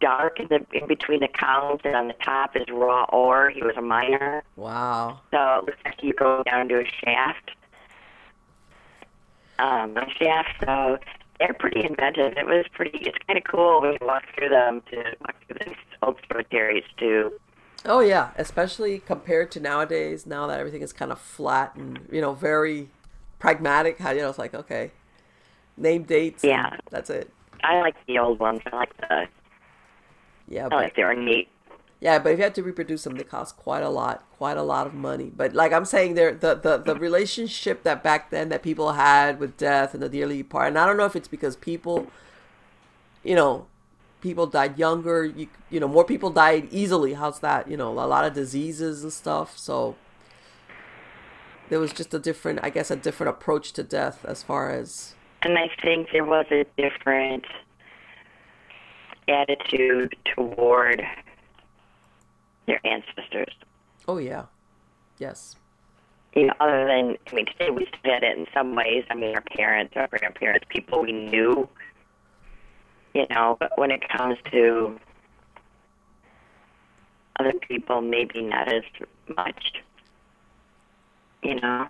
dark 0.00 0.40
in 0.40 0.48
the 0.48 0.64
in 0.72 0.86
between 0.86 1.20
the 1.20 1.28
columns 1.28 1.80
and 1.84 1.94
on 1.94 2.08
the 2.08 2.14
top 2.14 2.56
is 2.56 2.64
raw 2.70 3.04
ore. 3.12 3.50
He 3.50 3.62
was 3.62 3.76
a 3.76 3.82
miner. 3.82 4.42
wow 4.56 5.20
So 5.30 5.58
it 5.58 5.64
looks 5.66 5.78
like 5.84 6.02
you 6.02 6.12
go 6.12 6.42
down 6.44 6.68
to 6.68 6.80
a 6.80 6.84
shaft. 7.04 7.52
Um, 9.58 9.96
a 9.96 10.06
shaft, 10.18 10.50
so 10.64 10.98
they're 11.38 11.54
pretty 11.54 11.84
inventive. 11.84 12.34
It 12.36 12.46
was 12.46 12.66
pretty 12.72 12.98
it's 12.98 13.18
kinda 13.26 13.40
cool 13.42 13.80
when 13.80 13.92
you 13.92 13.98
walk 14.02 14.24
through 14.36 14.50
them 14.50 14.82
to 14.90 14.96
walk 15.20 15.36
through 15.46 15.58
these 15.66 15.76
old 16.02 16.18
cemeteries 16.28 16.84
too. 16.98 17.32
Oh 17.84 18.00
yeah, 18.00 18.30
especially 18.36 18.98
compared 18.98 19.50
to 19.52 19.60
nowadays. 19.60 20.26
Now 20.26 20.46
that 20.48 20.58
everything 20.58 20.82
is 20.82 20.92
kind 20.92 21.12
of 21.12 21.20
flat 21.20 21.74
and 21.76 22.06
you 22.10 22.20
know 22.20 22.32
very 22.32 22.88
pragmatic. 23.38 23.98
How 23.98 24.10
you 24.10 24.20
know 24.20 24.28
it's 24.28 24.38
like 24.38 24.54
okay, 24.54 24.90
name 25.76 26.02
dates. 26.02 26.42
Yeah. 26.42 26.76
that's 26.90 27.10
it. 27.10 27.30
I 27.62 27.80
like 27.80 27.94
the 28.06 28.18
old 28.18 28.38
ones. 28.40 28.60
I 28.70 28.76
like 28.76 28.96
the 28.96 29.28
Yeah, 30.48 30.68
but 30.68 30.92
they're 30.94 31.08
ornate 31.08 31.48
yeah, 32.00 32.18
but 32.18 32.32
if 32.32 32.38
you 32.38 32.44
had 32.44 32.54
to 32.56 32.62
reproduce 32.62 33.04
them, 33.04 33.14
they 33.14 33.24
cost 33.24 33.56
quite 33.56 33.82
a 33.82 33.88
lot, 33.88 34.22
quite 34.36 34.58
a 34.58 34.62
lot 34.62 34.86
of 34.86 34.92
money. 34.92 35.32
But 35.34 35.54
like 35.54 35.72
I'm 35.72 35.86
saying, 35.86 36.14
there 36.14 36.34
the 36.34 36.54
the 36.54 36.76
the 36.76 36.94
relationship 36.94 37.84
that 37.84 38.02
back 38.02 38.30
then 38.30 38.50
that 38.50 38.62
people 38.62 38.92
had 38.92 39.40
with 39.40 39.56
death 39.56 39.94
and 39.94 40.02
the 40.02 40.08
dearly 40.08 40.42
part, 40.42 40.68
and 40.68 40.78
I 40.78 40.84
don't 40.84 40.98
know 40.98 41.06
if 41.06 41.16
it's 41.16 41.28
because 41.28 41.56
people, 41.56 42.08
you 43.24 43.34
know, 43.34 43.66
people 44.20 44.46
died 44.46 44.78
younger. 44.78 45.24
You 45.24 45.48
you 45.70 45.80
know, 45.80 45.88
more 45.88 46.04
people 46.04 46.28
died 46.30 46.68
easily. 46.70 47.14
How's 47.14 47.40
that? 47.40 47.70
You 47.70 47.78
know, 47.78 47.92
a 47.92 48.06
lot 48.06 48.26
of 48.26 48.34
diseases 48.34 49.02
and 49.02 49.12
stuff. 49.12 49.56
So 49.56 49.96
there 51.70 51.80
was 51.80 51.94
just 51.94 52.12
a 52.12 52.18
different, 52.18 52.60
I 52.62 52.68
guess, 52.68 52.90
a 52.90 52.96
different 52.96 53.30
approach 53.30 53.72
to 53.72 53.82
death 53.82 54.22
as 54.26 54.42
far 54.42 54.70
as 54.70 55.14
And 55.40 55.56
I 55.56 55.70
think 55.82 56.08
there 56.12 56.26
was 56.26 56.44
a 56.50 56.66
different 56.76 57.46
attitude 59.28 60.14
toward 60.24 61.02
their 62.66 62.80
ancestors. 62.86 63.54
oh 64.08 64.18
yeah, 64.18 64.44
yes, 65.18 65.56
You 66.34 66.46
know, 66.46 66.54
other 66.60 66.86
than 66.86 67.16
I 67.30 67.34
mean, 67.34 67.46
today 67.46 67.70
we 67.70 67.86
still 67.86 68.12
had 68.12 68.22
it 68.22 68.36
in 68.38 68.46
some 68.52 68.74
ways. 68.74 69.04
I 69.10 69.14
mean, 69.14 69.34
our 69.34 69.40
parents, 69.42 69.94
our 69.96 70.08
grandparents, 70.08 70.66
people 70.68 71.02
we 71.02 71.12
knew. 71.12 71.68
You 73.14 73.26
know, 73.30 73.56
but 73.58 73.72
when 73.78 73.90
it 73.90 74.06
comes 74.08 74.36
to 74.52 74.98
other 77.40 77.52
people, 77.54 78.00
maybe 78.02 78.42
not 78.42 78.72
as 78.72 78.82
much. 79.36 79.72
You 81.42 81.54
know, 81.60 81.86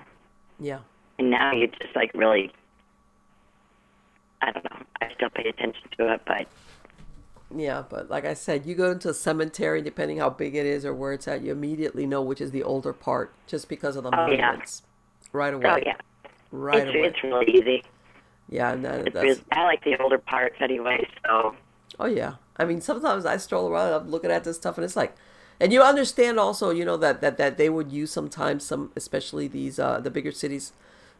yeah. 0.60 0.80
and 1.18 1.30
now 1.30 1.52
you 1.52 1.68
just 1.68 1.94
like 1.96 2.12
really. 2.14 2.52
I 4.42 4.52
don't 4.52 4.64
know. 4.64 4.76
I 5.00 5.10
still 5.14 5.30
pay 5.30 5.48
attention 5.48 5.88
to 5.98 6.12
it, 6.12 6.20
but 6.26 6.46
Yeah, 7.54 7.84
but 7.88 8.10
like 8.10 8.24
I 8.24 8.34
said, 8.34 8.66
you 8.66 8.74
go 8.74 8.90
into 8.90 9.08
a 9.10 9.14
cemetery, 9.14 9.80
depending 9.80 10.18
how 10.18 10.30
big 10.30 10.56
it 10.56 10.66
is 10.66 10.84
or 10.84 10.92
where 10.92 11.12
it's 11.12 11.28
at, 11.28 11.42
you 11.42 11.52
immediately 11.52 12.04
know 12.06 12.20
which 12.20 12.40
is 12.40 12.50
the 12.50 12.62
older 12.64 12.92
part 12.92 13.32
just 13.46 13.68
because 13.68 13.94
of 13.96 14.02
the 14.02 14.10
Oh, 14.12 14.26
yeah. 14.30 14.46
monuments. 14.46 14.82
Right 15.32 15.54
away. 15.54 15.66
oh 15.68 15.76
yeah, 15.84 15.96
Right 16.50 16.86
it's 16.86 16.90
away. 16.96 17.06
it's 17.06 17.22
really 17.22 17.52
easy. 17.52 17.84
yeah, 18.48 18.72
and 18.72 18.84
that, 18.84 19.12
that's 19.12 19.40
I 19.52 19.62
like 19.64 19.84
the 19.84 19.96
older 20.02 20.18
parts 20.18 20.56
anyway. 20.60 21.06
So 21.24 21.54
oh 22.00 22.06
yeah. 22.06 22.34
I 22.56 22.64
mean, 22.64 22.80
sometimes 22.80 23.26
I 23.26 23.36
stroll 23.36 23.68
around 23.68 23.86
and 23.88 23.94
I'm 23.96 24.10
looking 24.10 24.30
at 24.30 24.44
this 24.44 24.56
stuff, 24.56 24.76
and 24.78 24.84
it's 24.84 24.96
like, 24.96 25.14
and 25.60 25.72
you 25.72 25.82
understand 25.82 26.40
also, 26.40 26.70
you 26.70 26.84
know, 26.84 26.96
that 26.96 27.20
that 27.20 27.36
that 27.38 27.58
they 27.58 27.68
would 27.68 27.92
use 27.92 28.10
sometimes 28.10 28.64
some, 28.64 28.90
especially 28.96 29.46
these 29.46 29.78
uh 29.78 30.00
the 30.00 30.10
bigger 30.10 30.32
cities, 30.32 30.72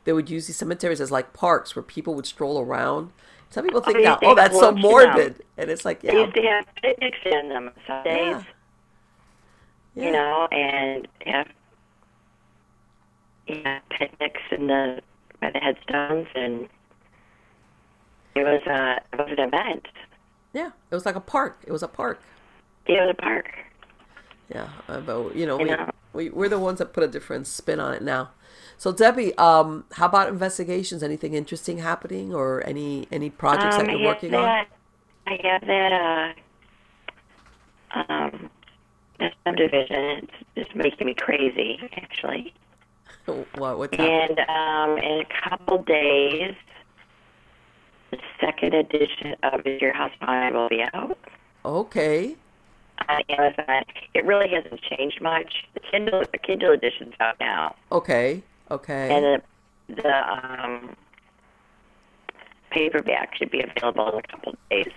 they 0.05 0.13
would 0.13 0.31
use 0.31 0.47
these 0.49 0.57
cemeteries 0.57 1.01
as 1.01 1.11
like 1.13 1.33
parks 1.33 1.77
where 1.77 1.83
people 1.85 2.15
would 2.15 2.27
stroll 2.27 2.61
around. 2.61 3.13
Some 3.51 3.65
people 3.65 3.81
think 3.81 4.01
now, 4.03 4.19
oh, 4.23 4.35
that's 4.35 4.59
so 4.59 4.73
morbid, 4.73 5.43
and 5.57 5.71
it's 5.71 5.85
like, 5.85 6.03
they 6.07 6.13
yeah, 6.13 6.19
used 6.19 6.35
to 6.35 6.43
have 6.43 6.67
picnics 6.83 7.19
in 7.25 7.49
them 7.49 7.71
some 7.87 8.03
days, 8.05 8.37
yeah, 8.37 8.45
yeah. 9.95 10.05
you 10.07 10.11
know, 10.13 10.49
and 10.53 11.09
have 11.27 11.49
yeah 13.47 13.81
picnics 13.91 14.43
in 14.51 14.67
the 14.69 15.01
by 15.41 15.51
the 15.51 15.59
headstones, 15.59 16.29
and 16.35 16.69
it 18.35 18.45
was 18.45 18.63
a 18.67 19.01
it 19.13 19.19
was 19.19 19.31
an 19.39 19.41
event. 19.49 19.89
yeah. 20.53 20.71
It 20.91 20.95
was 20.95 21.07
like 21.07 21.17
a 21.17 21.21
park. 21.21 21.63
It 21.67 21.73
was 21.73 21.83
a 21.83 21.89
park. 21.89 22.23
It 22.87 22.93
was 23.01 23.11
a 23.11 23.15
park. 23.23 23.51
Yeah, 24.49 24.69
uh, 24.89 25.01
but 25.01 25.35
you 25.37 25.47
know, 25.47 25.59
You 25.59 25.65
we, 25.65 25.71
know. 25.71 25.91
we 26.13 26.31
we're 26.31 26.49
the 26.49 26.59
ones 26.59 26.79
that 26.79 26.93
put 26.93 27.03
a 27.05 27.09
different 27.09 27.47
spin 27.47 27.81
on 27.81 27.95
it 27.95 28.03
now. 28.03 28.31
So 28.79 28.93
Debi, 28.93 29.39
um, 29.39 29.85
how 29.93 30.07
about 30.07 30.29
investigations? 30.29 31.03
Anything 31.03 31.35
interesting 31.35 31.79
happening, 31.79 32.35
or 32.35 32.63
any 32.67 33.09
any 33.11 33.31
projects 33.31 33.77
Um, 33.77 33.87
that 33.87 33.99
you're 33.99 34.09
working 34.09 34.35
on? 34.35 34.67
I 35.27 35.39
have 35.43 35.67
that 35.67 36.35
uh 37.97 38.01
um 38.13 38.51
that 39.19 39.33
subdivision. 39.47 40.29
It's 40.55 40.67
just 40.67 40.77
making 40.77 41.07
me 41.07 41.15
crazy, 41.15 41.81
actually. 41.97 42.53
What 43.57 43.79
what's 43.79 43.97
happening? 43.97 44.39
And 44.39 44.41
um, 44.49 44.99
in 44.99 45.21
a 45.23 45.49
couple 45.49 45.83
days, 45.83 46.55
the 48.11 48.19
second 48.41 48.75
edition 48.75 49.35
of 49.43 49.67
Your 49.67 49.93
House 49.93 50.13
Mine 50.21 50.55
will 50.55 50.69
be 50.69 50.83
out 50.95 51.19
Okay, 51.65 52.37
on 53.09 53.23
Amazon. 53.29 53.85
It 54.15 54.25
really 54.25 54.49
hasn't 54.49 54.81
changed 54.83 55.21
much. 55.21 55.65
The 55.75 55.81
Kindle, 55.81 56.23
the 56.31 56.39
Kindle 56.39 56.73
edition's 56.73 57.15
out 57.21 57.35
now, 57.41 57.75
okay, 57.91 58.43
okay, 58.71 59.11
and 59.15 59.43
the 59.89 60.03
the 60.03 60.33
um, 60.33 60.97
paperback 62.71 63.35
should 63.37 63.51
be 63.51 63.63
available 63.63 64.09
in 64.13 64.19
a 64.19 64.23
couple 64.23 64.55
days. 64.71 64.93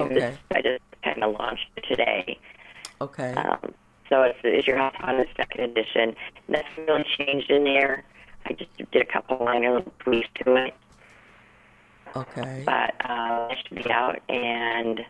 Okay. 0.00 0.36
I 0.54 0.60
just 0.62 0.82
kind 1.02 1.22
of 1.22 1.32
launched 1.38 1.66
it 1.76 1.84
today. 1.88 2.38
okay, 3.00 3.32
Um, 3.34 3.72
so 4.10 4.22
it's 4.22 4.38
Is 4.44 4.66
Your 4.66 4.76
House 4.76 4.94
on 5.00 5.16
the 5.16 5.26
second 5.36 5.64
edition. 5.64 6.14
Nothing 6.48 6.86
really 6.86 7.06
changed 7.16 7.50
in 7.50 7.64
there. 7.64 8.04
I 8.44 8.52
just 8.52 8.70
did 8.92 9.02
a 9.02 9.04
couple 9.04 9.38
minor 9.38 9.76
little 9.76 9.92
tweaks 10.00 10.28
to 10.44 10.56
it. 10.56 10.74
okay. 12.14 12.62
but 12.66 12.94
uh, 13.08 13.48
it 13.50 13.58
should 13.66 13.82
be 13.84 13.90
out. 13.90 14.20
And 14.28 15.00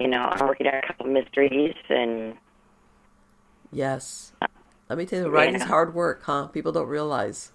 you 0.00 0.08
know, 0.08 0.22
I'm 0.22 0.46
working 0.46 0.66
on 0.66 0.74
a 0.74 0.86
couple 0.86 1.06
mysteries, 1.06 1.74
and 1.88 2.34
Yes. 3.70 4.32
Let 4.88 4.98
me 4.98 5.06
tell 5.06 5.20
you, 5.20 5.28
writing's 5.28 5.62
Yeah. 5.62 5.66
hard 5.66 5.94
work, 5.94 6.22
huh? 6.24 6.48
People 6.48 6.72
don't 6.72 6.88
realize. 6.88 7.52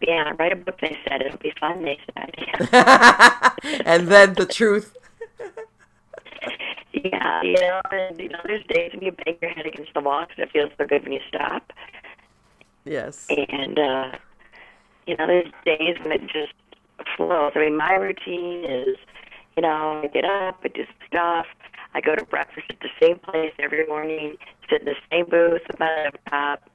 yeah, 0.00 0.32
write 0.38 0.52
a 0.52 0.56
book. 0.56 0.78
They 0.80 0.98
said 1.08 1.22
it'll 1.22 1.38
be 1.38 1.52
fun. 1.60 1.82
They 1.82 1.98
said, 2.14 2.34
and 3.86 4.08
then 4.08 4.34
the 4.34 4.44
truth. 4.46 4.94
yeah, 6.92 7.42
you 7.42 7.54
know, 7.54 7.80
and 7.90 8.18
you 8.18 8.28
know, 8.28 8.38
there's 8.44 8.64
days 8.68 8.92
when 8.94 9.02
you 9.02 9.12
bang 9.12 9.36
your 9.40 9.50
head 9.52 9.66
against 9.66 9.94
the 9.94 10.00
wall 10.00 10.24
because 10.26 10.42
it 10.44 10.52
feels 10.52 10.70
so 10.78 10.86
good 10.86 11.02
when 11.04 11.12
you 11.12 11.20
stop. 11.28 11.72
Yes. 12.84 13.26
And, 13.30 13.78
uh, 13.78 14.12
you 15.06 15.16
know, 15.16 15.26
there's 15.26 15.50
days 15.64 15.96
when 16.02 16.12
it 16.12 16.22
just 16.26 16.52
flows. 17.16 17.52
I 17.54 17.60
mean, 17.60 17.76
my 17.76 17.94
routine 17.94 18.64
is, 18.64 18.96
you 19.56 19.62
know, 19.62 20.02
I 20.04 20.06
get 20.08 20.24
up, 20.24 20.60
I 20.64 20.68
do 20.68 20.84
stuff, 21.06 21.46
I 21.94 22.00
go 22.00 22.14
to 22.14 22.24
breakfast 22.24 22.66
at 22.70 22.80
the 22.80 22.88
same 23.00 23.18
place 23.18 23.52
every 23.58 23.86
morning, 23.86 24.36
sit 24.68 24.80
in 24.80 24.86
the 24.86 24.94
same 25.10 25.26
booth 25.26 25.62
with 25.66 25.78
my 25.78 26.04
laptop. 26.04 26.68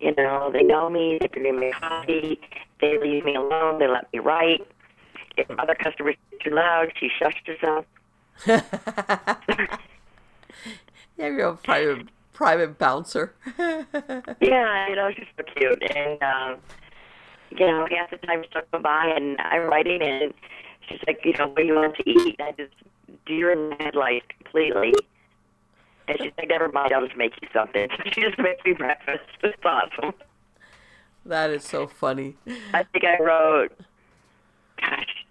You 0.00 0.14
know, 0.16 0.50
they 0.52 0.62
know 0.62 0.88
me, 0.88 1.18
they 1.20 1.26
bring 1.26 1.58
me 1.58 1.72
coffee, 1.72 2.40
they 2.80 2.98
leave 2.98 3.24
me 3.24 3.34
alone, 3.34 3.78
they 3.78 3.88
let 3.88 4.12
me 4.12 4.20
write. 4.20 4.66
If 5.36 5.50
other 5.58 5.74
customers 5.74 6.16
get 6.30 6.40
too 6.40 6.50
loud, 6.54 6.92
she 6.98 7.08
shushes 7.20 7.46
herself. 7.46 7.84
Yeah, 11.18 11.26
you're 11.26 11.48
a 11.48 11.56
private 11.56 12.06
private 12.32 12.78
bouncer. 12.78 13.34
Yeah, 14.40 14.88
you 14.88 14.94
know, 14.94 15.10
she's 15.14 15.26
so 15.36 15.42
cute. 15.56 15.82
And, 15.96 16.22
um, 16.22 16.58
you 17.50 17.66
know, 17.66 17.86
half 17.90 18.10
the 18.10 18.18
time 18.18 18.44
she'll 18.52 18.62
come 18.70 18.82
by 18.82 19.12
and 19.16 19.36
I'm 19.40 19.62
writing 19.62 20.00
and 20.00 20.32
she's 20.88 21.00
like, 21.06 21.20
you 21.24 21.32
know, 21.32 21.48
what 21.48 21.56
do 21.56 21.64
you 21.64 21.74
want 21.74 21.96
to 21.96 22.08
eat? 22.08 22.36
And 22.38 22.48
I 22.48 22.52
just 22.52 22.72
deer 23.26 23.50
in 23.52 23.70
the 23.70 23.76
headlights 23.76 24.26
completely. 24.42 24.94
And 26.06 26.18
she's 26.20 26.32
like, 26.38 26.48
never 26.48 26.68
mind, 26.68 26.92
I'll 26.92 27.04
just 27.06 27.16
make 27.18 27.32
you 27.42 27.48
something. 27.52 27.88
So 27.90 28.02
she 28.12 28.20
just 28.22 28.38
makes 28.38 28.64
me 28.64 28.72
breakfast. 28.72 29.24
It's 29.42 29.56
awesome. 29.64 30.14
that 31.26 31.50
is 31.50 31.64
so 31.64 31.86
funny. 31.86 32.36
I 32.72 32.82
think 32.84 33.04
I 33.04 33.22
wrote, 33.22 33.72
gosh, 34.80 35.26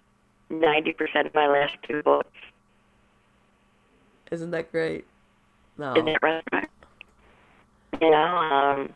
90% 0.50 1.26
of 1.26 1.34
my 1.34 1.46
last 1.48 1.76
two 1.86 2.02
books 2.02 2.30
Isn't 4.30 4.50
that 4.52 4.70
great? 4.72 5.04
No. 5.76 5.94
in 5.94 6.04
that 6.06 6.22
restaurant. 6.22 6.70
You 8.00 8.10
know, 8.10 8.16
um, 8.16 8.92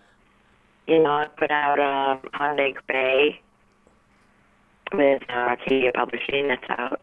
you 0.86 1.02
know, 1.02 1.10
I 1.10 1.26
put 1.36 1.50
out 1.50 1.78
um, 1.80 2.28
on 2.38 2.56
Lake 2.56 2.78
Bay 2.86 3.40
with 4.92 5.22
uh, 5.28 5.32
Arcadia 5.32 5.92
Publishing. 5.92 6.48
That's 6.48 6.64
out. 6.70 7.00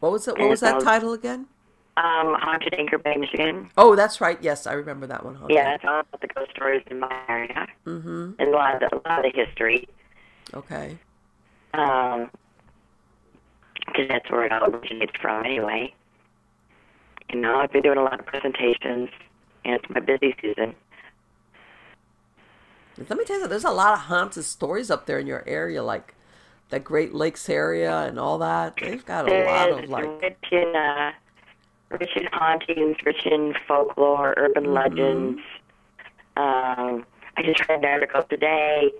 What 0.00 0.12
was 0.12 0.28
it? 0.28 0.38
What 0.38 0.48
was 0.48 0.60
that 0.60 0.76
um, 0.76 0.82
title 0.82 1.12
again? 1.12 1.46
Um, 1.96 2.36
Haunted 2.38 2.74
Anchor 2.74 2.98
Bay, 2.98 3.16
Michigan. 3.16 3.70
Oh, 3.78 3.96
that's 3.96 4.20
right. 4.20 4.38
Yes, 4.42 4.66
I 4.66 4.74
remember 4.74 5.06
that 5.06 5.24
one. 5.24 5.36
Okay. 5.44 5.54
Yeah, 5.54 5.74
it's 5.74 5.84
all 5.84 6.00
about 6.00 6.20
the 6.20 6.26
ghost 6.28 6.50
stories 6.50 6.82
in 6.90 7.00
my 7.00 7.20
area 7.28 7.66
Mm-hmm. 7.86 8.32
and 8.38 8.48
a 8.48 8.50
lot 8.50 8.74
of 8.74 8.80
the, 8.90 8.96
a 8.96 9.00
lot 9.08 9.24
of 9.24 9.32
the 9.32 9.44
history. 9.44 9.88
Okay. 10.52 10.98
Um, 11.72 12.30
because 13.86 14.08
that's 14.08 14.30
where 14.30 14.44
it 14.44 14.52
all 14.52 14.68
originates 14.68 15.12
from, 15.22 15.44
anyway. 15.44 15.94
You 17.32 17.40
know, 17.40 17.56
I've 17.56 17.72
been 17.72 17.82
doing 17.82 17.98
a 17.98 18.02
lot 18.02 18.20
of 18.20 18.26
presentations, 18.26 19.08
and 19.64 19.74
it's 19.74 19.84
my 19.88 20.00
busy 20.00 20.34
season. 20.42 20.74
Let 22.98 23.18
me 23.18 23.24
tell 23.24 23.40
you, 23.40 23.48
there's 23.48 23.64
a 23.64 23.70
lot 23.70 23.92
of 23.92 24.00
haunted 24.00 24.44
stories 24.44 24.90
up 24.90 25.06
there 25.06 25.18
in 25.18 25.26
your 25.26 25.44
area, 25.46 25.82
like 25.82 26.14
the 26.70 26.80
Great 26.80 27.14
Lakes 27.14 27.48
area 27.48 28.00
and 28.06 28.18
all 28.18 28.38
that. 28.38 28.76
They've 28.80 29.04
got 29.04 29.28
a 29.30 29.44
lot 29.44 29.70
of 29.72 29.78
It's 29.80 29.88
like. 29.90 30.22
rich 30.22 30.36
in, 30.52 30.74
uh, 30.74 31.12
rich 31.90 32.10
in 32.16 32.26
hauntings, 32.32 32.96
rich 33.04 33.24
in 33.26 33.54
folklore, 33.68 34.34
urban 34.36 34.64
Mm-hmm. 34.64 34.72
legends. 34.72 35.40
Um, 36.36 37.06
I 37.36 37.42
just 37.42 37.66
read 37.68 37.80
an 37.80 37.84
article 37.86 38.22
today. 38.24 38.90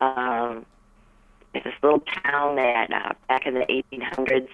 Um, 0.00 0.64
it's 1.54 1.64
this 1.64 1.74
little 1.82 2.00
town 2.24 2.56
that 2.56 2.90
uh, 2.92 3.12
back 3.28 3.46
in 3.46 3.54
the 3.54 3.66
1800s, 3.92 4.48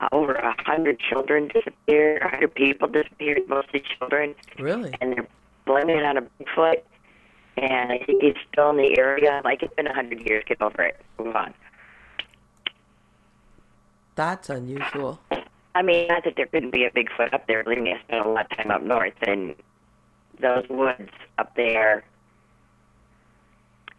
uh, 0.00 0.08
over 0.10 0.32
a 0.34 0.54
hundred 0.62 0.98
children 0.98 1.48
disappeared, 1.48 2.22
a 2.22 2.28
hundred 2.28 2.54
people 2.54 2.88
disappeared, 2.88 3.42
mostly 3.48 3.82
children, 3.98 4.34
Really? 4.58 4.92
and 5.00 5.12
they're 5.12 5.26
blaming 5.66 5.98
it 5.98 6.04
on 6.04 6.16
a 6.16 6.22
Bigfoot. 6.22 6.82
And 7.56 7.92
I 7.92 7.98
think 7.98 8.20
he's 8.22 8.34
still 8.52 8.70
in 8.70 8.76
the 8.78 8.98
area. 8.98 9.40
Like 9.44 9.62
it's 9.62 9.72
been 9.74 9.86
a 9.86 9.94
hundred 9.94 10.22
years. 10.28 10.42
Get 10.48 10.60
over 10.60 10.82
it. 10.82 11.00
Move 11.20 11.36
on. 11.36 11.54
That's 14.14 14.48
unusual. 14.50 15.20
I 15.74 15.82
mean, 15.82 16.06
not 16.08 16.22
that 16.24 16.34
there 16.36 16.46
couldn't 16.46 16.70
be 16.70 16.84
a 16.84 16.90
Bigfoot 16.90 17.32
up 17.34 17.46
there. 17.48 17.64
Believe 17.64 17.82
me, 17.82 17.92
I 17.92 18.00
spent 18.04 18.24
a 18.24 18.28
lot 18.28 18.50
of 18.50 18.56
time 18.56 18.70
up 18.70 18.82
north, 18.82 19.14
and 19.26 19.54
those 20.40 20.64
woods 20.68 21.10
up 21.38 21.54
there 21.56 22.04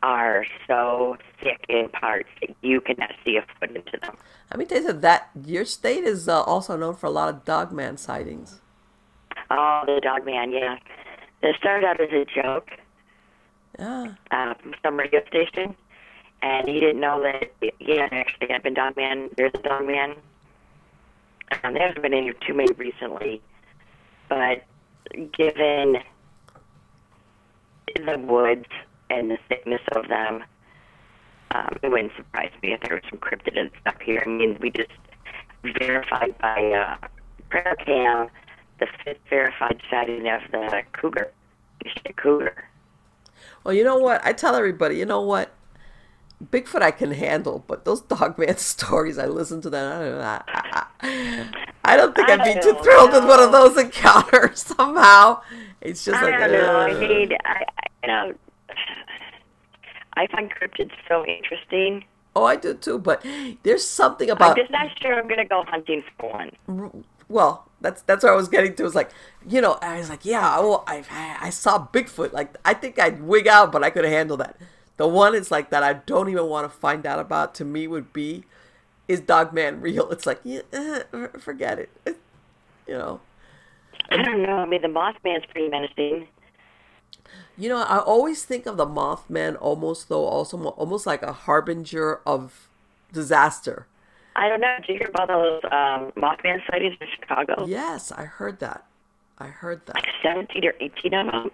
are 0.03 0.45
so 0.67 1.17
thick 1.43 1.65
in 1.67 1.89
parts 1.89 2.29
that 2.41 2.55
you 2.61 2.79
cannot 2.79 3.11
see 3.23 3.37
a 3.37 3.45
foot 3.59 3.75
into 3.75 3.97
them. 4.01 4.15
I 4.51 4.57
mean, 4.57 4.67
tell 4.67 4.81
you 4.83 4.93
that 4.93 5.29
your 5.43 5.65
state 5.65 6.03
is 6.03 6.29
uh, 6.29 6.43
also 6.43 6.77
known 6.77 6.95
for 6.95 7.07
a 7.07 7.11
lot 7.11 7.27
of 7.29 7.43
dogman 7.43 7.97
sightings. 7.97 8.61
Oh, 9.49 9.83
the 9.85 9.99
dog 10.01 10.25
man, 10.25 10.51
yeah. 10.51 10.77
It 11.41 11.55
started 11.59 11.85
out 11.87 11.99
as 11.99 12.09
a 12.11 12.25
joke 12.25 12.69
Yeah. 13.79 14.13
uh, 14.31 14.53
from 14.55 14.75
some 14.83 14.97
radio 14.97 15.21
station, 15.27 15.75
and 16.45 16.67
he 16.67 16.79
didn't 16.79 16.99
know 16.99 17.23
that, 17.23 17.51
yeah, 17.79 18.07
actually 18.11 18.49
had 18.49 18.61
been 18.61 18.75
dog 18.75 18.95
man. 18.95 19.31
There's 19.35 19.51
a 19.55 19.67
dog 19.67 19.87
man. 19.87 20.15
Um, 21.63 21.73
there 21.73 21.87
hasn't 21.87 22.03
been 22.03 22.13
any 22.13 22.31
too 22.45 22.53
many 22.53 22.71
recently, 22.73 23.41
but 24.29 24.63
given 25.33 25.97
the 27.95 28.19
woods 28.19 28.67
and 29.09 29.31
the 29.31 29.39
thickness 29.49 29.81
of 29.95 30.07
them, 30.07 30.43
um, 31.49 31.77
it 31.81 31.89
wouldn't 31.89 32.11
surprise 32.15 32.51
me 32.61 32.73
if 32.73 32.81
there 32.81 32.93
was 32.93 33.03
some 33.09 33.17
cryptid 33.17 33.59
and 33.59 33.71
stuff 33.81 33.99
here. 34.01 34.21
I 34.23 34.29
mean, 34.29 34.57
we 34.61 34.69
just 34.69 34.91
verified 35.79 36.37
by 36.37 36.97
uh, 37.03 37.07
prayer 37.49 37.75
cam 37.83 38.29
the 38.79 38.87
fifth 39.03 39.17
verified 39.31 39.81
sighting 39.89 40.27
of 40.27 40.41
the 40.51 40.83
cougar, 40.93 41.31
the 42.03 42.13
cougar. 42.13 42.65
Well, 43.63 43.73
you 43.73 43.83
know 43.83 43.97
what? 43.97 44.23
I 44.23 44.33
tell 44.33 44.55
everybody, 44.55 44.97
you 44.97 45.05
know 45.05 45.21
what? 45.21 45.51
Bigfoot 46.43 46.81
I 46.81 46.91
can 46.91 47.11
handle, 47.11 47.63
but 47.67 47.85
those 47.85 48.01
dogman 48.01 48.57
stories, 48.57 49.17
I 49.17 49.25
listen 49.25 49.61
to 49.61 49.69
them. 49.69 49.91
I 49.91 50.05
don't 50.05 50.15
know. 50.15 50.21
I, 50.21 50.41
I, 51.01 51.49
I 51.85 51.97
don't 51.97 52.15
think 52.15 52.29
I'd 52.29 52.43
be 52.43 52.51
I 52.51 52.61
too 52.61 52.77
thrilled 52.83 53.11
with 53.13 53.25
one 53.25 53.41
of 53.41 53.51
those 53.51 53.77
encounters 53.83 54.61
somehow. 54.63 55.41
It's 55.81 56.03
just 56.03 56.21
like, 56.21 56.33
I 56.33 56.47
don't 56.47 56.61
know. 56.61 56.79
I 56.79 56.93
mean, 56.99 57.31
I, 57.45 57.63
I 57.63 57.83
you 58.03 58.07
know, 58.07 58.33
I 60.13 60.27
find 60.27 60.51
cryptids 60.51 60.91
so 61.07 61.25
interesting. 61.25 62.05
oh, 62.35 62.43
I 62.45 62.55
do 62.55 62.73
too. 62.73 62.99
But 62.99 63.25
there's 63.63 63.85
something 63.85 64.29
about 64.29 64.51
I'm 64.51 64.57
just 64.57 64.71
not 64.71 64.87
sure 64.99 65.17
I'm 65.17 65.27
gonna 65.27 65.45
go 65.45 65.63
hunting 65.67 66.03
for 66.19 66.31
one. 66.31 67.03
well, 67.29 67.69
that's 67.81 68.01
that's 68.03 68.23
where 68.23 68.33
I 68.33 68.35
was 68.35 68.47
getting 68.47 68.73
to. 68.75 68.83
It 68.83 68.85
was 68.85 68.95
like, 68.95 69.11
you 69.47 69.61
know, 69.61 69.77
I 69.81 69.97
was 69.99 70.09
like, 70.09 70.25
yeah, 70.25 70.59
well, 70.59 70.83
I 70.87 71.03
I 71.39 71.49
saw 71.49 71.87
Bigfoot. 71.87 72.33
Like, 72.33 72.55
I 72.65 72.73
think 72.73 72.99
I'd 72.99 73.21
wig 73.23 73.47
out, 73.47 73.71
but 73.71 73.83
I 73.83 73.89
could 73.89 74.05
handle 74.05 74.37
that. 74.37 74.57
The 74.97 75.07
one 75.07 75.35
is 75.35 75.51
like 75.51 75.69
that 75.71 75.83
I 75.83 75.93
don't 75.93 76.29
even 76.29 76.47
want 76.47 76.71
to 76.71 76.77
find 76.77 77.05
out 77.05 77.19
about. 77.19 77.53
To 77.55 77.65
me, 77.65 77.87
would 77.87 78.13
be, 78.13 78.43
is 79.07 79.19
Dogman 79.19 79.81
real? 79.81 80.09
It's 80.11 80.25
like, 80.25 80.39
yeah, 80.43 80.61
eh, 80.73 81.03
forget 81.39 81.79
it. 81.79 81.89
It- 82.05 82.17
You 82.87 82.93
know, 82.97 83.21
I 84.11 84.21
don't 84.21 84.43
know. 84.43 84.57
I 84.57 84.65
mean, 84.65 84.81
the 84.83 84.87
Mothman's 84.87 85.45
pretty 85.51 85.69
menacing. 85.69 86.27
you 87.57 87.67
know. 87.69 87.81
I 87.81 87.97
always 87.97 88.45
think 88.45 88.65
of 88.67 88.77
the 88.77 88.85
Mothman 88.85 89.57
almost 89.59 90.07
though, 90.09 90.25
also 90.25 90.63
almost 90.63 91.05
like 91.07 91.23
a 91.23 91.33
harbinger 91.33 92.21
of 92.25 92.69
disaster. 93.11 93.87
I 94.35 94.49
don't 94.49 94.59
know. 94.61 94.75
Did 94.81 94.89
you 94.89 94.97
hear 94.99 95.07
about 95.09 95.29
those 95.29 95.61
um, 95.71 96.11
Mothman 96.15 96.59
sightings 96.69 96.95
in 97.01 97.07
Chicago? 97.19 97.65
Yes, 97.65 98.11
I 98.11 98.25
heard 98.25 98.59
that. 98.59 98.85
I 99.39 99.47
heard 99.47 99.85
that. 99.87 99.95
Like 99.95 100.07
17 100.21 100.63
or 100.65 100.73
18 100.79 101.13
of 101.13 101.25
them. 101.31 101.51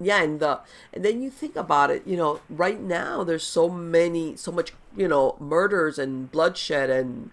Yeah 0.00 0.22
and 0.22 0.40
the 0.40 0.58
and 0.92 1.04
then 1.04 1.22
you 1.22 1.30
think 1.30 1.54
about 1.56 1.90
it 1.90 2.06
you 2.06 2.16
know 2.16 2.40
right 2.48 2.80
now 2.80 3.22
there's 3.22 3.44
so 3.44 3.68
many 3.68 4.34
so 4.36 4.50
much 4.50 4.72
you 4.96 5.06
know 5.06 5.36
murders 5.38 5.98
and 5.98 6.30
bloodshed 6.32 6.88
and 6.90 7.30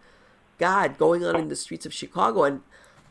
god 0.58 0.98
going 0.98 1.24
on 1.26 1.36
in 1.38 1.48
the 1.48 1.56
streets 1.56 1.86
of 1.86 1.94
chicago 1.94 2.44
and 2.44 2.62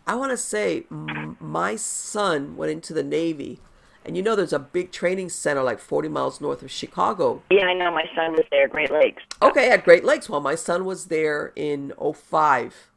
i 0.06 0.14
want 0.14 0.30
to 0.30 0.36
say 0.36 0.84
m- 0.90 1.36
my 1.40 1.74
son 1.76 2.56
went 2.56 2.70
into 2.70 2.92
the 2.92 3.02
navy 3.02 3.58
and 4.04 4.16
you 4.16 4.22
know 4.22 4.36
there's 4.36 4.52
a 4.52 4.58
big 4.58 4.92
training 4.92 5.28
center 5.28 5.62
like 5.62 5.78
40 5.80 6.08
miles 6.08 6.40
north 6.40 6.62
of 6.62 6.70
chicago 6.70 7.42
Yeah, 7.50 7.64
I 7.64 7.74
know. 7.74 7.90
My 7.90 8.04
son 8.14 8.32
was 8.32 8.44
there, 8.50 8.68
Great 8.68 8.90
Lakes. 8.90 9.22
okay 9.40 9.70
at 9.70 9.84
great 9.84 10.04
lakes 10.04 10.28
well 10.28 10.40
my 10.40 10.54
son 10.54 10.84
was 10.84 11.06
there 11.06 11.52
in 11.56 11.92
05 11.98 12.90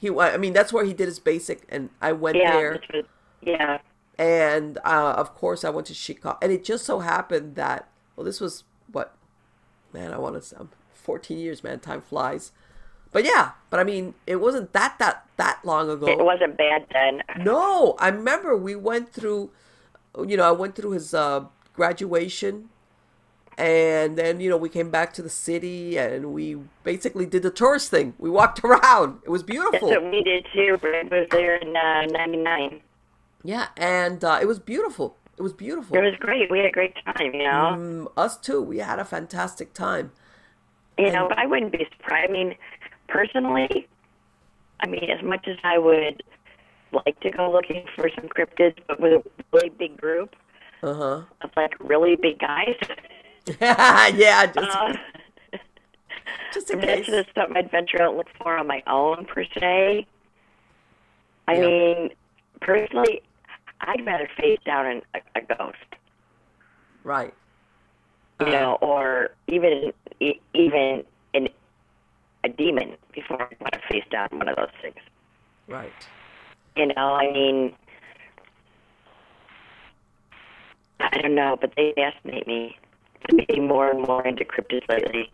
he 0.00 0.10
i 0.18 0.36
mean 0.36 0.52
that's 0.52 0.72
where 0.72 0.84
he 0.84 0.94
did 0.94 1.06
his 1.08 1.18
basic 1.18 1.62
and 1.68 1.90
i 2.00 2.12
went 2.12 2.36
Yeah, 2.38 2.52
there 2.52 2.80
yeah. 3.42 3.78
And 4.18 4.78
uh, 4.84 5.14
of 5.16 5.34
course 5.34 5.64
I 5.64 5.70
went 5.70 5.86
to 5.88 5.94
Chicago. 5.94 6.38
And 6.40 6.52
it 6.52 6.64
just 6.64 6.84
so 6.84 7.00
happened 7.00 7.54
that 7.56 7.88
well, 8.16 8.24
this 8.24 8.40
was 8.40 8.64
what, 8.90 9.14
man, 9.92 10.12
I 10.12 10.18
want 10.18 10.34
to 10.36 10.42
say, 10.42 10.56
14 10.94 11.38
years, 11.38 11.62
man, 11.62 11.78
time 11.80 12.00
flies. 12.00 12.52
But 13.12 13.24
yeah, 13.24 13.52
but 13.70 13.78
I 13.78 13.84
mean, 13.84 14.14
it 14.26 14.36
wasn't 14.36 14.72
that 14.72 14.98
that 14.98 15.26
that 15.36 15.60
long 15.64 15.88
ago. 15.88 16.06
It 16.06 16.18
wasn't 16.18 16.56
bad 16.58 16.86
then. 16.92 17.22
No, 17.38 17.94
I 17.98 18.08
remember 18.08 18.56
we 18.56 18.74
went 18.74 19.12
through, 19.12 19.50
you 20.26 20.36
know, 20.36 20.46
I 20.46 20.52
went 20.52 20.74
through 20.74 20.90
his 20.90 21.14
uh, 21.14 21.44
graduation, 21.72 22.68
and 23.56 24.18
then 24.18 24.40
you 24.40 24.50
know 24.50 24.56
we 24.56 24.68
came 24.68 24.90
back 24.90 25.12
to 25.14 25.22
the 25.22 25.30
city 25.30 25.96
and 25.96 26.34
we 26.34 26.58
basically 26.84 27.24
did 27.26 27.42
the 27.42 27.50
tourist 27.50 27.90
thing. 27.90 28.14
We 28.18 28.28
walked 28.28 28.60
around. 28.64 29.20
It 29.24 29.30
was 29.30 29.42
beautiful. 29.42 29.88
That's 29.88 30.02
what 30.02 30.10
we 30.10 30.22
did 30.22 30.46
too. 30.52 30.76
Brad 30.78 31.10
was 31.10 31.26
there 31.30 31.56
in 31.56 31.74
uh, 31.74 32.06
'99. 32.06 32.80
Yeah, 33.46 33.68
and 33.76 34.24
uh, 34.24 34.38
it 34.42 34.46
was 34.46 34.58
beautiful. 34.58 35.16
It 35.38 35.42
was 35.42 35.52
beautiful. 35.52 35.96
It 35.96 36.00
was 36.00 36.14
great. 36.18 36.50
We 36.50 36.58
had 36.58 36.66
a 36.66 36.72
great 36.72 36.94
time, 37.04 37.32
you 37.32 37.44
know. 37.44 37.76
Mm, 37.78 38.12
us 38.16 38.36
too. 38.36 38.60
We 38.60 38.78
had 38.78 38.98
a 38.98 39.04
fantastic 39.04 39.72
time. 39.72 40.10
You 40.98 41.12
know, 41.12 41.26
but 41.28 41.38
I 41.38 41.46
wouldn't 41.46 41.72
be 41.72 41.86
surprised. 41.96 42.30
I 42.30 42.32
mean, 42.32 42.54
personally, 43.08 43.86
I 44.80 44.86
mean, 44.88 45.10
as 45.10 45.22
much 45.24 45.46
as 45.46 45.56
I 45.62 45.78
would 45.78 46.22
like 47.06 47.20
to 47.20 47.30
go 47.30 47.50
looking 47.52 47.84
for 47.94 48.10
some 48.16 48.28
cryptids, 48.28 48.76
but 48.88 48.98
with 49.00 49.12
a 49.12 49.22
really 49.52 49.68
big 49.68 49.96
group 50.00 50.34
Uh 50.82 50.94
huh. 50.94 51.22
of 51.42 51.50
like 51.56 51.74
really 51.80 52.16
big 52.16 52.38
guys, 52.38 52.74
yeah, 53.60 54.46
just 54.54 54.70
uh, 54.70 54.92
just 56.52 56.70
in 56.70 56.80
that's 56.80 57.06
case. 57.06 57.06
just 57.06 57.28
something 57.34 57.56
I'd 57.56 57.70
venture 57.70 58.02
out 58.02 58.08
and 58.10 58.16
look 58.18 58.28
for 58.42 58.56
on 58.56 58.66
my 58.66 58.82
own 58.86 59.26
per 59.26 59.44
se. 59.60 60.06
I 61.48 61.54
Yeah. 61.54 61.60
mean, 61.60 62.10
personally, 62.60 63.22
I'd 63.86 64.04
rather 64.04 64.28
face 64.38 64.58
down 64.66 64.86
an, 64.86 65.02
a, 65.14 65.20
a 65.38 65.56
ghost, 65.56 65.76
Right. 67.04 67.32
you 68.40 68.46
know, 68.46 68.78
or 68.80 69.30
even 69.46 69.92
e- 70.20 70.40
even 70.54 71.04
an, 71.34 71.48
a 72.44 72.48
demon 72.48 72.96
before 73.12 73.40
I 73.42 73.54
want 73.60 73.72
to 73.74 73.80
face 73.88 74.04
down 74.10 74.28
one 74.32 74.48
of 74.48 74.56
those 74.56 74.70
things. 74.82 74.96
Right. 75.68 75.92
You 76.76 76.86
know, 76.88 77.14
I 77.14 77.32
mean, 77.32 77.74
I 81.00 81.18
don't 81.18 81.34
know, 81.34 81.56
but 81.60 81.72
they 81.76 81.92
fascinate 81.96 82.46
me 82.46 82.76
to 83.28 83.36
be 83.46 83.60
more 83.60 83.90
and 83.90 84.02
more 84.06 84.26
into 84.26 84.44
cryptids 84.44 84.88
lately. 84.88 85.30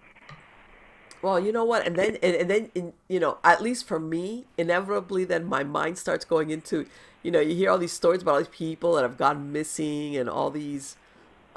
Well, 1.22 1.38
you 1.38 1.52
know 1.52 1.64
what, 1.64 1.86
and 1.86 1.96
then 1.96 2.16
and, 2.22 2.34
and 2.34 2.50
then 2.50 2.70
in, 2.74 2.92
you 3.08 3.20
know, 3.20 3.38
at 3.44 3.62
least 3.62 3.86
for 3.86 4.00
me, 4.00 4.46
inevitably, 4.58 5.24
then 5.24 5.44
my 5.44 5.62
mind 5.62 5.98
starts 5.98 6.24
going 6.24 6.50
into, 6.50 6.86
you 7.22 7.30
know, 7.30 7.40
you 7.40 7.54
hear 7.54 7.70
all 7.70 7.78
these 7.78 7.92
stories 7.92 8.22
about 8.22 8.32
all 8.32 8.38
these 8.38 8.48
people 8.48 8.94
that 8.96 9.02
have 9.02 9.16
gone 9.18 9.52
missing 9.52 10.16
and 10.16 10.28
all 10.28 10.50
these 10.50 10.96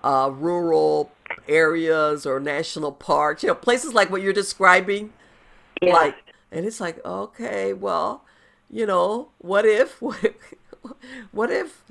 uh, 0.03 0.29
rural 0.33 1.11
areas 1.47 2.25
or 2.25 2.39
national 2.39 2.91
parks, 2.91 3.43
you 3.43 3.49
know, 3.49 3.55
places 3.55 3.93
like 3.93 4.11
what 4.11 4.21
you're 4.21 4.33
describing, 4.33 5.13
Yeah. 5.81 5.93
like, 5.93 6.15
and 6.51 6.65
it's 6.65 6.79
like, 6.81 7.03
okay, 7.05 7.73
well, 7.73 8.23
you 8.69 8.85
know, 8.85 9.29
what 9.39 9.65
if, 9.65 10.01
what 10.01 10.23
if, 10.23 10.35
what 11.31 11.51
if, 11.51 11.83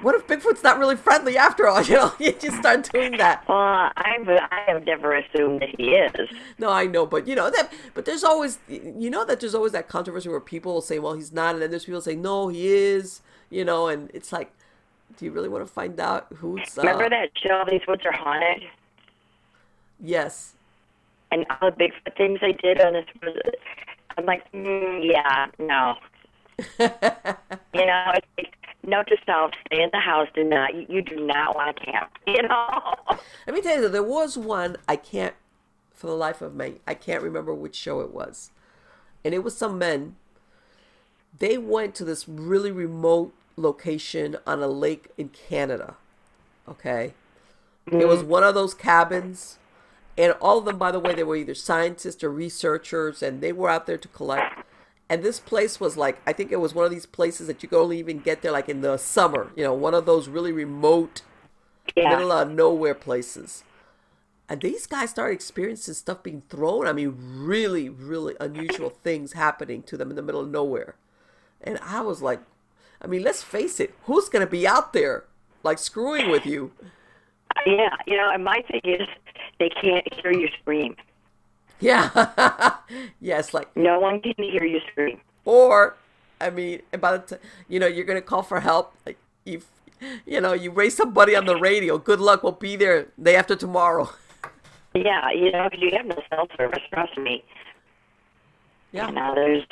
what 0.00 0.14
if 0.14 0.26
Bigfoot's 0.26 0.62
not 0.62 0.78
really 0.78 0.96
friendly 0.96 1.36
after 1.36 1.66
all? 1.66 1.82
You 1.86 1.94
know, 1.94 2.12
you 2.18 2.32
just 2.32 2.58
start 2.58 2.90
doing 2.92 3.16
that. 3.18 3.44
Well, 3.48 3.56
I've 3.96 4.28
I 4.28 4.64
have 4.66 4.84
never 4.84 5.14
assumed 5.14 5.62
that 5.62 5.70
he 5.78 5.90
is. 5.90 6.28
No, 6.58 6.70
I 6.70 6.86
know, 6.86 7.06
but 7.06 7.26
you 7.28 7.34
know 7.34 7.50
that. 7.50 7.72
But 7.94 8.04
there's 8.04 8.24
always, 8.24 8.58
you 8.68 9.10
know, 9.10 9.24
that 9.24 9.40
there's 9.40 9.54
always 9.54 9.72
that 9.72 9.88
controversy 9.88 10.28
where 10.28 10.40
people 10.40 10.74
will 10.74 10.80
say, 10.80 10.98
"Well, 10.98 11.14
he's 11.14 11.32
not," 11.32 11.54
and 11.54 11.62
then 11.62 11.70
there's 11.70 11.84
people 11.84 12.00
say, 12.00 12.16
"No, 12.16 12.48
he 12.48 12.66
is." 12.68 13.22
You 13.48 13.64
know, 13.64 13.86
and 13.86 14.10
it's 14.12 14.32
like, 14.32 14.52
do 15.16 15.24
you 15.24 15.30
really 15.30 15.48
want 15.48 15.66
to 15.66 15.72
find 15.72 15.98
out 15.98 16.26
who's? 16.36 16.76
Uh, 16.76 16.82
Remember 16.82 17.08
that 17.08 17.30
show, 17.36 17.64
These 17.70 17.82
Woods 17.88 18.02
Are 18.04 18.12
Haunted? 18.12 18.64
Yes. 20.00 20.54
And 21.30 21.46
all 21.50 21.70
the 21.70 21.76
Bigfoot 21.76 22.16
things 22.16 22.40
they 22.40 22.52
did 22.52 22.80
on 22.80 22.92
this. 22.92 23.06
Was, 23.22 23.36
I'm 24.16 24.26
like, 24.26 24.50
mm, 24.52 25.04
yeah, 25.04 25.46
no. 25.58 25.94
you 26.78 27.86
know, 27.86 28.12
it's 28.14 28.26
like, 28.38 28.55
note 28.86 29.08
to 29.08 29.16
self, 29.26 29.52
stay 29.66 29.82
in 29.82 29.90
the 29.92 29.98
house. 29.98 30.28
Do 30.34 30.44
not, 30.44 30.74
you, 30.74 30.86
you 30.88 31.02
do 31.02 31.16
not 31.24 31.54
want 31.54 31.76
to 31.76 31.84
camp. 31.84 32.10
You 32.26 32.42
know. 32.42 32.94
Let 33.46 33.54
me 33.54 33.62
tell 33.62 33.80
you, 33.80 33.88
there 33.88 34.02
was 34.02 34.36
one 34.36 34.76
I 34.88 34.96
can't, 34.96 35.34
for 35.94 36.06
the 36.08 36.14
life 36.14 36.42
of 36.42 36.54
me, 36.54 36.80
I 36.86 36.94
can't 36.94 37.22
remember 37.22 37.54
which 37.54 37.74
show 37.76 38.00
it 38.00 38.12
was, 38.12 38.50
and 39.24 39.32
it 39.32 39.42
was 39.42 39.56
some 39.56 39.78
men. 39.78 40.16
They 41.38 41.56
went 41.56 41.94
to 41.96 42.04
this 42.04 42.28
really 42.28 42.70
remote 42.70 43.32
location 43.56 44.36
on 44.46 44.62
a 44.62 44.66
lake 44.66 45.08
in 45.16 45.28
Canada. 45.28 45.94
Okay, 46.68 47.14
it 47.86 48.08
was 48.08 48.20
mm-hmm. 48.20 48.28
one 48.28 48.42
of 48.42 48.54
those 48.54 48.74
cabins, 48.74 49.58
and 50.18 50.32
all 50.40 50.58
of 50.58 50.64
them, 50.64 50.78
by 50.78 50.90
the 50.90 51.00
way, 51.00 51.14
they 51.14 51.22
were 51.22 51.36
either 51.36 51.54
scientists 51.54 52.24
or 52.24 52.30
researchers, 52.30 53.22
and 53.22 53.40
they 53.40 53.52
were 53.52 53.70
out 53.70 53.86
there 53.86 53.98
to 53.98 54.08
collect. 54.08 54.65
And 55.08 55.22
this 55.22 55.38
place 55.38 55.78
was 55.78 55.96
like, 55.96 56.20
I 56.26 56.32
think 56.32 56.50
it 56.50 56.60
was 56.60 56.74
one 56.74 56.84
of 56.84 56.90
these 56.90 57.06
places 57.06 57.46
that 57.46 57.62
you 57.62 57.68
could 57.68 57.80
only 57.80 57.98
even 57.98 58.18
get 58.18 58.42
there 58.42 58.50
like 58.50 58.68
in 58.68 58.80
the 58.80 58.96
summer. 58.96 59.52
You 59.54 59.62
know, 59.62 59.74
one 59.74 59.94
of 59.94 60.04
those 60.04 60.28
really 60.28 60.52
remote 60.52 61.22
middle 61.96 62.32
of 62.32 62.50
nowhere 62.50 62.94
places. 62.94 63.62
And 64.48 64.60
these 64.60 64.86
guys 64.86 65.10
started 65.10 65.34
experiencing 65.34 65.94
stuff 65.94 66.22
being 66.22 66.42
thrown. 66.48 66.86
I 66.86 66.92
mean, 66.92 67.16
really, 67.18 67.88
really 67.88 68.34
unusual 68.40 68.90
things 69.02 69.32
happening 69.32 69.82
to 69.84 69.96
them 69.96 70.10
in 70.10 70.16
the 70.16 70.22
middle 70.22 70.40
of 70.40 70.48
nowhere. 70.48 70.96
And 71.60 71.78
I 71.82 72.00
was 72.00 72.22
like, 72.22 72.40
I 73.00 73.06
mean, 73.06 73.22
let's 73.22 73.42
face 73.42 73.80
it, 73.80 73.94
who's 74.04 74.28
going 74.28 74.44
to 74.44 74.50
be 74.50 74.66
out 74.66 74.92
there 74.92 75.24
like 75.62 75.78
screwing 75.78 76.30
with 76.30 76.46
you? 76.46 76.72
Yeah, 77.66 77.90
you 78.06 78.16
know, 78.16 78.30
and 78.32 78.44
my 78.44 78.62
thing 78.70 78.82
is, 78.84 79.08
they 79.58 79.70
can't 79.70 80.06
hear 80.14 80.32
you 80.32 80.48
scream. 80.60 80.96
Yeah. 81.80 82.76
yes, 83.20 83.52
like, 83.54 83.74
No 83.76 83.98
one 84.00 84.20
can 84.20 84.34
hear 84.38 84.64
you 84.64 84.80
scream. 84.90 85.20
or, 85.44 85.96
I 86.40 86.50
mean, 86.50 86.82
about 86.92 87.28
the 87.28 87.36
time, 87.36 87.44
you 87.68 87.78
know, 87.80 87.86
you're 87.86 88.04
going 88.04 88.20
to 88.20 88.26
call 88.26 88.42
for 88.42 88.60
help. 88.60 88.94
Like, 89.04 89.18
you, 89.44 89.62
you 90.26 90.40
know, 90.40 90.52
you 90.52 90.70
raise 90.70 90.96
somebody 90.96 91.34
on 91.36 91.46
the 91.46 91.56
radio. 91.56 91.98
Good 91.98 92.20
luck. 92.20 92.42
We'll 92.42 92.52
be 92.52 92.76
there 92.76 93.08
day 93.22 93.36
after 93.36 93.56
tomorrow. 93.56 94.10
Yeah, 94.94 95.30
you 95.32 95.52
know, 95.52 95.68
because 95.70 95.82
you 95.82 95.90
have 95.96 96.06
no 96.06 96.16
cell 96.30 96.48
service. 96.56 96.82
Trust 96.92 97.18
me. 97.18 97.44
Yeah. 98.92 99.08
You 99.08 99.14
know, 99.14 99.34
there's 99.34 99.62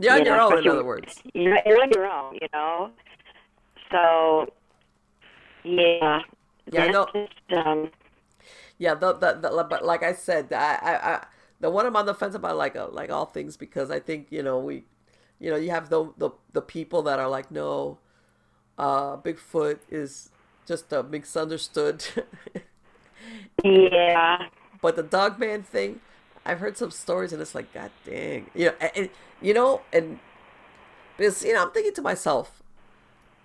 You're 0.00 0.12
on 0.14 0.18
you 0.20 0.24
your 0.26 0.36
know, 0.36 0.52
own, 0.52 0.58
in 0.58 0.68
other 0.68 0.84
words. 0.84 1.22
You're, 1.34 1.58
you're 1.64 1.80
on 1.82 1.90
your 1.94 2.06
own, 2.06 2.34
you 2.40 2.48
know. 2.52 2.90
So, 3.92 4.52
yeah. 5.62 6.20
Yeah, 6.70 6.92
that's 6.92 7.12
Just, 7.12 7.66
um, 7.66 7.90
Yeah, 8.78 8.94
the, 8.94 9.12
the, 9.12 9.34
the 9.34 9.66
but 9.68 9.84
like 9.84 10.02
I 10.02 10.12
said, 10.12 10.52
I, 10.52 10.78
I, 10.82 11.14
I 11.14 11.26
the 11.60 11.70
one 11.70 11.86
I'm 11.86 11.96
on 11.96 12.06
the 12.06 12.14
fence 12.14 12.34
about 12.34 12.56
like 12.56 12.76
uh, 12.76 12.88
like 12.90 13.10
all 13.10 13.26
things 13.26 13.56
because 13.56 13.90
I 13.90 14.00
think 14.00 14.28
you 14.30 14.42
know 14.42 14.58
we, 14.58 14.84
you 15.40 15.50
know, 15.50 15.56
you 15.56 15.70
have 15.70 15.90
the 15.90 16.12
the, 16.16 16.30
the 16.52 16.62
people 16.62 17.02
that 17.02 17.18
are 17.18 17.28
like 17.28 17.50
no, 17.50 17.98
uh, 18.78 19.16
Bigfoot 19.16 19.80
is 19.90 20.30
just 20.66 20.92
a 20.92 21.02
misunderstood, 21.02 22.04
yeah. 23.64 24.48
but 24.82 24.96
the 24.96 25.02
dog 25.02 25.38
man 25.38 25.62
thing, 25.62 26.00
I've 26.46 26.60
heard 26.60 26.76
some 26.76 26.90
stories 26.90 27.32
and 27.32 27.42
it's 27.42 27.54
like 27.54 27.72
God 27.74 27.90
dang, 28.04 28.50
you 28.54 28.66
know, 28.66 28.74
and, 28.80 28.92
and 28.96 29.10
you 29.42 29.54
know, 29.54 29.82
and 29.92 30.20
because 31.16 31.44
you 31.44 31.54
know 31.54 31.62
I'm 31.64 31.72
thinking 31.72 31.94
to 31.94 32.02
myself, 32.02 32.62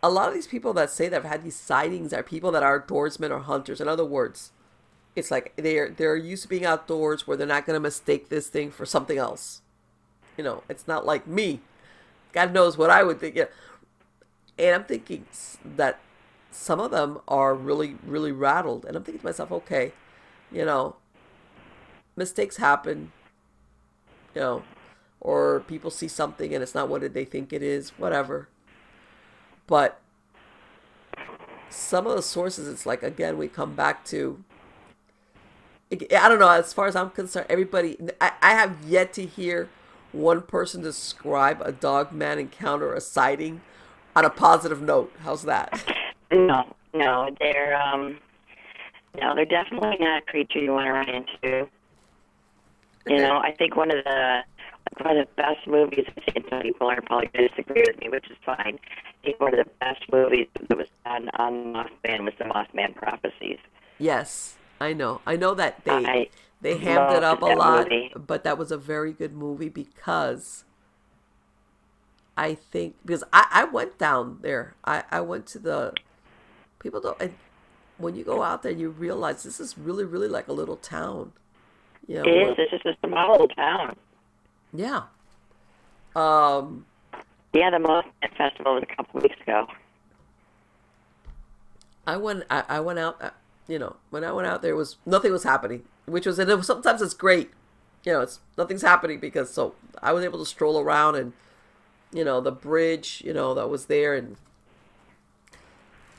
a 0.03 0.09
lot 0.09 0.29
of 0.29 0.35
these 0.35 0.47
people 0.47 0.73
that 0.75 0.91
say 0.91 1.09
they've 1.09 1.23
had 1.23 1.43
these 1.43 1.55
sightings 1.55 2.13
are 2.13 2.23
people 2.23 2.51
that 2.51 2.63
are 2.63 2.81
outdoorsmen 2.81 3.31
or 3.31 3.39
hunters. 3.39 3.81
In 3.81 3.89
other 3.89 4.05
words, 4.05 4.52
it's 5.15 5.31
like 5.31 5.53
they're 5.55 5.89
they're 5.89 6.15
used 6.15 6.43
to 6.43 6.49
being 6.49 6.65
outdoors 6.65 7.27
where 7.27 7.37
they're 7.37 7.47
not 7.47 7.65
going 7.65 7.75
to 7.75 7.79
mistake 7.79 8.29
this 8.29 8.47
thing 8.47 8.71
for 8.71 8.85
something 8.85 9.17
else. 9.17 9.61
You 10.37 10.43
know, 10.43 10.63
it's 10.67 10.87
not 10.87 11.05
like 11.05 11.27
me. 11.27 11.61
God 12.31 12.53
knows 12.53 12.77
what 12.77 12.89
I 12.89 13.03
would 13.03 13.19
think. 13.19 13.35
Yeah. 13.35 13.45
And 14.57 14.75
I'm 14.75 14.83
thinking 14.83 15.25
that 15.63 15.99
some 16.51 16.79
of 16.79 16.91
them 16.91 17.19
are 17.27 17.53
really 17.53 17.97
really 18.05 18.31
rattled, 18.31 18.85
and 18.85 18.95
I'm 18.95 19.03
thinking 19.03 19.19
to 19.19 19.25
myself, 19.25 19.51
okay, 19.51 19.93
you 20.51 20.65
know, 20.65 20.95
mistakes 22.15 22.57
happen. 22.57 23.11
You 24.33 24.41
know, 24.41 24.63
or 25.21 25.61
people 25.61 25.91
see 25.91 26.07
something 26.07 26.53
and 26.53 26.63
it's 26.63 26.73
not 26.73 26.89
what 26.89 27.13
they 27.13 27.25
think 27.25 27.53
it 27.53 27.61
is. 27.61 27.91
Whatever. 27.91 28.49
But 29.67 29.99
some 31.69 32.07
of 32.07 32.15
the 32.15 32.21
sources, 32.21 32.67
it's 32.67 32.85
like 32.85 33.03
again 33.03 33.37
we 33.37 33.47
come 33.47 33.75
back 33.75 34.03
to 34.05 34.43
I 35.93 36.29
don't 36.29 36.39
know. 36.39 36.49
As 36.49 36.73
far 36.73 36.87
as 36.87 36.95
I'm 36.95 37.09
concerned, 37.09 37.47
everybody, 37.49 37.97
I, 38.19 38.31
I 38.41 38.51
have 38.51 38.77
yet 38.85 39.13
to 39.13 39.25
hear 39.25 39.69
one 40.11 40.41
person 40.41 40.81
describe 40.81 41.61
a 41.61 41.71
dog 41.71 42.11
man 42.11 42.39
encounter 42.39 42.89
or 42.89 42.95
a 42.95 43.01
sighting 43.01 43.61
on 44.15 44.25
a 44.25 44.29
positive 44.29 44.81
note. 44.81 45.11
How's 45.19 45.43
that? 45.43 45.83
No, 46.31 46.65
no, 46.95 47.29
they're 47.39 47.79
um, 47.79 48.17
no, 49.21 49.35
they're 49.35 49.45
definitely 49.45 49.97
not 49.99 50.23
a 50.23 50.25
creature 50.25 50.57
you 50.57 50.71
want 50.71 50.87
to 50.87 50.91
run 50.91 51.09
into. 51.09 51.69
You 53.05 53.17
know, 53.17 53.37
I 53.37 53.51
think 53.51 53.75
one 53.75 53.91
of 53.91 54.03
the 54.03 54.39
one 54.99 55.17
of 55.17 55.27
the 55.27 55.33
best 55.35 55.67
movies. 55.67 56.05
I 56.17 56.31
think 56.31 56.49
some 56.49 56.61
people 56.61 56.89
are 56.89 57.01
probably 57.01 57.27
going 57.27 57.49
to 57.49 57.55
disagree 57.55 57.83
with 57.87 57.99
me, 57.99 58.09
which 58.09 58.29
is 58.31 58.37
fine. 58.43 58.79
I 58.79 59.25
think 59.25 59.39
one 59.39 59.57
of 59.57 59.65
the 59.65 59.71
best 59.79 60.01
movies 60.11 60.47
that 60.67 60.75
was 60.75 60.87
done 61.05 61.29
on 61.37 61.73
Mothman 61.73 62.25
was 62.25 62.33
the 62.39 62.45
Mothman 62.45 62.95
Prophecies. 62.95 63.59
Yes, 63.99 64.55
I 64.79 64.93
know. 64.93 65.21
I 65.25 65.35
know 65.35 65.53
that 65.55 65.83
they 65.85 66.05
I 66.05 66.29
they 66.61 66.77
hammed 66.77 67.11
it 67.11 67.23
up 67.23 67.41
a 67.41 67.45
lot, 67.47 67.89
movie. 67.89 68.13
but 68.15 68.43
that 68.43 68.57
was 68.57 68.71
a 68.71 68.77
very 68.77 69.13
good 69.13 69.33
movie 69.33 69.69
because 69.69 70.63
I 72.35 72.55
think 72.55 72.95
because 73.05 73.23
I, 73.31 73.47
I 73.51 73.63
went 73.65 73.97
down 73.97 74.39
there. 74.41 74.75
I, 74.83 75.03
I 75.11 75.21
went 75.21 75.45
to 75.47 75.59
the 75.59 75.93
people 76.79 76.99
don't 76.99 77.21
and 77.21 77.33
when 77.97 78.15
you 78.15 78.23
go 78.25 78.43
out 78.43 78.61
there 78.63 78.71
you 78.71 78.89
realize 78.89 79.43
this 79.43 79.59
is 79.59 79.77
really 79.77 80.03
really 80.03 80.27
like 80.27 80.47
a 80.47 80.53
little 80.53 80.77
town. 80.77 81.31
You 82.07 82.17
know, 82.17 82.23
It 82.25 82.59
is. 82.59 82.59
is 82.59 82.81
just 82.81 82.85
a 82.85 83.07
small 83.07 83.31
little 83.31 83.47
town. 83.49 83.95
yeah. 84.73 85.03
Um 86.15 86.85
Yeah, 87.53 87.69
the 87.71 87.77
Mothman 87.77 88.37
Festival 88.37 88.75
was 88.75 88.83
a 88.89 88.95
couple 88.95 89.21
weeks 89.21 89.39
ago. 89.41 89.67
I 92.05 92.17
went. 92.17 92.43
I, 92.49 92.63
I 92.67 92.79
went 92.81 92.99
out. 92.99 93.33
You 93.67 93.79
know, 93.79 93.95
when 94.09 94.23
I 94.23 94.31
went 94.31 94.47
out 94.47 94.61
there, 94.61 94.75
was 94.75 94.97
nothing 95.05 95.31
was 95.31 95.43
happening, 95.43 95.83
which 96.05 96.25
was 96.25 96.39
and 96.39 96.65
sometimes 96.65 97.01
it's 97.01 97.13
great. 97.13 97.51
You 98.03 98.13
know, 98.13 98.21
it's 98.21 98.39
nothing's 98.57 98.81
happening 98.81 99.19
because 99.19 99.53
so 99.53 99.75
I 100.01 100.11
was 100.11 100.25
able 100.25 100.39
to 100.39 100.45
stroll 100.45 100.79
around 100.79 101.15
and 101.15 101.33
you 102.11 102.23
know 102.23 102.41
the 102.41 102.51
bridge, 102.51 103.21
you 103.25 103.33
know 103.33 103.53
that 103.53 103.69
was 103.69 103.85
there 103.85 104.13
and 104.13 104.35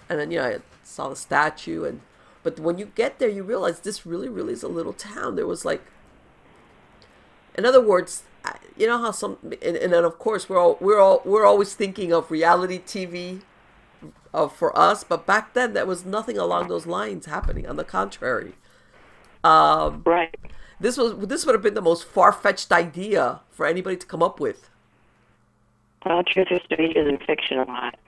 and 0.08 0.18
then 0.18 0.30
you 0.30 0.38
know 0.38 0.46
I 0.46 0.58
saw 0.82 1.08
the 1.08 1.16
statue 1.16 1.84
and 1.84 2.00
but 2.44 2.60
when 2.60 2.76
you 2.78 2.92
get 2.94 3.18
there, 3.18 3.28
you 3.28 3.42
realize 3.42 3.80
this 3.80 4.04
really, 4.04 4.28
really 4.28 4.52
is 4.52 4.62
a 4.62 4.68
little 4.68 4.92
town. 4.92 5.34
There 5.34 5.46
was 5.46 5.64
like, 5.64 5.82
in 7.56 7.64
other 7.64 7.80
words, 7.80 8.24
you 8.76 8.86
know 8.86 8.98
how 8.98 9.10
some 9.10 9.38
and, 9.42 9.76
and 9.76 9.92
then 9.92 10.04
of 10.04 10.18
course 10.18 10.48
we're 10.48 10.58
all 10.58 10.76
we're 10.80 11.00
all 11.00 11.22
we're 11.24 11.46
always 11.46 11.74
thinking 11.74 12.12
of 12.12 12.30
reality 12.30 12.78
TV 12.78 13.40
uh, 14.34 14.48
for 14.48 14.76
us, 14.78 15.04
but 15.04 15.24
back 15.24 15.54
then 15.54 15.72
there 15.72 15.86
was 15.86 16.04
nothing 16.04 16.36
along 16.36 16.68
those 16.68 16.86
lines 16.86 17.26
happening. 17.26 17.66
On 17.66 17.76
the 17.76 17.84
contrary, 17.84 18.54
um, 19.44 20.02
right. 20.04 20.34
This 20.80 20.98
was 20.98 21.16
this 21.28 21.46
would 21.46 21.54
have 21.54 21.62
been 21.62 21.74
the 21.74 21.80
most 21.80 22.04
far 22.04 22.32
fetched 22.32 22.72
idea 22.72 23.40
for 23.50 23.64
anybody 23.64 23.96
to 23.96 24.06
come 24.06 24.22
up 24.22 24.40
with. 24.40 24.68
Well, 26.04 26.22
truth 26.24 26.48
is 26.50 26.60
stranger 26.64 27.04
than 27.04 27.18
fiction 27.18 27.58
a 27.58 27.64
lot. 27.64 27.98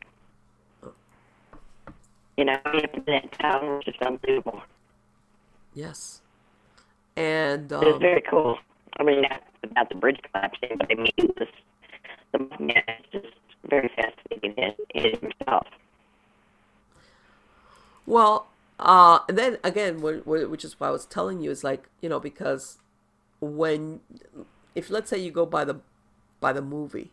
You 2.36 2.44
know, 2.44 2.58
that 2.64 3.32
town 3.40 3.66
was 3.66 3.84
just 3.84 4.02
unbelievable. 4.02 4.62
Yes, 5.72 6.20
and 7.16 7.72
um, 7.72 7.82
it 7.82 7.92
was 7.92 8.00
very 8.00 8.22
cool. 8.22 8.58
I 8.98 9.04
mean, 9.04 9.22
not 9.22 9.42
about 9.62 9.88
the 9.88 9.94
bridge 9.94 10.20
collapsing, 10.32 10.76
but 10.78 10.90
I 10.90 10.94
mean, 10.94 11.32
this, 11.38 11.48
the 12.32 12.38
man 12.58 12.82
is 13.12 13.22
just 13.22 13.34
very 13.68 13.90
fascinating 13.94 14.54
in, 14.56 14.74
in 14.94 15.18
himself. 15.20 15.66
Well, 18.06 18.48
uh, 18.78 19.20
and 19.28 19.36
then 19.36 19.58
again, 19.64 20.00
which 20.00 20.64
is 20.64 20.78
what 20.78 20.88
I 20.88 20.90
was 20.90 21.06
telling 21.06 21.40
you 21.40 21.50
is 21.50 21.64
like 21.64 21.88
you 22.00 22.08
know 22.08 22.20
because 22.20 22.78
when 23.40 24.00
if 24.74 24.90
let's 24.90 25.10
say 25.10 25.18
you 25.18 25.30
go 25.30 25.46
by 25.46 25.64
the 25.64 25.80
by 26.40 26.52
the 26.52 26.62
movie, 26.62 27.10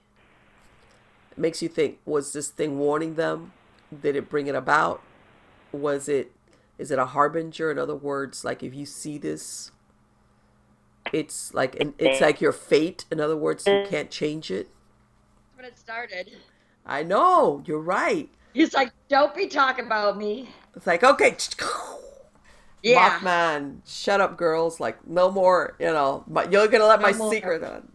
it 1.31 1.37
makes 1.37 1.61
you 1.61 1.69
think: 1.69 1.99
was 2.05 2.33
this 2.33 2.49
thing 2.49 2.77
warning 2.77 3.15
them? 3.15 3.53
Did 4.01 4.15
it 4.15 4.29
bring 4.29 4.47
it 4.47 4.55
about? 4.55 5.01
Was 5.71 6.07
it 6.07 6.31
is 6.77 6.91
it 6.91 6.99
a 6.99 7.07
harbinger? 7.07 7.71
In 7.71 7.79
other 7.79 7.95
words, 7.95 8.43
like 8.43 8.63
if 8.63 8.73
you 8.73 8.85
see 8.85 9.17
this 9.17 9.71
it's 11.11 11.53
like 11.53 11.79
an, 11.79 11.93
it's 11.97 12.21
like 12.21 12.39
your 12.39 12.51
fate. 12.51 13.05
In 13.11 13.19
other 13.19 13.35
words, 13.35 13.65
you 13.67 13.85
can't 13.89 14.09
change 14.09 14.49
it. 14.49 14.69
When 15.55 15.65
it 15.65 15.77
started. 15.77 16.31
I 16.85 17.03
know 17.03 17.63
you're 17.65 17.79
right. 17.79 18.29
He's 18.53 18.73
like, 18.73 18.91
"Don't 19.09 19.35
be 19.35 19.47
talking 19.47 19.85
about 19.85 20.17
me." 20.17 20.49
It's 20.75 20.87
like, 20.87 21.03
okay, 21.03 21.35
yeah, 22.83 23.19
Mothman, 23.19 23.79
shut 23.85 24.21
up, 24.21 24.37
girls. 24.37 24.79
Like, 24.79 25.07
no 25.07 25.31
more. 25.31 25.75
You 25.79 25.87
know, 25.87 26.23
but 26.27 26.51
you're 26.51 26.67
gonna 26.67 26.85
let 26.85 26.99
no 26.99 27.07
my 27.11 27.17
more. 27.17 27.31
secret 27.31 27.63
on. 27.63 27.89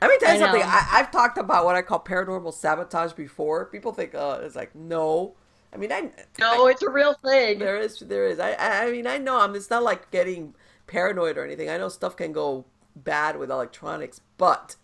Let 0.00 0.08
me 0.10 0.18
tell 0.18 0.34
you 0.34 0.42
I 0.42 0.46
something. 0.46 0.62
I, 0.62 0.98
have 0.98 1.12
talked 1.12 1.38
about 1.38 1.64
what 1.64 1.76
I 1.76 1.82
call 1.82 2.00
paranormal 2.00 2.52
sabotage 2.52 3.12
before. 3.12 3.66
People 3.66 3.92
think, 3.92 4.12
oh, 4.14 4.40
it's 4.42 4.56
like 4.56 4.74
no. 4.74 5.34
I 5.72 5.76
mean, 5.76 5.92
I 5.92 6.10
no, 6.40 6.66
I, 6.66 6.70
it's 6.70 6.82
a 6.82 6.90
real 6.90 7.14
thing. 7.14 7.60
There 7.60 7.78
is, 7.78 8.00
there 8.00 8.26
is. 8.26 8.40
I, 8.40 8.54
I 8.58 8.90
mean, 8.90 9.06
I 9.06 9.18
know. 9.18 9.40
I'm. 9.40 9.54
It's 9.54 9.70
not 9.70 9.84
like 9.84 10.10
getting 10.10 10.54
paranoid 10.88 11.38
or 11.38 11.44
anything. 11.44 11.70
I 11.70 11.78
know 11.78 11.88
stuff 11.88 12.16
can 12.16 12.32
go 12.32 12.64
bad 12.96 13.38
with 13.38 13.50
electronics, 13.50 14.20
but 14.38 14.74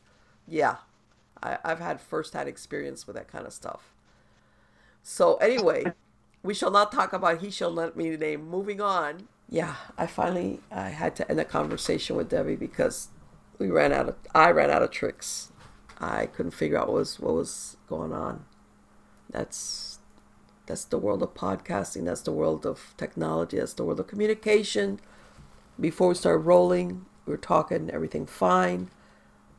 yeah, 0.47 0.76
I, 1.43 1.59
I've 1.64 1.81
had 1.81 2.01
first-hand 2.01 2.49
experience 2.49 3.07
with 3.07 3.16
that 3.16 3.29
kind 3.29 3.45
of 3.45 3.53
stuff. 3.53 3.93
So 5.03 5.35
anyway, 5.37 5.93
we 6.43 6.55
shall 6.55 6.70
not 6.70 6.93
talk 6.93 7.12
about 7.12 7.41
he 7.41 7.51
shall 7.51 7.72
not 7.72 7.97
me 7.97 8.16
name. 8.16 8.49
Moving 8.49 8.80
on. 8.80 9.28
Yeah, 9.49 9.76
I 9.97 10.07
finally 10.07 10.61
I 10.70 10.91
had 10.91 11.16
to 11.16 11.30
end 11.30 11.41
a 11.41 11.45
conversation 11.45 12.16
with 12.16 12.30
Debi 12.30 12.59
because 12.59 13.09
we 13.59 13.70
ran 13.70 13.93
out 13.93 14.09
of 14.09 14.16
I 14.34 14.51
ran 14.51 14.70
out 14.70 14.82
of 14.82 14.91
tricks. 14.91 15.53
I 16.01 16.26
couldn't 16.26 16.53
figure 16.53 16.78
out 16.78 16.89
what 16.89 16.97
was 16.97 17.20
what 17.20 17.34
was 17.34 17.76
going 17.89 18.12
on. 18.12 18.45
That's 19.30 19.99
that's 20.66 20.84
the 20.84 20.99
world 20.99 21.22
of 21.22 21.34
podcasting. 21.34 22.05
That's 22.05 22.20
the 22.20 22.32
world 22.32 22.66
of 22.66 22.95
technology. 22.97 23.59
That's 23.59 23.72
the 23.72 23.84
world 23.84 24.01
of 24.01 24.07
communication 24.07 25.01
before 25.80 26.09
we 26.09 26.14
started 26.14 26.41
rolling, 26.41 27.07
we 27.26 27.32
were 27.32 27.36
talking, 27.36 27.91
everything 27.91 28.26
fine. 28.26 28.91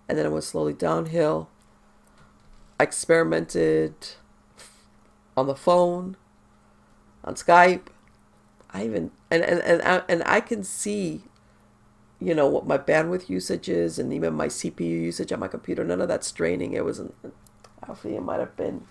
And 0.08 0.18
then 0.18 0.26
it 0.26 0.32
went 0.32 0.44
slowly 0.44 0.74
downhill. 0.74 1.50
I 2.80 2.84
experimented 2.84 3.94
on 5.38 5.48
the 5.48 5.56
phone, 5.56 6.18
on 7.24 7.36
Skype. 7.36 7.88
I 8.72 8.86
even 8.86 9.12
and 9.32 9.44
and 9.44 9.62
and 9.62 9.82
I, 9.82 10.02
and 10.08 10.24
I 10.26 10.42
can 10.42 10.64
see, 10.64 11.24
you 12.20 12.36
know, 12.36 12.48
what 12.48 12.68
my 12.68 12.78
bandwidth 12.78 13.30
usage 13.30 13.68
is, 13.70 13.98
and 13.98 14.14
even 14.14 14.34
my 14.34 14.48
CPU 14.48 14.82
usage 14.82 15.32
on 15.32 15.40
my 15.40 15.48
computer. 15.48 15.84
None 15.84 16.02
of 16.02 16.08
that's 16.08 16.32
draining. 16.32 16.74
It 16.74 16.86
wasn't. 16.86 17.16
Alfie, 17.88 18.16
it 18.16 18.22
might 18.22 18.40
have 18.40 18.56
been. 18.56 18.86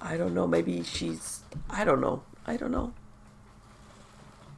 I 0.00 0.16
don't 0.16 0.34
know. 0.34 0.46
Maybe 0.46 0.82
she's. 0.82 1.42
I 1.68 1.84
don't 1.84 2.00
know. 2.00 2.22
I 2.46 2.56
don't 2.56 2.70
know 2.70 2.92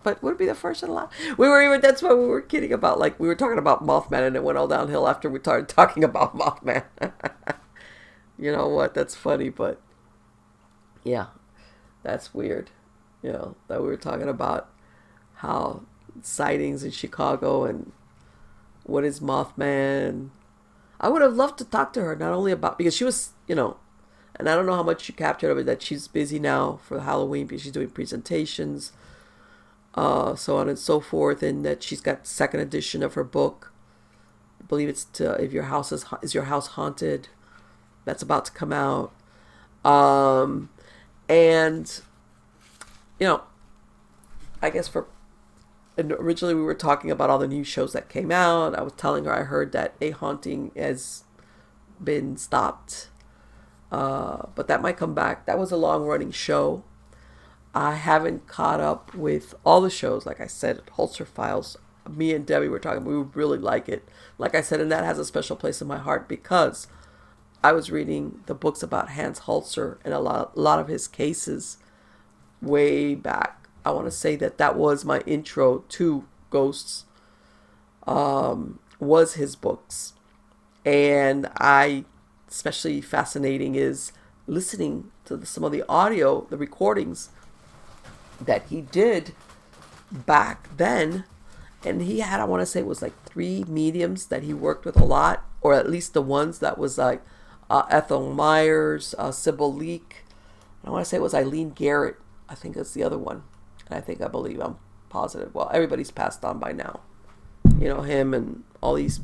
but 0.09 0.23
would 0.23 0.33
it 0.33 0.39
be 0.39 0.47
the 0.47 0.55
first 0.55 0.83
and 0.83 0.95
last? 0.95 1.13
We 1.37 1.49
were 1.49 1.63
even 1.63 1.83
that's 1.83 2.03
what 2.03 2.19
we 2.19 2.25
were 2.25 2.41
kidding 2.41 2.73
about. 2.73 2.99
Like 2.99 3.19
we 3.21 3.29
were 3.29 3.35
talking 3.35 3.59
about 3.59 3.87
Mothman, 3.87 4.27
and 4.27 4.37
it 4.37 4.43
went 4.43 4.57
all 4.57 4.69
downhill 4.69 5.09
after 5.09 5.29
we 5.29 5.39
started 5.39 5.69
talking 5.75 6.05
about 6.05 6.37
Mothman. 6.37 6.85
you 8.39 8.51
know 8.51 8.69
what? 8.69 8.95
That's 8.95 9.15
funny, 9.15 9.51
but 9.51 9.81
yeah, 11.05 11.27
that's 12.09 12.35
weird. 12.35 12.71
You 13.23 13.33
know 13.33 13.57
that 13.69 13.81
we 13.83 13.89
were 13.89 13.97
talking 13.97 14.29
about 14.29 14.69
how 15.37 15.83
sightings 16.23 16.83
in 16.83 16.91
Chicago 16.91 17.65
and 17.65 17.93
what 18.85 19.05
is 19.05 19.21
Mothman. 19.21 20.31
I 21.01 21.09
would 21.09 21.23
have 21.23 21.35
loved 21.35 21.59
to 21.59 21.65
talk 21.65 21.93
to 21.93 22.03
her 22.03 22.17
not 22.17 22.33
only 22.33 22.53
about 22.53 22.79
because 22.79 22.97
she 22.97 23.05
was, 23.05 23.31
you 23.47 23.55
know, 23.55 23.77
and 24.37 24.49
I 24.49 24.55
don't 24.55 24.67
know 24.67 24.75
how 24.75 24.83
much 24.83 25.09
you 25.09 25.15
captured 25.15 25.51
of 25.51 25.59
it 25.59 25.67
that 25.67 25.83
she's 25.83 26.09
busy 26.09 26.39
now 26.39 26.81
for 26.83 27.01
Halloween 27.01 27.47
because 27.47 27.63
she's 27.63 27.73
doing 27.73 27.91
presentations 27.91 28.93
uh, 29.99 30.37
so 30.37 30.57
on 30.57 30.69
and 30.69 30.79
so 30.79 31.01
forth, 31.01 31.43
and 31.43 31.65
that 31.65 31.83
she's 31.83 32.01
got 32.01 32.27
second 32.27 32.61
edition 32.61 33.03
of 33.03 33.15
her 33.15 33.25
book. 33.25 33.73
I 34.63 34.65
believe 34.67 34.89
it's 34.89 35.05
to, 35.05 35.33
if 35.43 35.53
your 35.53 35.65
house 35.65 35.91
is 35.91 36.05
is 36.23 36.35
your 36.35 36.45
house 36.45 36.69
haunted. 36.69 37.29
That's 38.05 38.23
about 38.23 38.47
to 38.47 38.53
come 38.53 38.73
out, 38.73 39.13
um, 39.85 40.71
and 41.29 42.01
you 43.19 43.27
know, 43.27 43.43
I 44.63 44.71
guess 44.71 44.89
for 44.89 45.07
and 45.97 46.13
originally 46.13 46.55
we 46.55 46.63
were 46.63 46.75
talking 46.75 47.11
about 47.11 47.29
all 47.29 47.39
the 47.39 47.49
new 47.49 47.65
shows 47.65 47.93
that 47.93 48.09
came 48.09 48.31
out. 48.31 48.79
I 48.79 48.83
was 48.83 48.93
telling 48.93 49.25
her 49.25 49.33
I 49.33 49.43
heard 49.43 49.73
that 49.73 49.95
a 50.01 50.11
haunting 50.11 50.71
has 50.77 51.25
been 52.03 52.37
stopped, 52.37 53.09
uh, 53.91 54.47
but 54.55 54.69
that 54.69 54.81
might 54.81 54.97
come 54.97 55.13
back. 55.13 55.45
That 55.47 55.59
was 55.59 55.73
a 55.73 55.77
long 55.77 56.05
running 56.05 56.31
show. 56.31 56.85
I 57.75 57.97
haven't 57.97 58.47
caught 58.47 58.81
up 58.81 59.13
with 59.15 59.55
all 59.65 59.81
the 59.81 59.91
shows. 59.91 60.25
Like 60.25 60.41
I 60.41 60.47
said, 60.47 60.83
Holzer 60.97 61.27
Files. 61.27 61.77
Me 62.09 62.33
and 62.33 62.47
Debi 62.47 62.71
were 62.71 62.79
talking. 62.79 63.05
We 63.05 63.15
really 63.35 63.59
like 63.59 63.89
it. 63.89 64.09
Like 64.39 64.55
I 64.55 64.63
said, 64.63 64.81
and 64.81 64.91
that 64.91 65.05
has 65.05 65.19
a 65.19 65.25
special 65.25 65.57
place 65.57 65.83
in 65.83 65.89
my 65.89 65.99
heart 65.99 66.29
because 66.29 66.87
I 67.63 67.73
was 67.73 67.91
reading 67.91 68.41
the 68.47 68.55
books 68.55 68.83
about 68.83 69.11
Hans 69.11 69.41
Holzer 69.41 69.99
and 70.05 70.15
a 70.15 70.21
lot, 70.21 70.53
a 70.57 70.61
lot 70.61 70.79
of 70.79 70.89
his 70.89 71.09
cases 71.09 71.79
way 72.63 73.15
back. 73.15 73.69
I 73.85 73.91
want 73.91 74.07
to 74.07 74.11
say 74.11 74.37
that 74.37 74.59
that 74.59 74.77
was 74.77 75.05
my 75.05 75.21
intro 75.21 75.85
to 75.89 76.25
ghosts. 76.51 77.05
Um, 78.07 78.79
was 78.99 79.35
his 79.35 79.55
books, 79.55 80.15
and 80.85 81.49
I, 81.61 82.05
especially 82.49 83.01
fascinating 83.01 83.75
is 83.75 84.13
listening 84.47 85.11
to 85.27 85.37
the, 85.37 85.47
some 85.47 85.63
of 85.63 85.73
the 85.73 85.85
audio, 85.89 86.47
the 86.49 86.57
recordings 86.57 87.29
that 88.41 88.65
he 88.71 88.81
did 88.81 89.35
back 90.11 90.75
then. 90.77 91.25
And 91.85 92.03
he 92.03 92.21
had, 92.21 92.41
I 92.41 92.45
want 92.45 92.63
to 92.63 92.67
say, 92.67 92.81
it 92.81 92.87
was 92.87 93.03
like 93.03 93.23
three 93.25 93.65
mediums 93.69 94.27
that 94.27 94.43
he 94.43 94.53
worked 94.53 94.85
with 94.85 94.97
a 94.97 95.05
lot, 95.05 95.45
or 95.61 95.75
at 95.75 95.89
least 95.89 96.15
the 96.15 96.23
ones 96.23 96.59
that 96.59 96.79
was 96.79 96.99
like 96.99 97.23
uh, 97.71 97.85
Ethel 97.91 98.33
Meyers, 98.33 99.15
uh, 99.19 99.33
Sybil 99.33 99.73
Leek. 99.73 100.25
I 100.85 100.91
want 100.91 101.05
to 101.05 101.09
say 101.09 101.17
it 101.17 101.23
was 101.23 101.35
Eileen 101.35 101.71
Garrett. 101.71 102.17
I 102.49 102.55
think 102.55 102.77
it's 102.77 102.95
the 102.95 103.03
other 103.03 103.19
one. 103.19 103.43
And 103.87 103.97
I 103.97 104.01
think 104.01 104.21
I 104.21 104.29
believe 104.29 104.61
I'm 104.61 104.79
positive. 105.09 105.55
Well, 105.55 105.71
everybody's 105.73 106.11
passed 106.11 106.45
on 106.45 106.59
by 106.59 106.73
now. 106.73 107.01
You 107.79 107.89
know 107.89 108.03
him 108.03 108.35
and 108.35 108.65
all 108.81 108.95
these. 108.95 109.21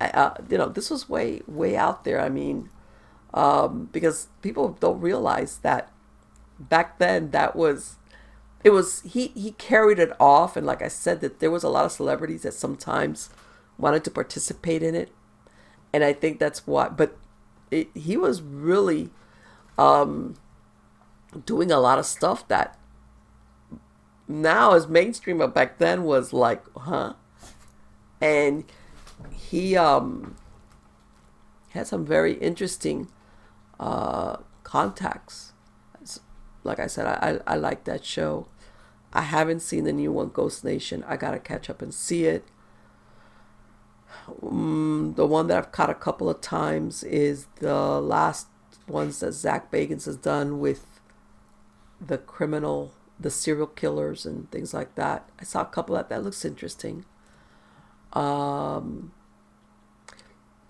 Uh, 0.00 0.30
you 0.50 0.58
know, 0.58 0.68
this 0.68 0.90
was 0.90 1.08
way 1.08 1.42
way 1.46 1.76
out 1.76 2.04
there. 2.04 2.20
I 2.20 2.28
mean, 2.28 2.68
um, 3.32 3.88
because 3.92 4.28
people 4.42 4.76
don't 4.80 5.00
realize 5.00 5.58
that 5.58 5.90
back 6.58 6.98
then 6.98 7.30
that 7.30 7.56
was 7.56 7.96
it 8.62 8.70
was 8.70 9.00
he 9.02 9.28
he 9.28 9.52
carried 9.52 9.98
it 9.98 10.12
off 10.20 10.56
and 10.56 10.66
like 10.66 10.82
i 10.82 10.86
said 10.86 11.20
that 11.20 11.40
there 11.40 11.50
was 11.50 11.64
a 11.64 11.68
lot 11.68 11.84
of 11.84 11.90
celebrities 11.90 12.42
that 12.42 12.54
sometimes 12.54 13.30
wanted 13.78 14.04
to 14.04 14.10
participate 14.10 14.82
in 14.82 14.94
it 14.94 15.10
and 15.92 16.04
i 16.04 16.12
think 16.12 16.38
that's 16.38 16.66
why 16.66 16.88
but 16.88 17.16
it, 17.70 17.88
he 17.94 18.16
was 18.16 18.42
really 18.42 19.10
um 19.78 20.34
doing 21.46 21.70
a 21.70 21.78
lot 21.80 21.98
of 21.98 22.06
stuff 22.06 22.46
that 22.48 22.78
now 24.28 24.74
is 24.74 24.88
mainstream, 24.88 25.38
but 25.38 25.54
back 25.54 25.78
then 25.78 26.04
was 26.04 26.32
like, 26.32 26.64
huh? 26.76 27.14
And 28.20 28.64
he 29.30 29.76
um 29.76 30.36
had 31.70 31.86
some 31.86 32.04
very 32.04 32.34
interesting 32.34 33.08
uh 33.78 34.36
contacts. 34.62 35.52
Like 36.64 36.78
I 36.78 36.86
said, 36.86 37.06
I, 37.06 37.40
I, 37.46 37.54
I 37.54 37.56
like 37.56 37.84
that 37.84 38.04
show. 38.04 38.46
I 39.12 39.22
haven't 39.22 39.60
seen 39.60 39.82
the 39.82 39.92
new 39.92 40.12
one, 40.12 40.28
Ghost 40.28 40.64
Nation. 40.64 41.04
I 41.08 41.16
gotta 41.16 41.40
catch 41.40 41.68
up 41.68 41.82
and 41.82 41.92
see 41.92 42.24
it. 42.26 42.44
Um, 44.42 45.14
the 45.16 45.26
one 45.26 45.46
that 45.48 45.58
I've 45.58 45.72
caught 45.72 45.90
a 45.90 45.94
couple 45.94 46.28
of 46.28 46.40
times 46.40 47.02
is 47.04 47.46
the 47.56 48.00
last 48.00 48.46
ones 48.86 49.20
that 49.20 49.32
Zak 49.32 49.70
Bagans 49.70 50.04
has 50.06 50.16
done 50.16 50.60
with 50.60 51.00
the 52.00 52.18
criminal, 52.18 52.92
the 53.18 53.30
serial 53.30 53.66
killers, 53.66 54.26
and 54.26 54.50
things 54.50 54.74
like 54.74 54.94
that. 54.96 55.28
I 55.40 55.44
saw 55.44 55.62
a 55.62 55.66
couple 55.66 55.96
of 55.96 56.08
that. 56.08 56.14
That 56.14 56.24
looks 56.24 56.44
interesting. 56.44 57.04
Um, 58.12 59.12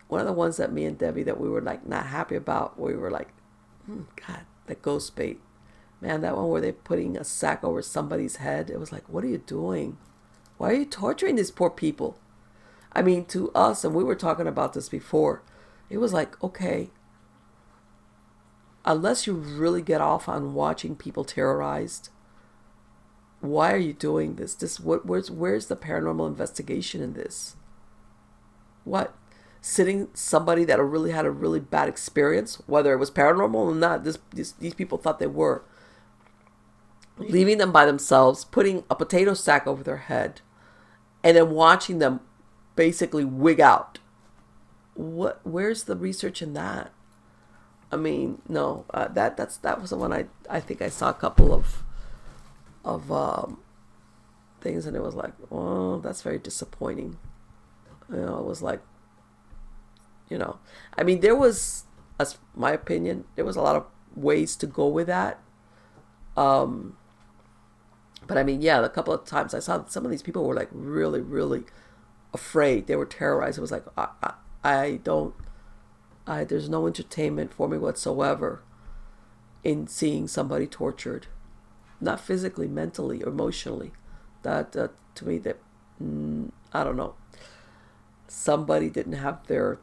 one 0.08 0.20
of 0.20 0.26
the 0.26 0.32
ones 0.32 0.58
that 0.58 0.72
me 0.72 0.84
and 0.84 0.98
Debi 0.98 1.24
that 1.24 1.40
we 1.40 1.48
were 1.48 1.62
like 1.62 1.86
not 1.86 2.06
happy 2.06 2.36
about, 2.36 2.78
we 2.78 2.94
were 2.94 3.10
like, 3.10 3.28
hmm, 3.86 4.02
God, 4.26 4.42
that 4.66 4.82
ghost 4.82 5.16
bait. 5.16 5.40
Man, 6.00 6.20
that 6.22 6.36
one 6.36 6.48
where 6.48 6.60
they're 6.60 6.72
putting 6.72 7.16
a 7.16 7.24
sack 7.24 7.62
over 7.62 7.80
somebody's 7.80 8.36
head. 8.36 8.70
It 8.70 8.80
was 8.80 8.90
like, 8.92 9.08
what 9.08 9.24
are 9.24 9.28
you 9.28 9.38
doing? 9.38 9.98
Why 10.58 10.70
are 10.70 10.74
you 10.74 10.84
torturing 10.84 11.36
these 11.36 11.50
poor 11.50 11.70
people? 11.70 12.18
I 12.94 13.02
mean, 13.02 13.24
to 13.26 13.50
us, 13.52 13.84
and 13.84 13.94
we 13.94 14.04
were 14.04 14.14
talking 14.14 14.46
about 14.46 14.74
this 14.74 14.88
before, 14.88 15.42
it 15.88 15.98
was 15.98 16.12
like, 16.12 16.42
okay, 16.42 16.90
unless 18.84 19.26
you 19.26 19.34
really 19.34 19.82
get 19.82 20.00
off 20.00 20.28
on 20.28 20.54
watching 20.54 20.96
people 20.96 21.24
terrorized, 21.24 22.10
why 23.40 23.72
are 23.72 23.78
you 23.78 23.92
doing 23.92 24.36
this? 24.36 24.54
This 24.54 24.78
what 24.78 25.04
where's 25.04 25.30
where's 25.30 25.66
the 25.66 25.76
paranormal 25.76 26.28
investigation 26.28 27.02
in 27.02 27.14
this? 27.14 27.56
What? 28.84 29.14
Sitting 29.60 30.08
somebody 30.14 30.64
that 30.64 30.80
really 30.80 31.12
had 31.12 31.24
a 31.24 31.30
really 31.30 31.60
bad 31.60 31.88
experience, 31.88 32.62
whether 32.66 32.92
it 32.92 32.98
was 32.98 33.10
paranormal 33.10 33.54
or 33.54 33.74
not, 33.74 34.04
this, 34.04 34.18
this 34.30 34.52
these 34.52 34.74
people 34.74 34.98
thought 34.98 35.18
they 35.18 35.26
were. 35.26 35.64
Leaving 37.18 37.58
them 37.58 37.72
by 37.72 37.84
themselves, 37.84 38.44
putting 38.44 38.84
a 38.90 38.94
potato 38.94 39.34
sack 39.34 39.66
over 39.66 39.82
their 39.82 39.98
head, 39.98 40.40
and 41.22 41.36
then 41.36 41.50
watching 41.50 41.98
them 41.98 42.20
basically 42.76 43.24
wig 43.24 43.60
out. 43.60 43.98
What? 44.94 45.40
Where's 45.44 45.84
the 45.84 45.96
research 45.96 46.42
in 46.42 46.52
that? 46.54 46.92
I 47.90 47.96
mean, 47.96 48.40
no, 48.48 48.84
uh, 48.92 49.08
that 49.08 49.36
that's 49.36 49.56
that 49.58 49.80
was 49.80 49.90
the 49.90 49.96
one 49.96 50.12
I 50.12 50.26
I 50.48 50.60
think 50.60 50.82
I 50.82 50.88
saw 50.88 51.10
a 51.10 51.14
couple 51.14 51.52
of 51.52 51.82
of 52.84 53.10
um, 53.12 53.58
things, 54.60 54.86
and 54.86 54.96
it 54.96 55.02
was 55.02 55.14
like, 55.14 55.32
oh, 55.50 55.98
that's 56.00 56.22
very 56.22 56.38
disappointing. 56.38 57.18
You 58.10 58.18
know, 58.26 58.38
it 58.38 58.44
was 58.44 58.62
like, 58.62 58.80
you 60.28 60.38
know, 60.38 60.58
I 60.96 61.02
mean, 61.02 61.20
there 61.20 61.36
was, 61.36 61.84
as 62.18 62.38
my 62.54 62.72
opinion, 62.72 63.24
there 63.36 63.44
was 63.44 63.56
a 63.56 63.62
lot 63.62 63.76
of 63.76 63.86
ways 64.14 64.56
to 64.56 64.66
go 64.66 64.86
with 64.86 65.06
that. 65.06 65.38
Um, 66.36 66.96
but 68.26 68.38
I 68.38 68.42
mean, 68.42 68.62
yeah, 68.62 68.84
a 68.84 68.88
couple 68.88 69.12
of 69.12 69.24
times 69.24 69.54
I 69.54 69.58
saw 69.58 69.84
some 69.86 70.04
of 70.04 70.10
these 70.10 70.22
people 70.22 70.46
were 70.46 70.54
like 70.54 70.68
really, 70.72 71.20
really 71.20 71.64
afraid. 72.32 72.86
They 72.86 72.96
were 72.96 73.06
terrorized. 73.06 73.58
It 73.58 73.62
was 73.62 73.72
like, 73.72 73.84
I, 73.96 74.08
I, 74.22 74.34
I 74.64 75.00
don't, 75.02 75.34
I, 76.26 76.44
there's 76.44 76.68
no 76.68 76.86
entertainment 76.86 77.52
for 77.52 77.68
me 77.68 77.78
whatsoever 77.78 78.62
in 79.64 79.86
seeing 79.86 80.26
somebody 80.28 80.66
tortured, 80.66 81.26
not 82.00 82.20
physically, 82.20 82.68
mentally, 82.68 83.20
emotionally. 83.20 83.92
That, 84.42 84.72
that 84.72 84.92
to 85.16 85.26
me, 85.26 85.38
that 85.38 85.58
mm, 86.02 86.50
I 86.72 86.84
don't 86.84 86.96
know. 86.96 87.14
Somebody 88.28 88.88
didn't 88.88 89.12
have 89.14 89.46
their, 89.46 89.78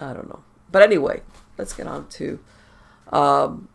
I 0.00 0.12
don't 0.12 0.28
know. 0.28 0.42
But 0.72 0.82
anyway, 0.82 1.22
let's 1.58 1.72
get 1.72 1.86
on 1.86 2.08
to. 2.08 2.40
Um, 3.12 3.68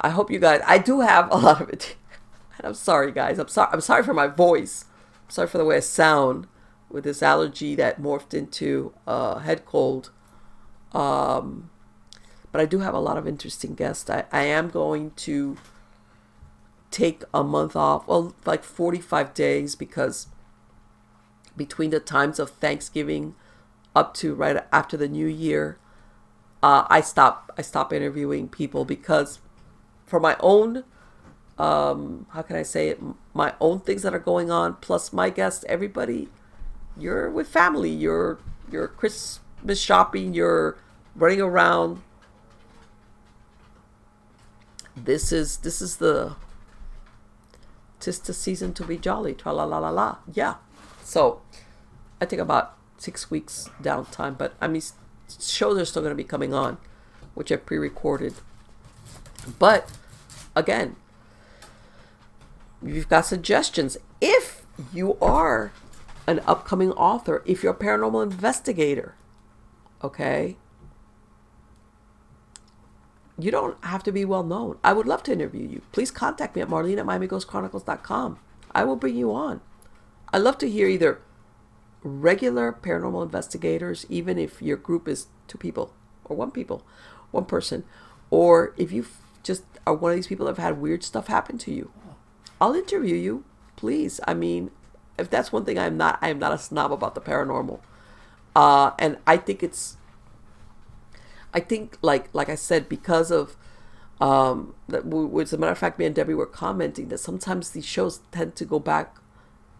I 0.00 0.08
hope 0.10 0.30
you 0.30 0.38
guys. 0.38 0.62
I 0.66 0.78
do 0.78 1.00
have 1.00 1.30
a 1.30 1.36
lot 1.36 1.60
of 1.60 1.68
it. 1.68 1.96
I'm 2.64 2.74
sorry, 2.74 3.12
guys. 3.12 3.38
I'm 3.38 3.48
sorry. 3.48 3.68
I'm 3.72 3.80
sorry 3.80 4.02
for 4.02 4.14
my 4.14 4.26
voice. 4.26 4.86
I'm 5.24 5.30
sorry 5.30 5.48
for 5.48 5.58
the 5.58 5.64
way 5.64 5.76
I 5.76 5.80
sound 5.80 6.46
with 6.92 7.04
this 7.04 7.22
allergy 7.22 7.74
that 7.74 8.00
morphed 8.00 8.34
into 8.34 8.92
a 9.06 9.40
head 9.40 9.64
cold. 9.64 10.10
Um, 10.92 11.70
but 12.52 12.60
I 12.60 12.66
do 12.66 12.80
have 12.80 12.94
a 12.94 13.00
lot 13.00 13.16
of 13.16 13.26
interesting 13.26 13.74
guests. 13.74 14.08
I, 14.10 14.24
I 14.30 14.44
am 14.44 14.68
going 14.68 15.12
to 15.12 15.56
take 16.90 17.24
a 17.32 17.42
month 17.42 17.74
off, 17.74 18.06
well, 18.06 18.34
like 18.44 18.62
45 18.62 19.32
days, 19.32 19.74
because 19.74 20.26
between 21.56 21.90
the 21.90 22.00
times 22.00 22.38
of 22.38 22.50
Thanksgiving 22.50 23.34
up 23.96 24.14
to 24.14 24.34
right 24.34 24.62
after 24.70 24.96
the 24.96 25.08
New 25.08 25.26
Year, 25.26 25.78
uh, 26.62 26.86
I 26.88 27.00
stop 27.00 27.50
I 27.58 27.62
stop 27.62 27.92
interviewing 27.92 28.48
people 28.48 28.84
because 28.84 29.40
for 30.06 30.20
my 30.20 30.36
own 30.40 30.84
um, 31.58 32.26
how 32.30 32.42
can 32.42 32.56
I 32.56 32.62
say 32.62 32.88
it 32.88 33.00
my 33.34 33.54
own 33.60 33.80
things 33.80 34.02
that 34.02 34.14
are 34.14 34.20
going 34.20 34.50
on 34.50 34.76
plus 34.76 35.12
my 35.12 35.28
guests 35.28 35.64
everybody 35.68 36.28
you're 36.96 37.30
with 37.30 37.48
family 37.48 37.90
you're 37.90 38.38
you're 38.70 38.88
Christmas 38.88 39.78
shopping 39.78 40.34
you're 40.34 40.76
running 41.14 41.40
around. 41.40 42.02
This 44.96 45.32
is 45.32 45.58
this 45.58 45.80
is 45.80 45.96
the 45.96 46.36
tis 48.00 48.18
the 48.18 48.34
season 48.34 48.72
to 48.74 48.84
be 48.84 48.98
jolly 48.98 49.34
tra 49.34 49.52
la 49.52 49.64
la 49.64 49.78
la 49.78 49.90
la. 49.90 50.18
Yeah. 50.32 50.54
So 51.02 51.42
I 52.20 52.26
think 52.26 52.40
about 52.40 52.76
six 52.98 53.30
weeks 53.30 53.68
downtime 53.82 54.38
but 54.38 54.54
I 54.60 54.68
mean 54.68 54.82
shows 55.40 55.78
are 55.78 55.84
still 55.84 56.02
going 56.02 56.12
to 56.12 56.22
be 56.22 56.24
coming 56.24 56.54
on 56.54 56.78
which 57.34 57.50
I 57.50 57.56
pre-recorded. 57.56 58.34
But 59.58 59.90
again 60.54 60.96
you've 62.82 63.08
got 63.08 63.26
suggestions. 63.26 63.96
If 64.20 64.64
you 64.92 65.16
are 65.20 65.72
an 66.26 66.40
upcoming 66.46 66.92
author 66.92 67.42
if 67.46 67.62
you're 67.62 67.72
a 67.72 67.76
paranormal 67.76 68.22
investigator 68.22 69.14
okay 70.02 70.56
you 73.38 73.50
don't 73.50 73.82
have 73.84 74.02
to 74.04 74.12
be 74.12 74.24
well 74.24 74.42
known. 74.42 74.78
I 74.84 74.92
would 74.92 75.06
love 75.06 75.22
to 75.24 75.32
interview 75.32 75.66
you. 75.66 75.82
Please 75.92 76.10
contact 76.10 76.54
me 76.54 76.62
at 76.62 76.68
marlene 76.68 76.98
at 76.98 77.06
miamighostchronicles.com. 77.06 78.38
I 78.74 78.84
will 78.84 78.96
bring 78.96 79.16
you 79.16 79.32
on. 79.32 79.60
i 80.32 80.38
love 80.38 80.58
to 80.58 80.70
hear 80.70 80.86
either 80.86 81.20
regular 82.02 82.72
paranormal 82.72 83.22
investigators, 83.22 84.06
even 84.08 84.38
if 84.38 84.60
your 84.60 84.76
group 84.76 85.08
is 85.08 85.26
two 85.48 85.58
people 85.58 85.92
or 86.24 86.36
one 86.36 86.50
people, 86.50 86.84
one 87.30 87.44
person, 87.44 87.84
or 88.30 88.74
if 88.76 88.92
you 88.92 89.06
just 89.42 89.64
are 89.86 89.94
one 89.94 90.12
of 90.12 90.16
these 90.16 90.26
people 90.26 90.46
that 90.46 90.56
have 90.56 90.64
had 90.64 90.80
weird 90.80 91.02
stuff 91.02 91.26
happen 91.26 91.58
to 91.58 91.72
you. 91.72 91.90
I'll 92.60 92.74
interview 92.74 93.16
you, 93.16 93.44
please. 93.76 94.20
I 94.26 94.34
mean, 94.34 94.70
if 95.18 95.30
that's 95.30 95.52
one 95.52 95.64
thing 95.64 95.78
I'm 95.78 95.96
not, 95.96 96.18
I 96.20 96.30
am 96.30 96.38
not 96.38 96.52
a 96.52 96.58
snob 96.58 96.92
about 96.92 97.14
the 97.14 97.20
paranormal. 97.20 97.80
Uh, 98.54 98.92
and 98.98 99.18
I 99.26 99.36
think 99.36 99.62
it's 99.62 99.96
I 101.54 101.60
think, 101.60 101.98
like 102.02 102.28
like 102.32 102.48
I 102.48 102.54
said, 102.54 102.88
because 102.88 103.30
of 103.30 103.56
um, 104.20 104.74
that, 104.88 105.04
as 105.40 105.52
a 105.52 105.58
matter 105.58 105.72
of 105.72 105.78
fact, 105.78 105.98
me 105.98 106.06
and 106.06 106.14
Debi 106.14 106.34
were 106.34 106.46
commenting 106.46 107.08
that 107.08 107.18
sometimes 107.18 107.70
these 107.70 107.84
shows 107.84 108.20
tend 108.30 108.56
to 108.56 108.64
go 108.64 108.78
back 108.78 109.16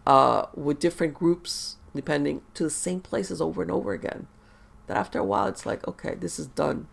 uh, 0.05 0.47
with 0.53 0.79
different 0.79 1.13
groups, 1.13 1.77
depending 1.95 2.41
to 2.53 2.63
the 2.63 2.69
same 2.69 2.99
places 3.01 3.41
over 3.41 3.61
and 3.61 3.71
over 3.71 3.93
again. 3.93 4.27
That 4.87 4.97
after 4.97 5.19
a 5.19 5.23
while, 5.23 5.47
it's 5.47 5.65
like, 5.65 5.87
okay, 5.87 6.15
this 6.15 6.37
is 6.37 6.47
done, 6.47 6.87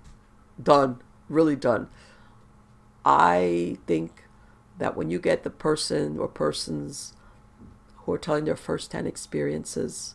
done, 0.63 1.03
really 1.29 1.57
done. 1.57 1.89
I 3.05 3.79
think 3.87 4.25
that 4.79 4.97
when 4.97 5.11
you 5.11 5.19
get 5.19 5.43
the 5.43 5.51
person 5.51 6.19
or 6.19 6.29
persons 6.29 7.15
who 8.05 8.13
are 8.13 8.19
telling 8.19 8.45
their 8.45 8.57
first-hand 8.57 9.07
experiences, 9.07 10.15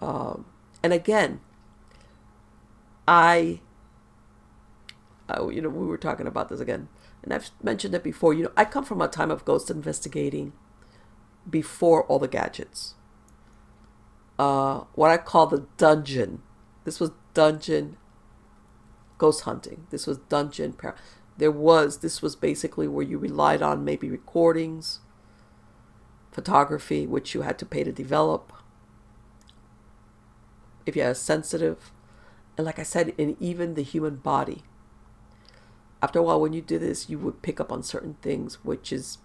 um, 0.00 0.46
and 0.82 0.92
again, 0.92 1.40
I, 3.06 3.60
uh, 5.28 5.48
you 5.48 5.60
know, 5.62 5.68
we 5.68 5.86
were 5.86 5.98
talking 5.98 6.26
about 6.26 6.48
this 6.48 6.60
again, 6.60 6.88
and 7.22 7.32
I've 7.32 7.50
mentioned 7.62 7.94
it 7.94 8.02
before. 8.02 8.34
You 8.34 8.44
know, 8.44 8.52
I 8.56 8.64
come 8.64 8.84
from 8.84 9.00
a 9.00 9.08
time 9.08 9.30
of 9.30 9.44
ghost 9.44 9.70
investigating 9.70 10.52
before 11.48 12.04
all 12.04 12.18
the 12.18 12.28
gadgets. 12.28 12.94
Uh, 14.38 14.84
what 14.94 15.10
I 15.10 15.16
call 15.16 15.46
the 15.46 15.66
dungeon. 15.76 16.42
This 16.84 17.00
was 17.00 17.10
dungeon 17.34 17.96
ghost 19.18 19.42
hunting. 19.42 19.86
This 19.90 20.06
was 20.06 20.18
dungeon. 20.18 20.72
Par- 20.74 20.96
there 21.36 21.50
was, 21.50 21.98
this 21.98 22.20
was 22.22 22.36
basically 22.36 22.88
where 22.88 23.04
you 23.04 23.18
relied 23.18 23.62
on 23.62 23.84
maybe 23.84 24.10
recordings, 24.10 25.00
photography, 26.34 27.06
which 27.06 27.34
you 27.34 27.42
had 27.42 27.58
to 27.60 27.66
pay 27.66 27.84
to 27.84 27.92
develop. 27.92 28.52
If 30.84 30.96
you 30.96 31.02
had 31.02 31.12
a 31.12 31.14
sensitive 31.14 31.92
and 32.56 32.64
like 32.64 32.78
I 32.78 32.84
said, 32.84 33.14
in 33.18 33.36
even 33.40 33.74
the 33.74 33.82
human 33.82 34.16
body. 34.16 34.62
after 36.02 36.18
a 36.18 36.22
while, 36.22 36.40
when 36.40 36.52
you 36.52 36.60
do 36.60 36.78
this, 36.78 37.08
you 37.08 37.18
would 37.18 37.40
pick 37.42 37.58
up 37.58 37.72
on 37.72 37.82
certain 37.82 38.16
things, 38.20 38.62
which 38.62 38.92
is 38.92 39.18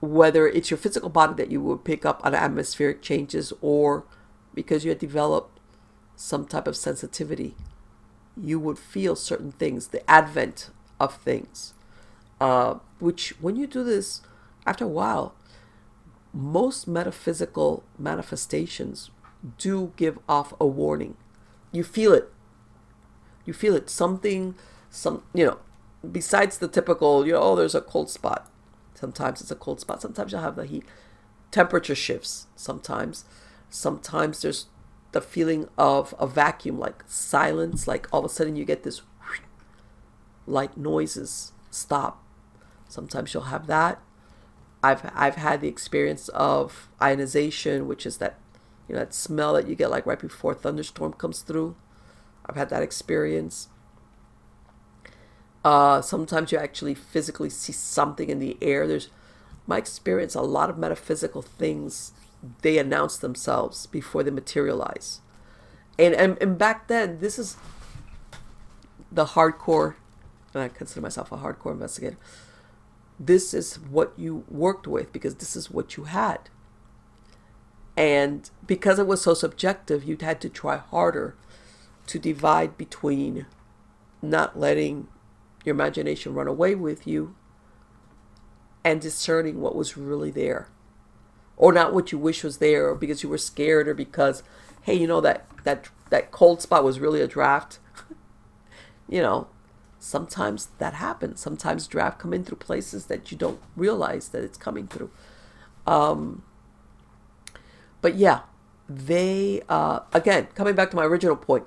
whether 0.00 0.48
it's 0.48 0.70
your 0.70 0.78
physical 0.78 1.10
body 1.10 1.34
that 1.34 1.50
you 1.50 1.60
would 1.60 1.84
pick 1.84 2.04
up 2.04 2.24
on 2.24 2.34
atmospheric 2.34 3.02
changes 3.02 3.52
or 3.60 4.04
because 4.54 4.84
you 4.84 4.90
had 4.90 4.98
developed 4.98 5.60
some 6.16 6.46
type 6.46 6.66
of 6.66 6.76
sensitivity, 6.76 7.54
you 8.36 8.58
would 8.58 8.78
feel 8.78 9.14
certain 9.14 9.52
things, 9.52 9.88
the 9.88 10.10
advent 10.10 10.70
of 10.98 11.14
things. 11.16 11.74
Uh, 12.42 12.80
which, 12.98 13.40
when 13.40 13.54
you 13.54 13.68
do 13.68 13.84
this, 13.84 14.20
after 14.66 14.84
a 14.84 14.88
while, 14.88 15.32
most 16.32 16.88
metaphysical 16.88 17.84
manifestations 17.96 19.12
do 19.58 19.92
give 19.96 20.18
off 20.28 20.52
a 20.60 20.66
warning. 20.66 21.16
You 21.70 21.84
feel 21.84 22.12
it. 22.12 22.32
You 23.44 23.52
feel 23.52 23.76
it. 23.76 23.88
Something, 23.88 24.56
some, 24.90 25.22
you 25.32 25.46
know, 25.46 25.58
besides 26.10 26.58
the 26.58 26.66
typical, 26.66 27.24
you 27.24 27.34
know, 27.34 27.42
oh, 27.42 27.54
there's 27.54 27.76
a 27.76 27.80
cold 27.80 28.10
spot. 28.10 28.50
Sometimes 28.94 29.40
it's 29.40 29.52
a 29.52 29.56
cold 29.56 29.78
spot. 29.78 30.02
Sometimes 30.02 30.32
you'll 30.32 30.40
have 30.40 30.56
the 30.56 30.66
heat. 30.66 30.84
Temperature 31.52 31.94
shifts 31.94 32.48
sometimes. 32.56 33.24
Sometimes 33.70 34.42
there's 34.42 34.66
the 35.12 35.20
feeling 35.20 35.68
of 35.78 36.12
a 36.18 36.26
vacuum, 36.26 36.80
like 36.80 37.04
silence, 37.06 37.86
like 37.86 38.08
all 38.12 38.24
of 38.24 38.26
a 38.26 38.34
sudden 38.34 38.56
you 38.56 38.64
get 38.64 38.82
this 38.82 39.02
like 40.44 40.76
noises 40.76 41.52
stop. 41.70 42.21
Sometimes 42.92 43.32
you'll 43.32 43.44
have 43.44 43.66
that. 43.68 44.02
I've 44.82 45.10
I've 45.14 45.36
had 45.36 45.62
the 45.62 45.68
experience 45.68 46.28
of 46.28 46.90
ionization, 47.00 47.88
which 47.88 48.04
is 48.04 48.18
that 48.18 48.38
you 48.86 48.94
know 48.94 49.00
that 49.00 49.14
smell 49.14 49.54
that 49.54 49.66
you 49.66 49.74
get 49.74 49.90
like 49.90 50.04
right 50.04 50.18
before 50.18 50.52
a 50.52 50.54
thunderstorm 50.54 51.14
comes 51.14 51.40
through. 51.40 51.74
I've 52.44 52.56
had 52.56 52.68
that 52.68 52.82
experience. 52.82 53.68
Uh, 55.64 56.02
sometimes 56.02 56.52
you 56.52 56.58
actually 56.58 56.94
physically 56.94 57.48
see 57.48 57.72
something 57.72 58.28
in 58.28 58.40
the 58.40 58.58
air. 58.60 58.86
There's 58.86 59.08
my 59.66 59.78
experience. 59.78 60.34
A 60.34 60.42
lot 60.42 60.68
of 60.68 60.76
metaphysical 60.76 61.40
things 61.40 62.12
they 62.60 62.76
announce 62.76 63.16
themselves 63.16 63.86
before 63.86 64.22
they 64.22 64.30
materialize, 64.30 65.20
and 65.98 66.14
and, 66.14 66.36
and 66.42 66.58
back 66.58 66.88
then 66.88 67.20
this 67.20 67.38
is 67.38 67.56
the 69.10 69.24
hardcore. 69.24 69.94
And 70.52 70.62
I 70.64 70.68
consider 70.68 71.00
myself 71.00 71.32
a 71.32 71.38
hardcore 71.38 71.72
investigator 71.72 72.18
this 73.18 73.54
is 73.54 73.76
what 73.76 74.12
you 74.16 74.44
worked 74.48 74.86
with 74.86 75.12
because 75.12 75.36
this 75.36 75.56
is 75.56 75.70
what 75.70 75.96
you 75.96 76.04
had. 76.04 76.48
And 77.96 78.48
because 78.66 78.98
it 78.98 79.06
was 79.06 79.22
so 79.22 79.34
subjective, 79.34 80.04
you'd 80.04 80.22
had 80.22 80.40
to 80.40 80.48
try 80.48 80.76
harder 80.78 81.36
to 82.06 82.18
divide 82.18 82.78
between 82.78 83.46
not 84.20 84.58
letting 84.58 85.08
your 85.64 85.74
imagination 85.74 86.34
run 86.34 86.48
away 86.48 86.74
with 86.74 87.06
you 87.06 87.34
and 88.84 89.00
discerning 89.00 89.60
what 89.60 89.76
was 89.76 89.96
really 89.96 90.30
there. 90.30 90.68
Or 91.56 91.72
not 91.72 91.92
what 91.92 92.10
you 92.10 92.18
wish 92.18 92.42
was 92.42 92.58
there, 92.58 92.88
or 92.88 92.94
because 92.94 93.22
you 93.22 93.28
were 93.28 93.38
scared, 93.38 93.86
or 93.86 93.94
because, 93.94 94.42
hey, 94.82 94.94
you 94.94 95.06
know 95.06 95.20
that 95.20 95.46
that 95.64 95.90
that 96.10 96.32
cold 96.32 96.60
spot 96.60 96.82
was 96.82 96.98
really 96.98 97.20
a 97.20 97.28
draft. 97.28 97.78
you 99.08 99.20
know, 99.20 99.46
sometimes 100.02 100.68
that 100.78 100.94
happens. 100.94 101.40
Sometimes 101.40 101.86
draft 101.86 102.18
come 102.18 102.34
in 102.34 102.44
through 102.44 102.58
places 102.58 103.06
that 103.06 103.30
you 103.30 103.38
don't 103.38 103.60
realize 103.76 104.28
that 104.30 104.42
it's 104.42 104.58
coming 104.58 104.88
through. 104.88 105.10
Um, 105.86 106.42
but 108.00 108.16
yeah, 108.16 108.40
they 108.88 109.62
uh, 109.68 110.00
again 110.12 110.48
coming 110.54 110.74
back 110.74 110.90
to 110.90 110.96
my 110.96 111.04
original 111.04 111.36
point. 111.36 111.66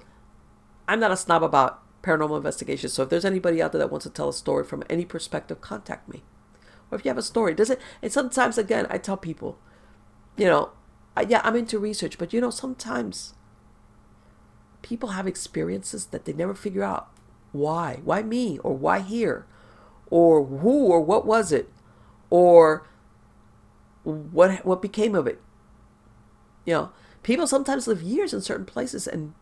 I'm 0.87 0.99
not 0.99 1.11
a 1.11 1.17
snob 1.17 1.43
about 1.43 1.81
paranormal 2.03 2.37
investigations. 2.37 2.93
So 2.93 3.03
if 3.03 3.09
there's 3.09 3.25
anybody 3.25 3.61
out 3.61 3.71
there 3.71 3.79
that 3.79 3.89
wants 3.89 4.03
to 4.03 4.09
tell 4.09 4.29
a 4.29 4.33
story 4.33 4.65
from 4.65 4.83
any 4.89 5.05
perspective, 5.05 5.61
contact 5.61 6.07
me. 6.09 6.23
Or 6.91 6.97
if 6.97 7.05
you 7.05 7.09
have 7.09 7.17
a 7.17 7.23
story, 7.23 7.55
does 7.55 7.69
it? 7.69 7.79
And 8.01 8.11
sometimes 8.11 8.57
again, 8.57 8.85
I 8.89 8.97
tell 8.97 9.17
people, 9.17 9.57
you 10.37 10.45
know, 10.45 10.71
yeah, 11.27 11.39
I'm 11.43 11.55
into 11.55 11.79
research, 11.79 12.17
but 12.17 12.33
you 12.33 12.41
know, 12.41 12.49
sometimes 12.49 13.33
people 14.81 15.09
have 15.09 15.25
experiences 15.25 16.07
that 16.07 16.25
they 16.25 16.33
never 16.33 16.53
figure 16.53 16.83
out 16.83 17.09
why? 17.57 17.99
Why 18.03 18.23
me? 18.23 18.59
Or 18.59 18.73
why 18.73 18.99
here? 18.99 19.45
Or 20.09 20.45
who 20.45 20.87
or 20.87 21.01
what 21.01 21.25
was 21.25 21.51
it? 21.51 21.69
Or 22.29 22.87
what 24.03 24.65
what 24.65 24.81
became 24.81 25.15
of 25.15 25.27
it? 25.27 25.41
You 26.65 26.73
know, 26.73 26.91
people 27.23 27.47
sometimes 27.47 27.87
live 27.87 28.01
years 28.01 28.33
in 28.33 28.41
certain 28.41 28.65
places 28.65 29.07
and 29.07 29.33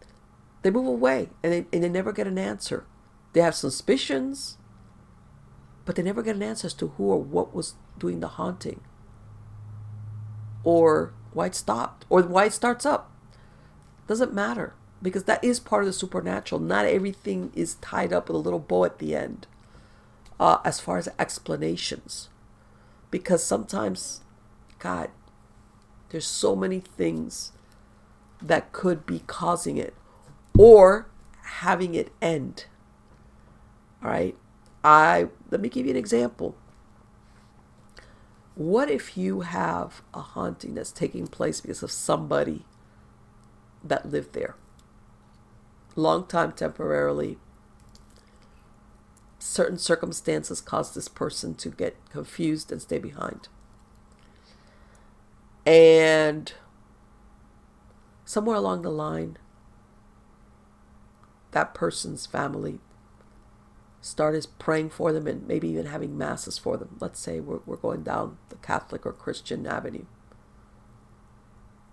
they 0.62 0.72
move 0.72 0.88
away 0.88 1.30
and 1.42 1.52
they, 1.52 1.66
and 1.74 1.84
they 1.84 1.90
never 1.90 2.12
get 2.12 2.28
an 2.28 2.38
answer. 2.38 2.86
They 3.34 3.42
have 3.42 3.56
suspicions, 3.56 4.58
but 5.86 5.96
they 5.96 6.04
never 6.04 6.22
get 6.22 6.36
an 6.36 6.44
answer 6.44 6.68
as 6.68 6.74
to 6.76 6.90
who 6.90 7.06
or 7.06 7.22
what 7.22 7.54
was 7.54 7.76
doing 7.98 8.20
the 8.20 8.28
haunting. 8.28 8.82
Or 10.64 11.14
why 11.34 11.48
it 11.48 11.56
stopped. 11.56 12.06
Or 12.10 12.22
why 12.22 12.46
it 12.46 12.54
starts 12.54 12.86
up. 12.86 13.12
Doesn't 14.08 14.34
matter 14.34 14.76
because 15.04 15.26
that 15.26 15.44
is 15.44 15.60
part 15.60 15.84
of 15.84 15.88
the 15.88 15.94
supernatural. 15.94 16.60
Not 16.60 16.86
everything 16.86 17.52
is 17.54 17.76
tied 17.76 18.14
up 18.14 18.30
with 18.30 18.36
a 18.36 18.40
little 18.40 18.60
bow 18.60 18.86
at 18.86 19.00
the 19.00 19.16
end 19.16 19.46
uh, 20.40 20.60
as 20.64 20.80
far 20.80 20.98
as 20.98 21.10
explanations. 21.20 22.30
Because 23.12 23.44
sometimes, 23.44 24.22
God, 24.80 25.10
there's 26.10 26.26
so 26.26 26.56
many 26.56 26.80
things 26.80 27.52
that 28.42 28.72
could 28.72 29.06
be 29.06 29.20
causing 29.28 29.78
it 29.78 29.94
or 30.58 31.08
having 31.44 31.96
it 31.96 32.12
end. 32.22 32.66
All 34.02 34.10
right. 34.10 34.36
I 34.86 35.28
let 35.52 35.62
me 35.62 35.70
give 35.70 35.86
you 35.86 35.92
an 35.92 35.98
example. 35.98 36.56
What 38.56 38.90
if 38.90 39.18
you 39.18 39.42
have 39.42 40.02
a 40.14 40.22
haunting 40.22 40.76
that's 40.76 40.92
taking 40.92 41.28
place 41.28 41.62
because 41.62 41.82
of 41.84 41.92
somebody 41.92 42.66
that 43.84 44.10
lived 44.10 44.34
there? 44.34 44.56
Long 45.96 46.26
time 46.26 46.52
temporarily. 46.52 47.38
Certain 49.40 49.78
circumstances 49.78 50.62
cause 50.62 50.94
this 50.94 51.08
person 51.08 51.54
to 51.56 51.70
get 51.70 51.98
confused 52.10 52.72
and 52.72 52.82
stay 52.82 52.98
behind. 52.98 53.50
And 55.66 56.54
somewhere 58.26 58.56
along 58.56 58.82
the 58.82 58.90
line, 58.90 59.38
that 61.52 61.74
person's 61.74 62.26
family 62.26 62.80
started 64.02 64.46
praying 64.60 64.90
for 64.90 65.14
them 65.14 65.28
and 65.28 65.48
maybe 65.48 65.70
even 65.70 65.86
having 65.86 66.18
masses 66.18 66.58
for 66.58 66.76
them. 66.76 66.98
Let's 67.00 67.20
say 67.20 67.40
we're, 67.40 67.60
we're 67.66 67.78
going 67.78 68.04
down 68.04 68.38
the 68.50 68.56
Catholic 68.58 69.06
or 69.06 69.14
Christian 69.14 69.66
avenue. 69.66 70.06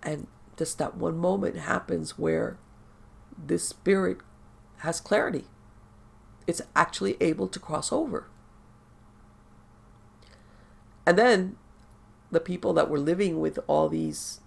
And 0.03 0.27
just 0.57 0.77
that 0.79 0.97
one 0.97 1.17
moment 1.17 1.55
happens 1.57 2.17
where 2.17 2.57
this 3.47 3.67
spirit 3.67 4.17
has 4.79 4.99
clarity. 4.99 5.45
It's 6.47 6.61
actually 6.75 7.17
able 7.21 7.47
to 7.47 7.59
cross 7.59 7.91
over. 7.91 8.27
And 11.05 11.17
then 11.17 11.57
the 12.31 12.39
people 12.39 12.73
that 12.73 12.89
were 12.89 12.99
living 12.99 13.39
with 13.39 13.59
all 13.67 13.89
these 13.89 14.39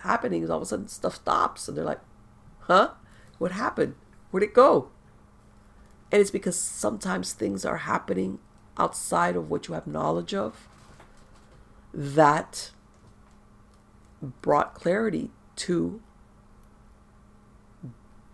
happenings, 0.00 0.50
all 0.50 0.58
of 0.58 0.62
a 0.62 0.66
sudden 0.66 0.88
stuff 0.88 1.16
stops 1.16 1.68
and 1.68 1.76
they're 1.76 1.84
like, 1.84 2.00
huh? 2.60 2.90
What 3.38 3.52
happened? 3.52 3.94
Where'd 4.30 4.42
it 4.42 4.54
go? 4.54 4.88
And 6.10 6.20
it's 6.20 6.30
because 6.30 6.58
sometimes 6.58 7.32
things 7.32 7.64
are 7.64 7.78
happening 7.78 8.38
outside 8.78 9.36
of 9.36 9.50
what 9.50 9.68
you 9.68 9.74
have 9.74 9.86
knowledge 9.86 10.34
of 10.34 10.68
that 11.92 12.70
brought 14.22 14.74
clarity 14.74 15.30
to 15.56 16.00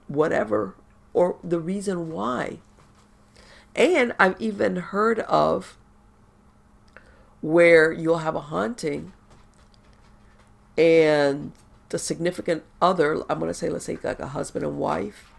whatever 0.08 0.74
or 1.12 1.36
the 1.44 1.60
reason 1.60 2.10
why. 2.10 2.58
And 3.76 4.12
I've 4.18 4.40
even 4.40 4.76
heard 4.76 5.20
of 5.20 5.78
where 7.40 7.92
you'll 7.92 8.18
have 8.18 8.34
a 8.34 8.40
haunting 8.40 9.12
and 10.76 11.52
the 11.90 11.98
significant 11.98 12.64
other, 12.82 13.22
I'm 13.28 13.38
going 13.38 13.50
to 13.50 13.54
say, 13.54 13.68
let's 13.68 13.84
say 13.84 13.98
like 14.02 14.20
a 14.20 14.28
husband 14.28 14.64
and 14.64 14.78
wife, 14.78 15.30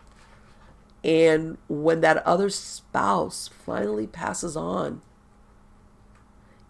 and 1.03 1.57
when 1.67 2.01
that 2.01 2.25
other 2.25 2.49
spouse 2.49 3.47
finally 3.47 4.07
passes 4.07 4.57
on, 4.57 5.01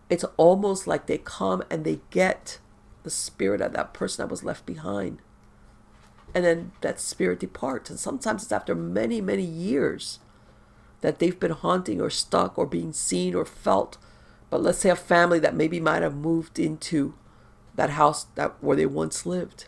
it's 0.10 0.26
almost 0.38 0.88
like 0.88 1.06
they 1.06 1.18
come 1.18 1.64
and 1.70 1.84
they 1.84 2.02
get 2.10 2.60
the 3.04 3.10
spirit 3.10 3.62
of 3.62 3.74
that 3.74 3.94
person 3.94 4.24
that 4.24 4.32
was 4.32 4.44
left 4.44 4.66
behind 4.66 5.20
and 6.34 6.46
then 6.46 6.72
that 6.82 7.00
spirit 7.00 7.40
departs. 7.40 7.90
And 7.90 8.00
sometimes 8.00 8.44
it's 8.44 8.52
after 8.52 8.76
many, 8.76 9.22
many 9.22 9.44
years 9.44 10.20
that 11.02 11.20
they've 11.20 11.40
been 11.40 11.52
haunting 11.52 12.02
or 12.02 12.10
stuck 12.10 12.58
or 12.58 12.66
being 12.66 12.94
seen 12.94 13.36
or 13.36 13.46
felt. 13.46 13.98
But 14.50 14.62
let's 14.62 14.80
say 14.80 14.90
a 14.90 14.96
family 14.96 15.40
that 15.40 15.56
maybe 15.56 15.80
might 15.80 16.02
have 16.02 16.16
moved 16.16 16.60
into 16.60 17.14
that 17.76 17.92
house 17.92 18.26
that 18.36 18.56
where 18.62 18.76
they 18.76 18.86
once 18.86 19.26
lived. 19.26 19.66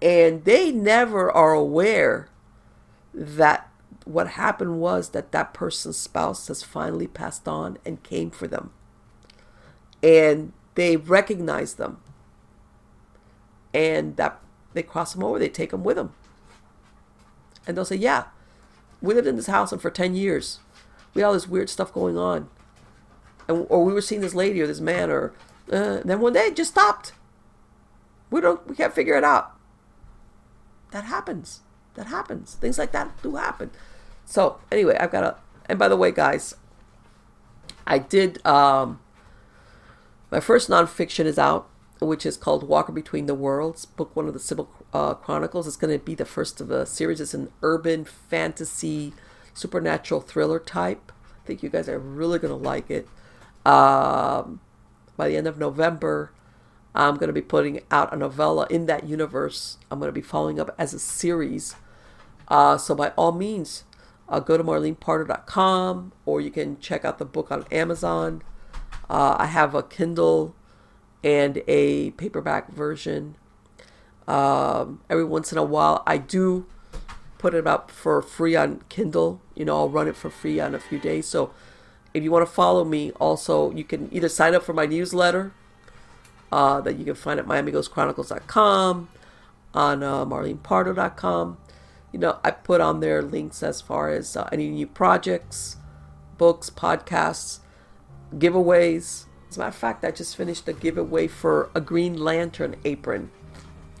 And 0.00 0.44
they 0.44 0.72
never 0.72 1.30
are 1.30 1.52
aware 1.52 2.28
that 3.12 3.68
what 4.04 4.28
happened 4.28 4.80
was 4.80 5.10
that 5.10 5.32
that 5.32 5.52
person's 5.52 5.96
spouse 5.96 6.48
has 6.48 6.62
finally 6.62 7.06
passed 7.06 7.46
on 7.46 7.78
and 7.84 8.02
came 8.02 8.30
for 8.30 8.46
them. 8.46 8.72
And 10.02 10.52
they 10.74 10.96
recognize 10.96 11.74
them. 11.74 11.98
And 13.74 14.16
that 14.16 14.40
they 14.72 14.82
cross 14.82 15.12
them 15.12 15.24
over, 15.24 15.38
they 15.38 15.48
take 15.48 15.70
them 15.70 15.84
with 15.84 15.96
them. 15.96 16.12
And 17.66 17.76
they'll 17.76 17.84
say, 17.84 17.96
Yeah, 17.96 18.24
we 19.00 19.14
lived 19.14 19.26
in 19.26 19.36
this 19.36 19.46
house 19.46 19.72
and 19.72 19.80
for 19.80 19.90
10 19.90 20.14
years. 20.14 20.60
We 21.14 21.22
had 21.22 21.28
all 21.28 21.34
this 21.34 21.48
weird 21.48 21.68
stuff 21.68 21.92
going 21.92 22.16
on. 22.16 22.48
And, 23.48 23.66
or 23.68 23.84
we 23.84 23.92
were 23.92 24.00
seeing 24.00 24.20
this 24.20 24.34
lady 24.34 24.60
or 24.60 24.66
this 24.66 24.80
man, 24.80 25.10
or 25.10 25.32
uh, 25.72 26.00
then 26.04 26.20
one 26.20 26.32
day 26.32 26.46
it 26.46 26.56
just 26.56 26.72
stopped. 26.72 27.12
We 28.30 28.40
don't, 28.40 28.64
we 28.68 28.76
can't 28.76 28.94
figure 28.94 29.16
it 29.16 29.24
out. 29.24 29.56
That 30.92 31.04
happens. 31.04 31.60
That 31.94 32.06
happens. 32.06 32.54
Things 32.54 32.78
like 32.78 32.92
that 32.92 33.20
do 33.22 33.36
happen. 33.36 33.70
So 34.24 34.60
anyway, 34.70 34.96
I've 34.98 35.10
got 35.10 35.24
a. 35.24 35.36
And 35.66 35.78
by 35.78 35.88
the 35.88 35.96
way, 35.96 36.12
guys, 36.12 36.54
I 37.86 37.98
did. 37.98 38.44
Um, 38.46 39.00
my 40.30 40.40
first 40.40 40.68
nonfiction 40.68 41.24
is 41.24 41.38
out, 41.38 41.68
which 42.06 42.24
is 42.24 42.36
called 42.36 42.66
Walker 42.66 42.92
Between 42.92 43.26
the 43.26 43.34
Worlds, 43.34 43.84
book 43.84 44.14
one 44.16 44.26
of 44.26 44.32
the 44.32 44.40
Sybil 44.40 44.70
uh, 44.92 45.14
Chronicles. 45.14 45.66
It's 45.66 45.76
going 45.76 45.96
to 45.96 46.04
be 46.04 46.14
the 46.14 46.24
first 46.24 46.60
of 46.60 46.70
a 46.70 46.86
series. 46.86 47.20
It's 47.20 47.34
an 47.34 47.52
urban 47.62 48.04
fantasy, 48.04 49.12
supernatural 49.52 50.20
thriller 50.20 50.58
type. 50.58 51.12
I 51.42 51.46
think 51.46 51.62
you 51.62 51.68
guys 51.68 51.88
are 51.88 51.98
really 51.98 52.38
going 52.38 52.56
to 52.58 52.68
like 52.68 52.90
it. 52.90 53.06
Um, 53.66 54.60
by 55.16 55.28
the 55.28 55.36
end 55.36 55.46
of 55.46 55.58
November, 55.58 56.32
I'm 56.94 57.16
going 57.16 57.28
to 57.28 57.34
be 57.34 57.42
putting 57.42 57.80
out 57.90 58.12
a 58.12 58.16
novella 58.16 58.66
in 58.70 58.86
that 58.86 59.06
universe. 59.06 59.78
I'm 59.90 59.98
going 59.98 60.08
to 60.08 60.12
be 60.12 60.22
following 60.22 60.58
up 60.58 60.74
as 60.78 60.94
a 60.94 60.98
series. 60.98 61.76
Uh, 62.48 62.78
so 62.78 62.94
by 62.94 63.10
all 63.10 63.32
means, 63.32 63.84
uh, 64.28 64.40
go 64.40 64.56
to 64.56 64.64
marlenepardo.com 64.64 66.12
or 66.24 66.40
you 66.40 66.50
can 66.50 66.78
check 66.80 67.04
out 67.04 67.18
the 67.18 67.24
book 67.24 67.50
on 67.50 67.64
Amazon. 67.70 68.42
Uh, 69.08 69.36
I 69.38 69.46
have 69.46 69.74
a 69.74 69.82
Kindle 69.82 70.54
and 71.22 71.62
a 71.66 72.10
paperback 72.12 72.70
version. 72.72 73.36
Um, 74.26 75.00
every 75.10 75.24
once 75.24 75.52
in 75.52 75.58
a 75.58 75.64
while, 75.64 76.02
I 76.06 76.18
do 76.18 76.66
put 77.38 77.54
it 77.54 77.66
up 77.66 77.90
for 77.90 78.20
free 78.22 78.54
on 78.54 78.82
Kindle. 78.88 79.40
You 79.54 79.64
know, 79.64 79.76
I'll 79.76 79.88
run 79.88 80.08
it 80.08 80.16
for 80.16 80.30
free 80.30 80.60
on 80.60 80.74
a 80.74 80.78
few 80.78 80.98
days. 80.98 81.26
So 81.26 81.52
if 82.12 82.22
you 82.22 82.30
want 82.30 82.46
to 82.46 82.52
follow 82.52 82.84
me, 82.84 83.12
also, 83.12 83.70
you 83.72 83.84
can 83.84 84.08
either 84.12 84.28
sign 84.28 84.54
up 84.54 84.62
for 84.62 84.72
my 84.72 84.86
newsletter 84.86 85.52
uh, 86.52 86.80
that 86.80 86.98
you 86.98 87.04
can 87.04 87.14
find 87.14 87.38
at 87.38 87.46
MiamiGhostChronicles.com, 87.46 89.08
on 89.72 90.02
uh, 90.02 90.24
MarlenePardo.com. 90.26 91.58
You 92.12 92.18
know, 92.18 92.40
I 92.42 92.50
put 92.50 92.80
on 92.80 93.00
there 93.00 93.22
links 93.22 93.62
as 93.62 93.80
far 93.80 94.10
as 94.10 94.36
uh, 94.36 94.48
any 94.50 94.68
new 94.68 94.86
projects, 94.86 95.76
books, 96.38 96.68
podcasts, 96.68 97.60
giveaways. 98.34 99.26
As 99.50 99.56
a 99.56 99.60
matter 99.60 99.68
of 99.70 99.74
fact, 99.74 100.04
I 100.04 100.12
just 100.12 100.36
finished 100.36 100.68
a 100.68 100.72
giveaway 100.72 101.26
for 101.26 101.70
a 101.74 101.80
Green 101.80 102.16
Lantern 102.16 102.76
apron. 102.84 103.32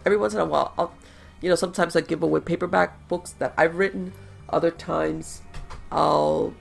Every 0.06 0.16
once 0.16 0.32
in 0.32 0.38
a 0.38 0.44
while, 0.44 0.72
I'll, 0.78 0.94
you 1.40 1.48
know, 1.48 1.56
sometimes 1.56 1.96
I 1.96 2.02
give 2.02 2.22
away 2.22 2.38
paperback 2.38 3.08
books 3.08 3.32
that 3.32 3.52
I've 3.56 3.74
written. 3.74 4.12
Other 4.48 4.70
times, 4.70 5.42
I'll 5.90 6.54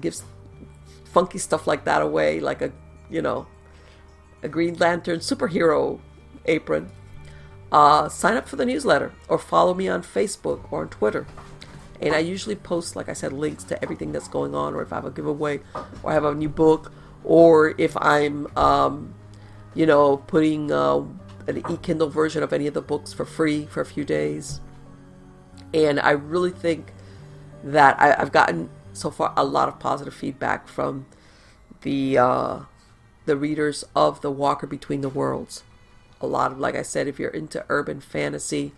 give 0.00 0.16
funky 1.04 1.38
stuff 1.38 1.68
like 1.68 1.84
that 1.84 2.02
away, 2.02 2.40
like 2.40 2.62
a, 2.62 2.72
you 3.08 3.22
know, 3.22 3.46
a 4.42 4.48
Green 4.48 4.74
Lantern 4.74 5.20
superhero 5.20 6.00
apron. 6.46 6.90
Uh, 7.70 8.08
sign 8.08 8.36
up 8.36 8.48
for 8.48 8.56
the 8.56 8.66
newsletter 8.66 9.12
or 9.28 9.38
follow 9.38 9.72
me 9.72 9.88
on 9.88 10.02
Facebook 10.02 10.60
or 10.72 10.80
on 10.80 10.88
Twitter. 10.88 11.28
And 12.00 12.12
I 12.12 12.18
usually 12.18 12.56
post, 12.56 12.96
like 12.96 13.08
I 13.08 13.12
said, 13.12 13.32
links 13.32 13.62
to 13.64 13.80
everything 13.82 14.10
that's 14.10 14.26
going 14.26 14.52
on, 14.52 14.74
or 14.74 14.82
if 14.82 14.92
I 14.92 14.96
have 14.96 15.04
a 15.04 15.12
giveaway, 15.12 15.60
or 16.02 16.10
I 16.10 16.14
have 16.14 16.24
a 16.24 16.34
new 16.34 16.48
book, 16.48 16.92
or 17.24 17.74
if 17.78 17.96
I'm, 17.96 18.46
um, 18.56 19.14
you 19.74 19.86
know, 19.86 20.18
putting 20.18 20.70
uh, 20.70 21.02
an 21.46 21.58
e-Kindle 21.70 22.08
version 22.08 22.42
of 22.42 22.52
any 22.52 22.66
of 22.66 22.74
the 22.74 22.82
books 22.82 23.12
for 23.12 23.24
free 23.24 23.66
for 23.66 23.80
a 23.80 23.86
few 23.86 24.04
days. 24.04 24.60
And 25.72 25.98
I 25.98 26.10
really 26.10 26.50
think 26.50 26.92
that 27.64 27.98
I, 27.98 28.14
have 28.18 28.30
gotten 28.30 28.70
so 28.92 29.10
far 29.10 29.32
a 29.36 29.44
lot 29.44 29.68
of 29.68 29.78
positive 29.80 30.14
feedback 30.14 30.68
from 30.68 31.06
the 31.82 32.18
uh, 32.18 32.60
the 33.26 33.36
readers 33.36 33.84
of 33.96 34.20
the 34.20 34.30
Walker 34.30 34.66
Between 34.66 35.00
the 35.00 35.08
Worlds. 35.08 35.64
A 36.20 36.26
lot 36.26 36.52
of, 36.52 36.58
like 36.58 36.74
I 36.74 36.82
said, 36.82 37.08
if 37.08 37.18
you're 37.18 37.30
into 37.30 37.64
urban 37.68 38.00
fantasy, 38.00 38.72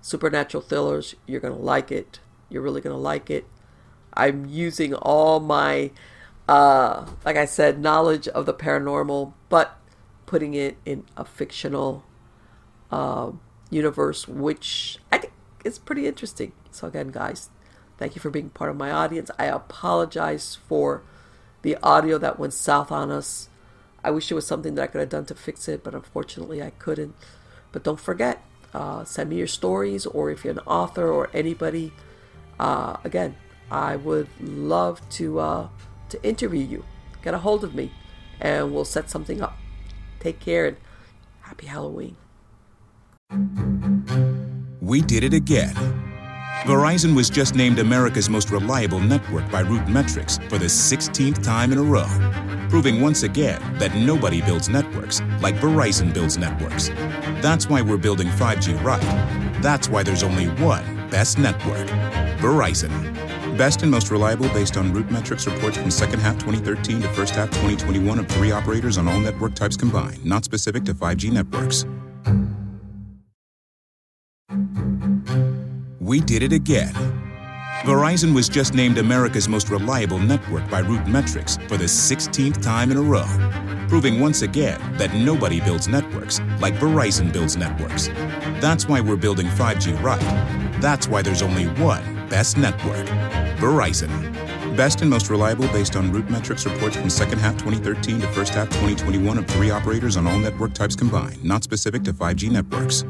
supernatural 0.00 0.62
thrillers, 0.62 1.14
you're 1.26 1.40
gonna 1.40 1.56
like 1.56 1.90
it. 1.90 2.20
You're 2.48 2.62
really 2.62 2.80
gonna 2.80 2.96
like 2.96 3.30
it. 3.30 3.46
I'm 4.14 4.46
using 4.46 4.94
all 4.94 5.40
my, 5.40 5.90
uh, 6.48 7.06
like 7.24 7.36
I 7.36 7.44
said, 7.44 7.80
knowledge 7.80 8.28
of 8.28 8.46
the 8.46 8.54
paranormal, 8.54 9.32
but 9.48 9.78
putting 10.26 10.54
it 10.54 10.76
in 10.84 11.04
a 11.16 11.24
fictional 11.24 12.04
uh, 12.90 13.32
universe, 13.70 14.26
which 14.26 14.98
I 15.10 15.18
think 15.18 15.32
is 15.64 15.78
pretty 15.78 16.06
interesting. 16.06 16.52
So 16.70 16.88
again, 16.88 17.08
guys, 17.08 17.50
thank 17.98 18.14
you 18.14 18.20
for 18.20 18.30
being 18.30 18.50
part 18.50 18.70
of 18.70 18.76
my 18.76 18.90
audience. 18.90 19.30
I 19.38 19.46
apologize 19.46 20.56
for 20.68 21.02
the 21.62 21.76
audio 21.82 22.18
that 22.18 22.38
went 22.38 22.54
south 22.54 22.90
on 22.90 23.10
us. 23.10 23.48
I 24.04 24.10
wish 24.10 24.30
it 24.30 24.34
was 24.34 24.46
something 24.46 24.74
that 24.74 24.82
I 24.82 24.86
could 24.88 25.00
have 25.00 25.08
done 25.10 25.26
to 25.26 25.34
fix 25.34 25.68
it, 25.68 25.84
but 25.84 25.94
unfortunately 25.94 26.62
I 26.62 26.70
couldn't. 26.70 27.14
But 27.70 27.84
don't 27.84 28.00
forget, 28.00 28.42
uh, 28.74 29.04
send 29.04 29.30
me 29.30 29.36
your 29.36 29.46
stories, 29.46 30.06
or 30.06 30.30
if 30.30 30.44
you're 30.44 30.52
an 30.52 30.58
author 30.60 31.08
or 31.08 31.30
anybody, 31.32 31.92
uh, 32.58 32.96
again, 33.04 33.36
I 33.70 33.96
would 33.96 34.28
love 34.40 35.00
to 35.10 35.38
uh, 35.38 35.68
to 36.12 36.22
interview 36.22 36.64
you. 36.64 36.84
Get 37.22 37.34
a 37.34 37.38
hold 37.38 37.64
of 37.64 37.74
me, 37.74 37.92
and 38.40 38.72
we'll 38.72 38.84
set 38.84 39.10
something 39.10 39.42
up. 39.42 39.58
Take 40.20 40.38
care 40.38 40.66
and 40.66 40.76
happy 41.40 41.66
Halloween. 41.66 42.16
We 44.80 45.00
did 45.00 45.24
it 45.24 45.32
again. 45.32 45.74
Verizon 46.64 47.16
was 47.16 47.28
just 47.28 47.54
named 47.56 47.78
America's 47.80 48.30
most 48.30 48.50
reliable 48.50 49.00
network 49.00 49.50
by 49.50 49.60
Root 49.60 49.88
Metrics 49.88 50.38
for 50.48 50.58
the 50.58 50.66
16th 50.66 51.42
time 51.42 51.72
in 51.72 51.78
a 51.78 51.82
row, 51.82 52.06
proving 52.68 53.00
once 53.00 53.24
again 53.24 53.60
that 53.78 53.94
nobody 53.96 54.40
builds 54.42 54.68
networks 54.68 55.20
like 55.40 55.56
Verizon 55.56 56.14
builds 56.14 56.38
networks. 56.38 56.88
That's 57.40 57.68
why 57.68 57.82
we're 57.82 57.96
building 57.96 58.28
5G 58.28 58.80
right. 58.84 59.02
That's 59.60 59.88
why 59.88 60.02
there's 60.02 60.22
only 60.22 60.46
one 60.62 61.08
best 61.10 61.38
network 61.38 61.88
Verizon. 62.38 63.31
Best 63.56 63.82
and 63.82 63.90
most 63.90 64.10
reliable 64.10 64.48
based 64.48 64.78
on 64.78 64.92
Root 64.94 65.10
Metrics 65.10 65.46
reports 65.46 65.76
from 65.76 65.90
second 65.90 66.20
half 66.20 66.34
2013 66.38 67.02
to 67.02 67.08
first 67.08 67.34
half 67.34 67.50
2021 67.50 68.18
of 68.18 68.28
three 68.28 68.50
operators 68.50 68.96
on 68.96 69.06
all 69.06 69.20
network 69.20 69.54
types 69.54 69.76
combined, 69.76 70.24
not 70.24 70.44
specific 70.44 70.84
to 70.84 70.94
5G 70.94 71.30
networks. 71.30 71.84
We 76.00 76.20
did 76.20 76.42
it 76.42 76.52
again. 76.52 76.92
Verizon 77.82 78.34
was 78.34 78.48
just 78.48 78.74
named 78.74 78.98
America's 78.98 79.48
most 79.48 79.68
reliable 79.68 80.18
network 80.18 80.68
by 80.70 80.80
Root 80.80 81.06
Metrics 81.06 81.56
for 81.68 81.76
the 81.76 81.84
16th 81.84 82.62
time 82.62 82.90
in 82.90 82.96
a 82.96 83.02
row, 83.02 83.26
proving 83.92 84.18
once 84.20 84.40
again 84.40 84.80
that 84.96 85.12
nobody 85.14 85.60
builds 85.60 85.86
networks 85.86 86.40
like 86.60 86.72
Verizon 86.76 87.30
builds 87.30 87.58
networks. 87.58 88.08
That's 88.58 88.88
why 88.88 89.02
we're 89.02 89.16
building 89.16 89.46
5G 89.48 90.02
right. 90.02 90.18
That's 90.80 91.08
why 91.08 91.20
there's 91.20 91.42
only 91.42 91.66
one 91.78 92.02
best 92.30 92.56
network 92.56 93.06
Verizon. 93.58 94.08
Best 94.78 95.02
and 95.02 95.10
most 95.10 95.28
reliable 95.28 95.68
based 95.68 95.94
on 95.94 96.10
Root 96.10 96.30
Metrics 96.30 96.64
reports 96.64 96.96
from 96.96 97.10
second 97.10 97.38
half 97.38 97.58
2013 97.58 98.22
to 98.22 98.26
first 98.28 98.54
half 98.54 98.68
2021 98.68 99.36
of 99.36 99.46
three 99.46 99.70
operators 99.70 100.16
on 100.16 100.26
all 100.26 100.38
network 100.38 100.72
types 100.72 100.96
combined, 100.96 101.44
not 101.44 101.62
specific 101.62 102.02
to 102.04 102.14
5G 102.14 102.50
networks. 102.50 103.04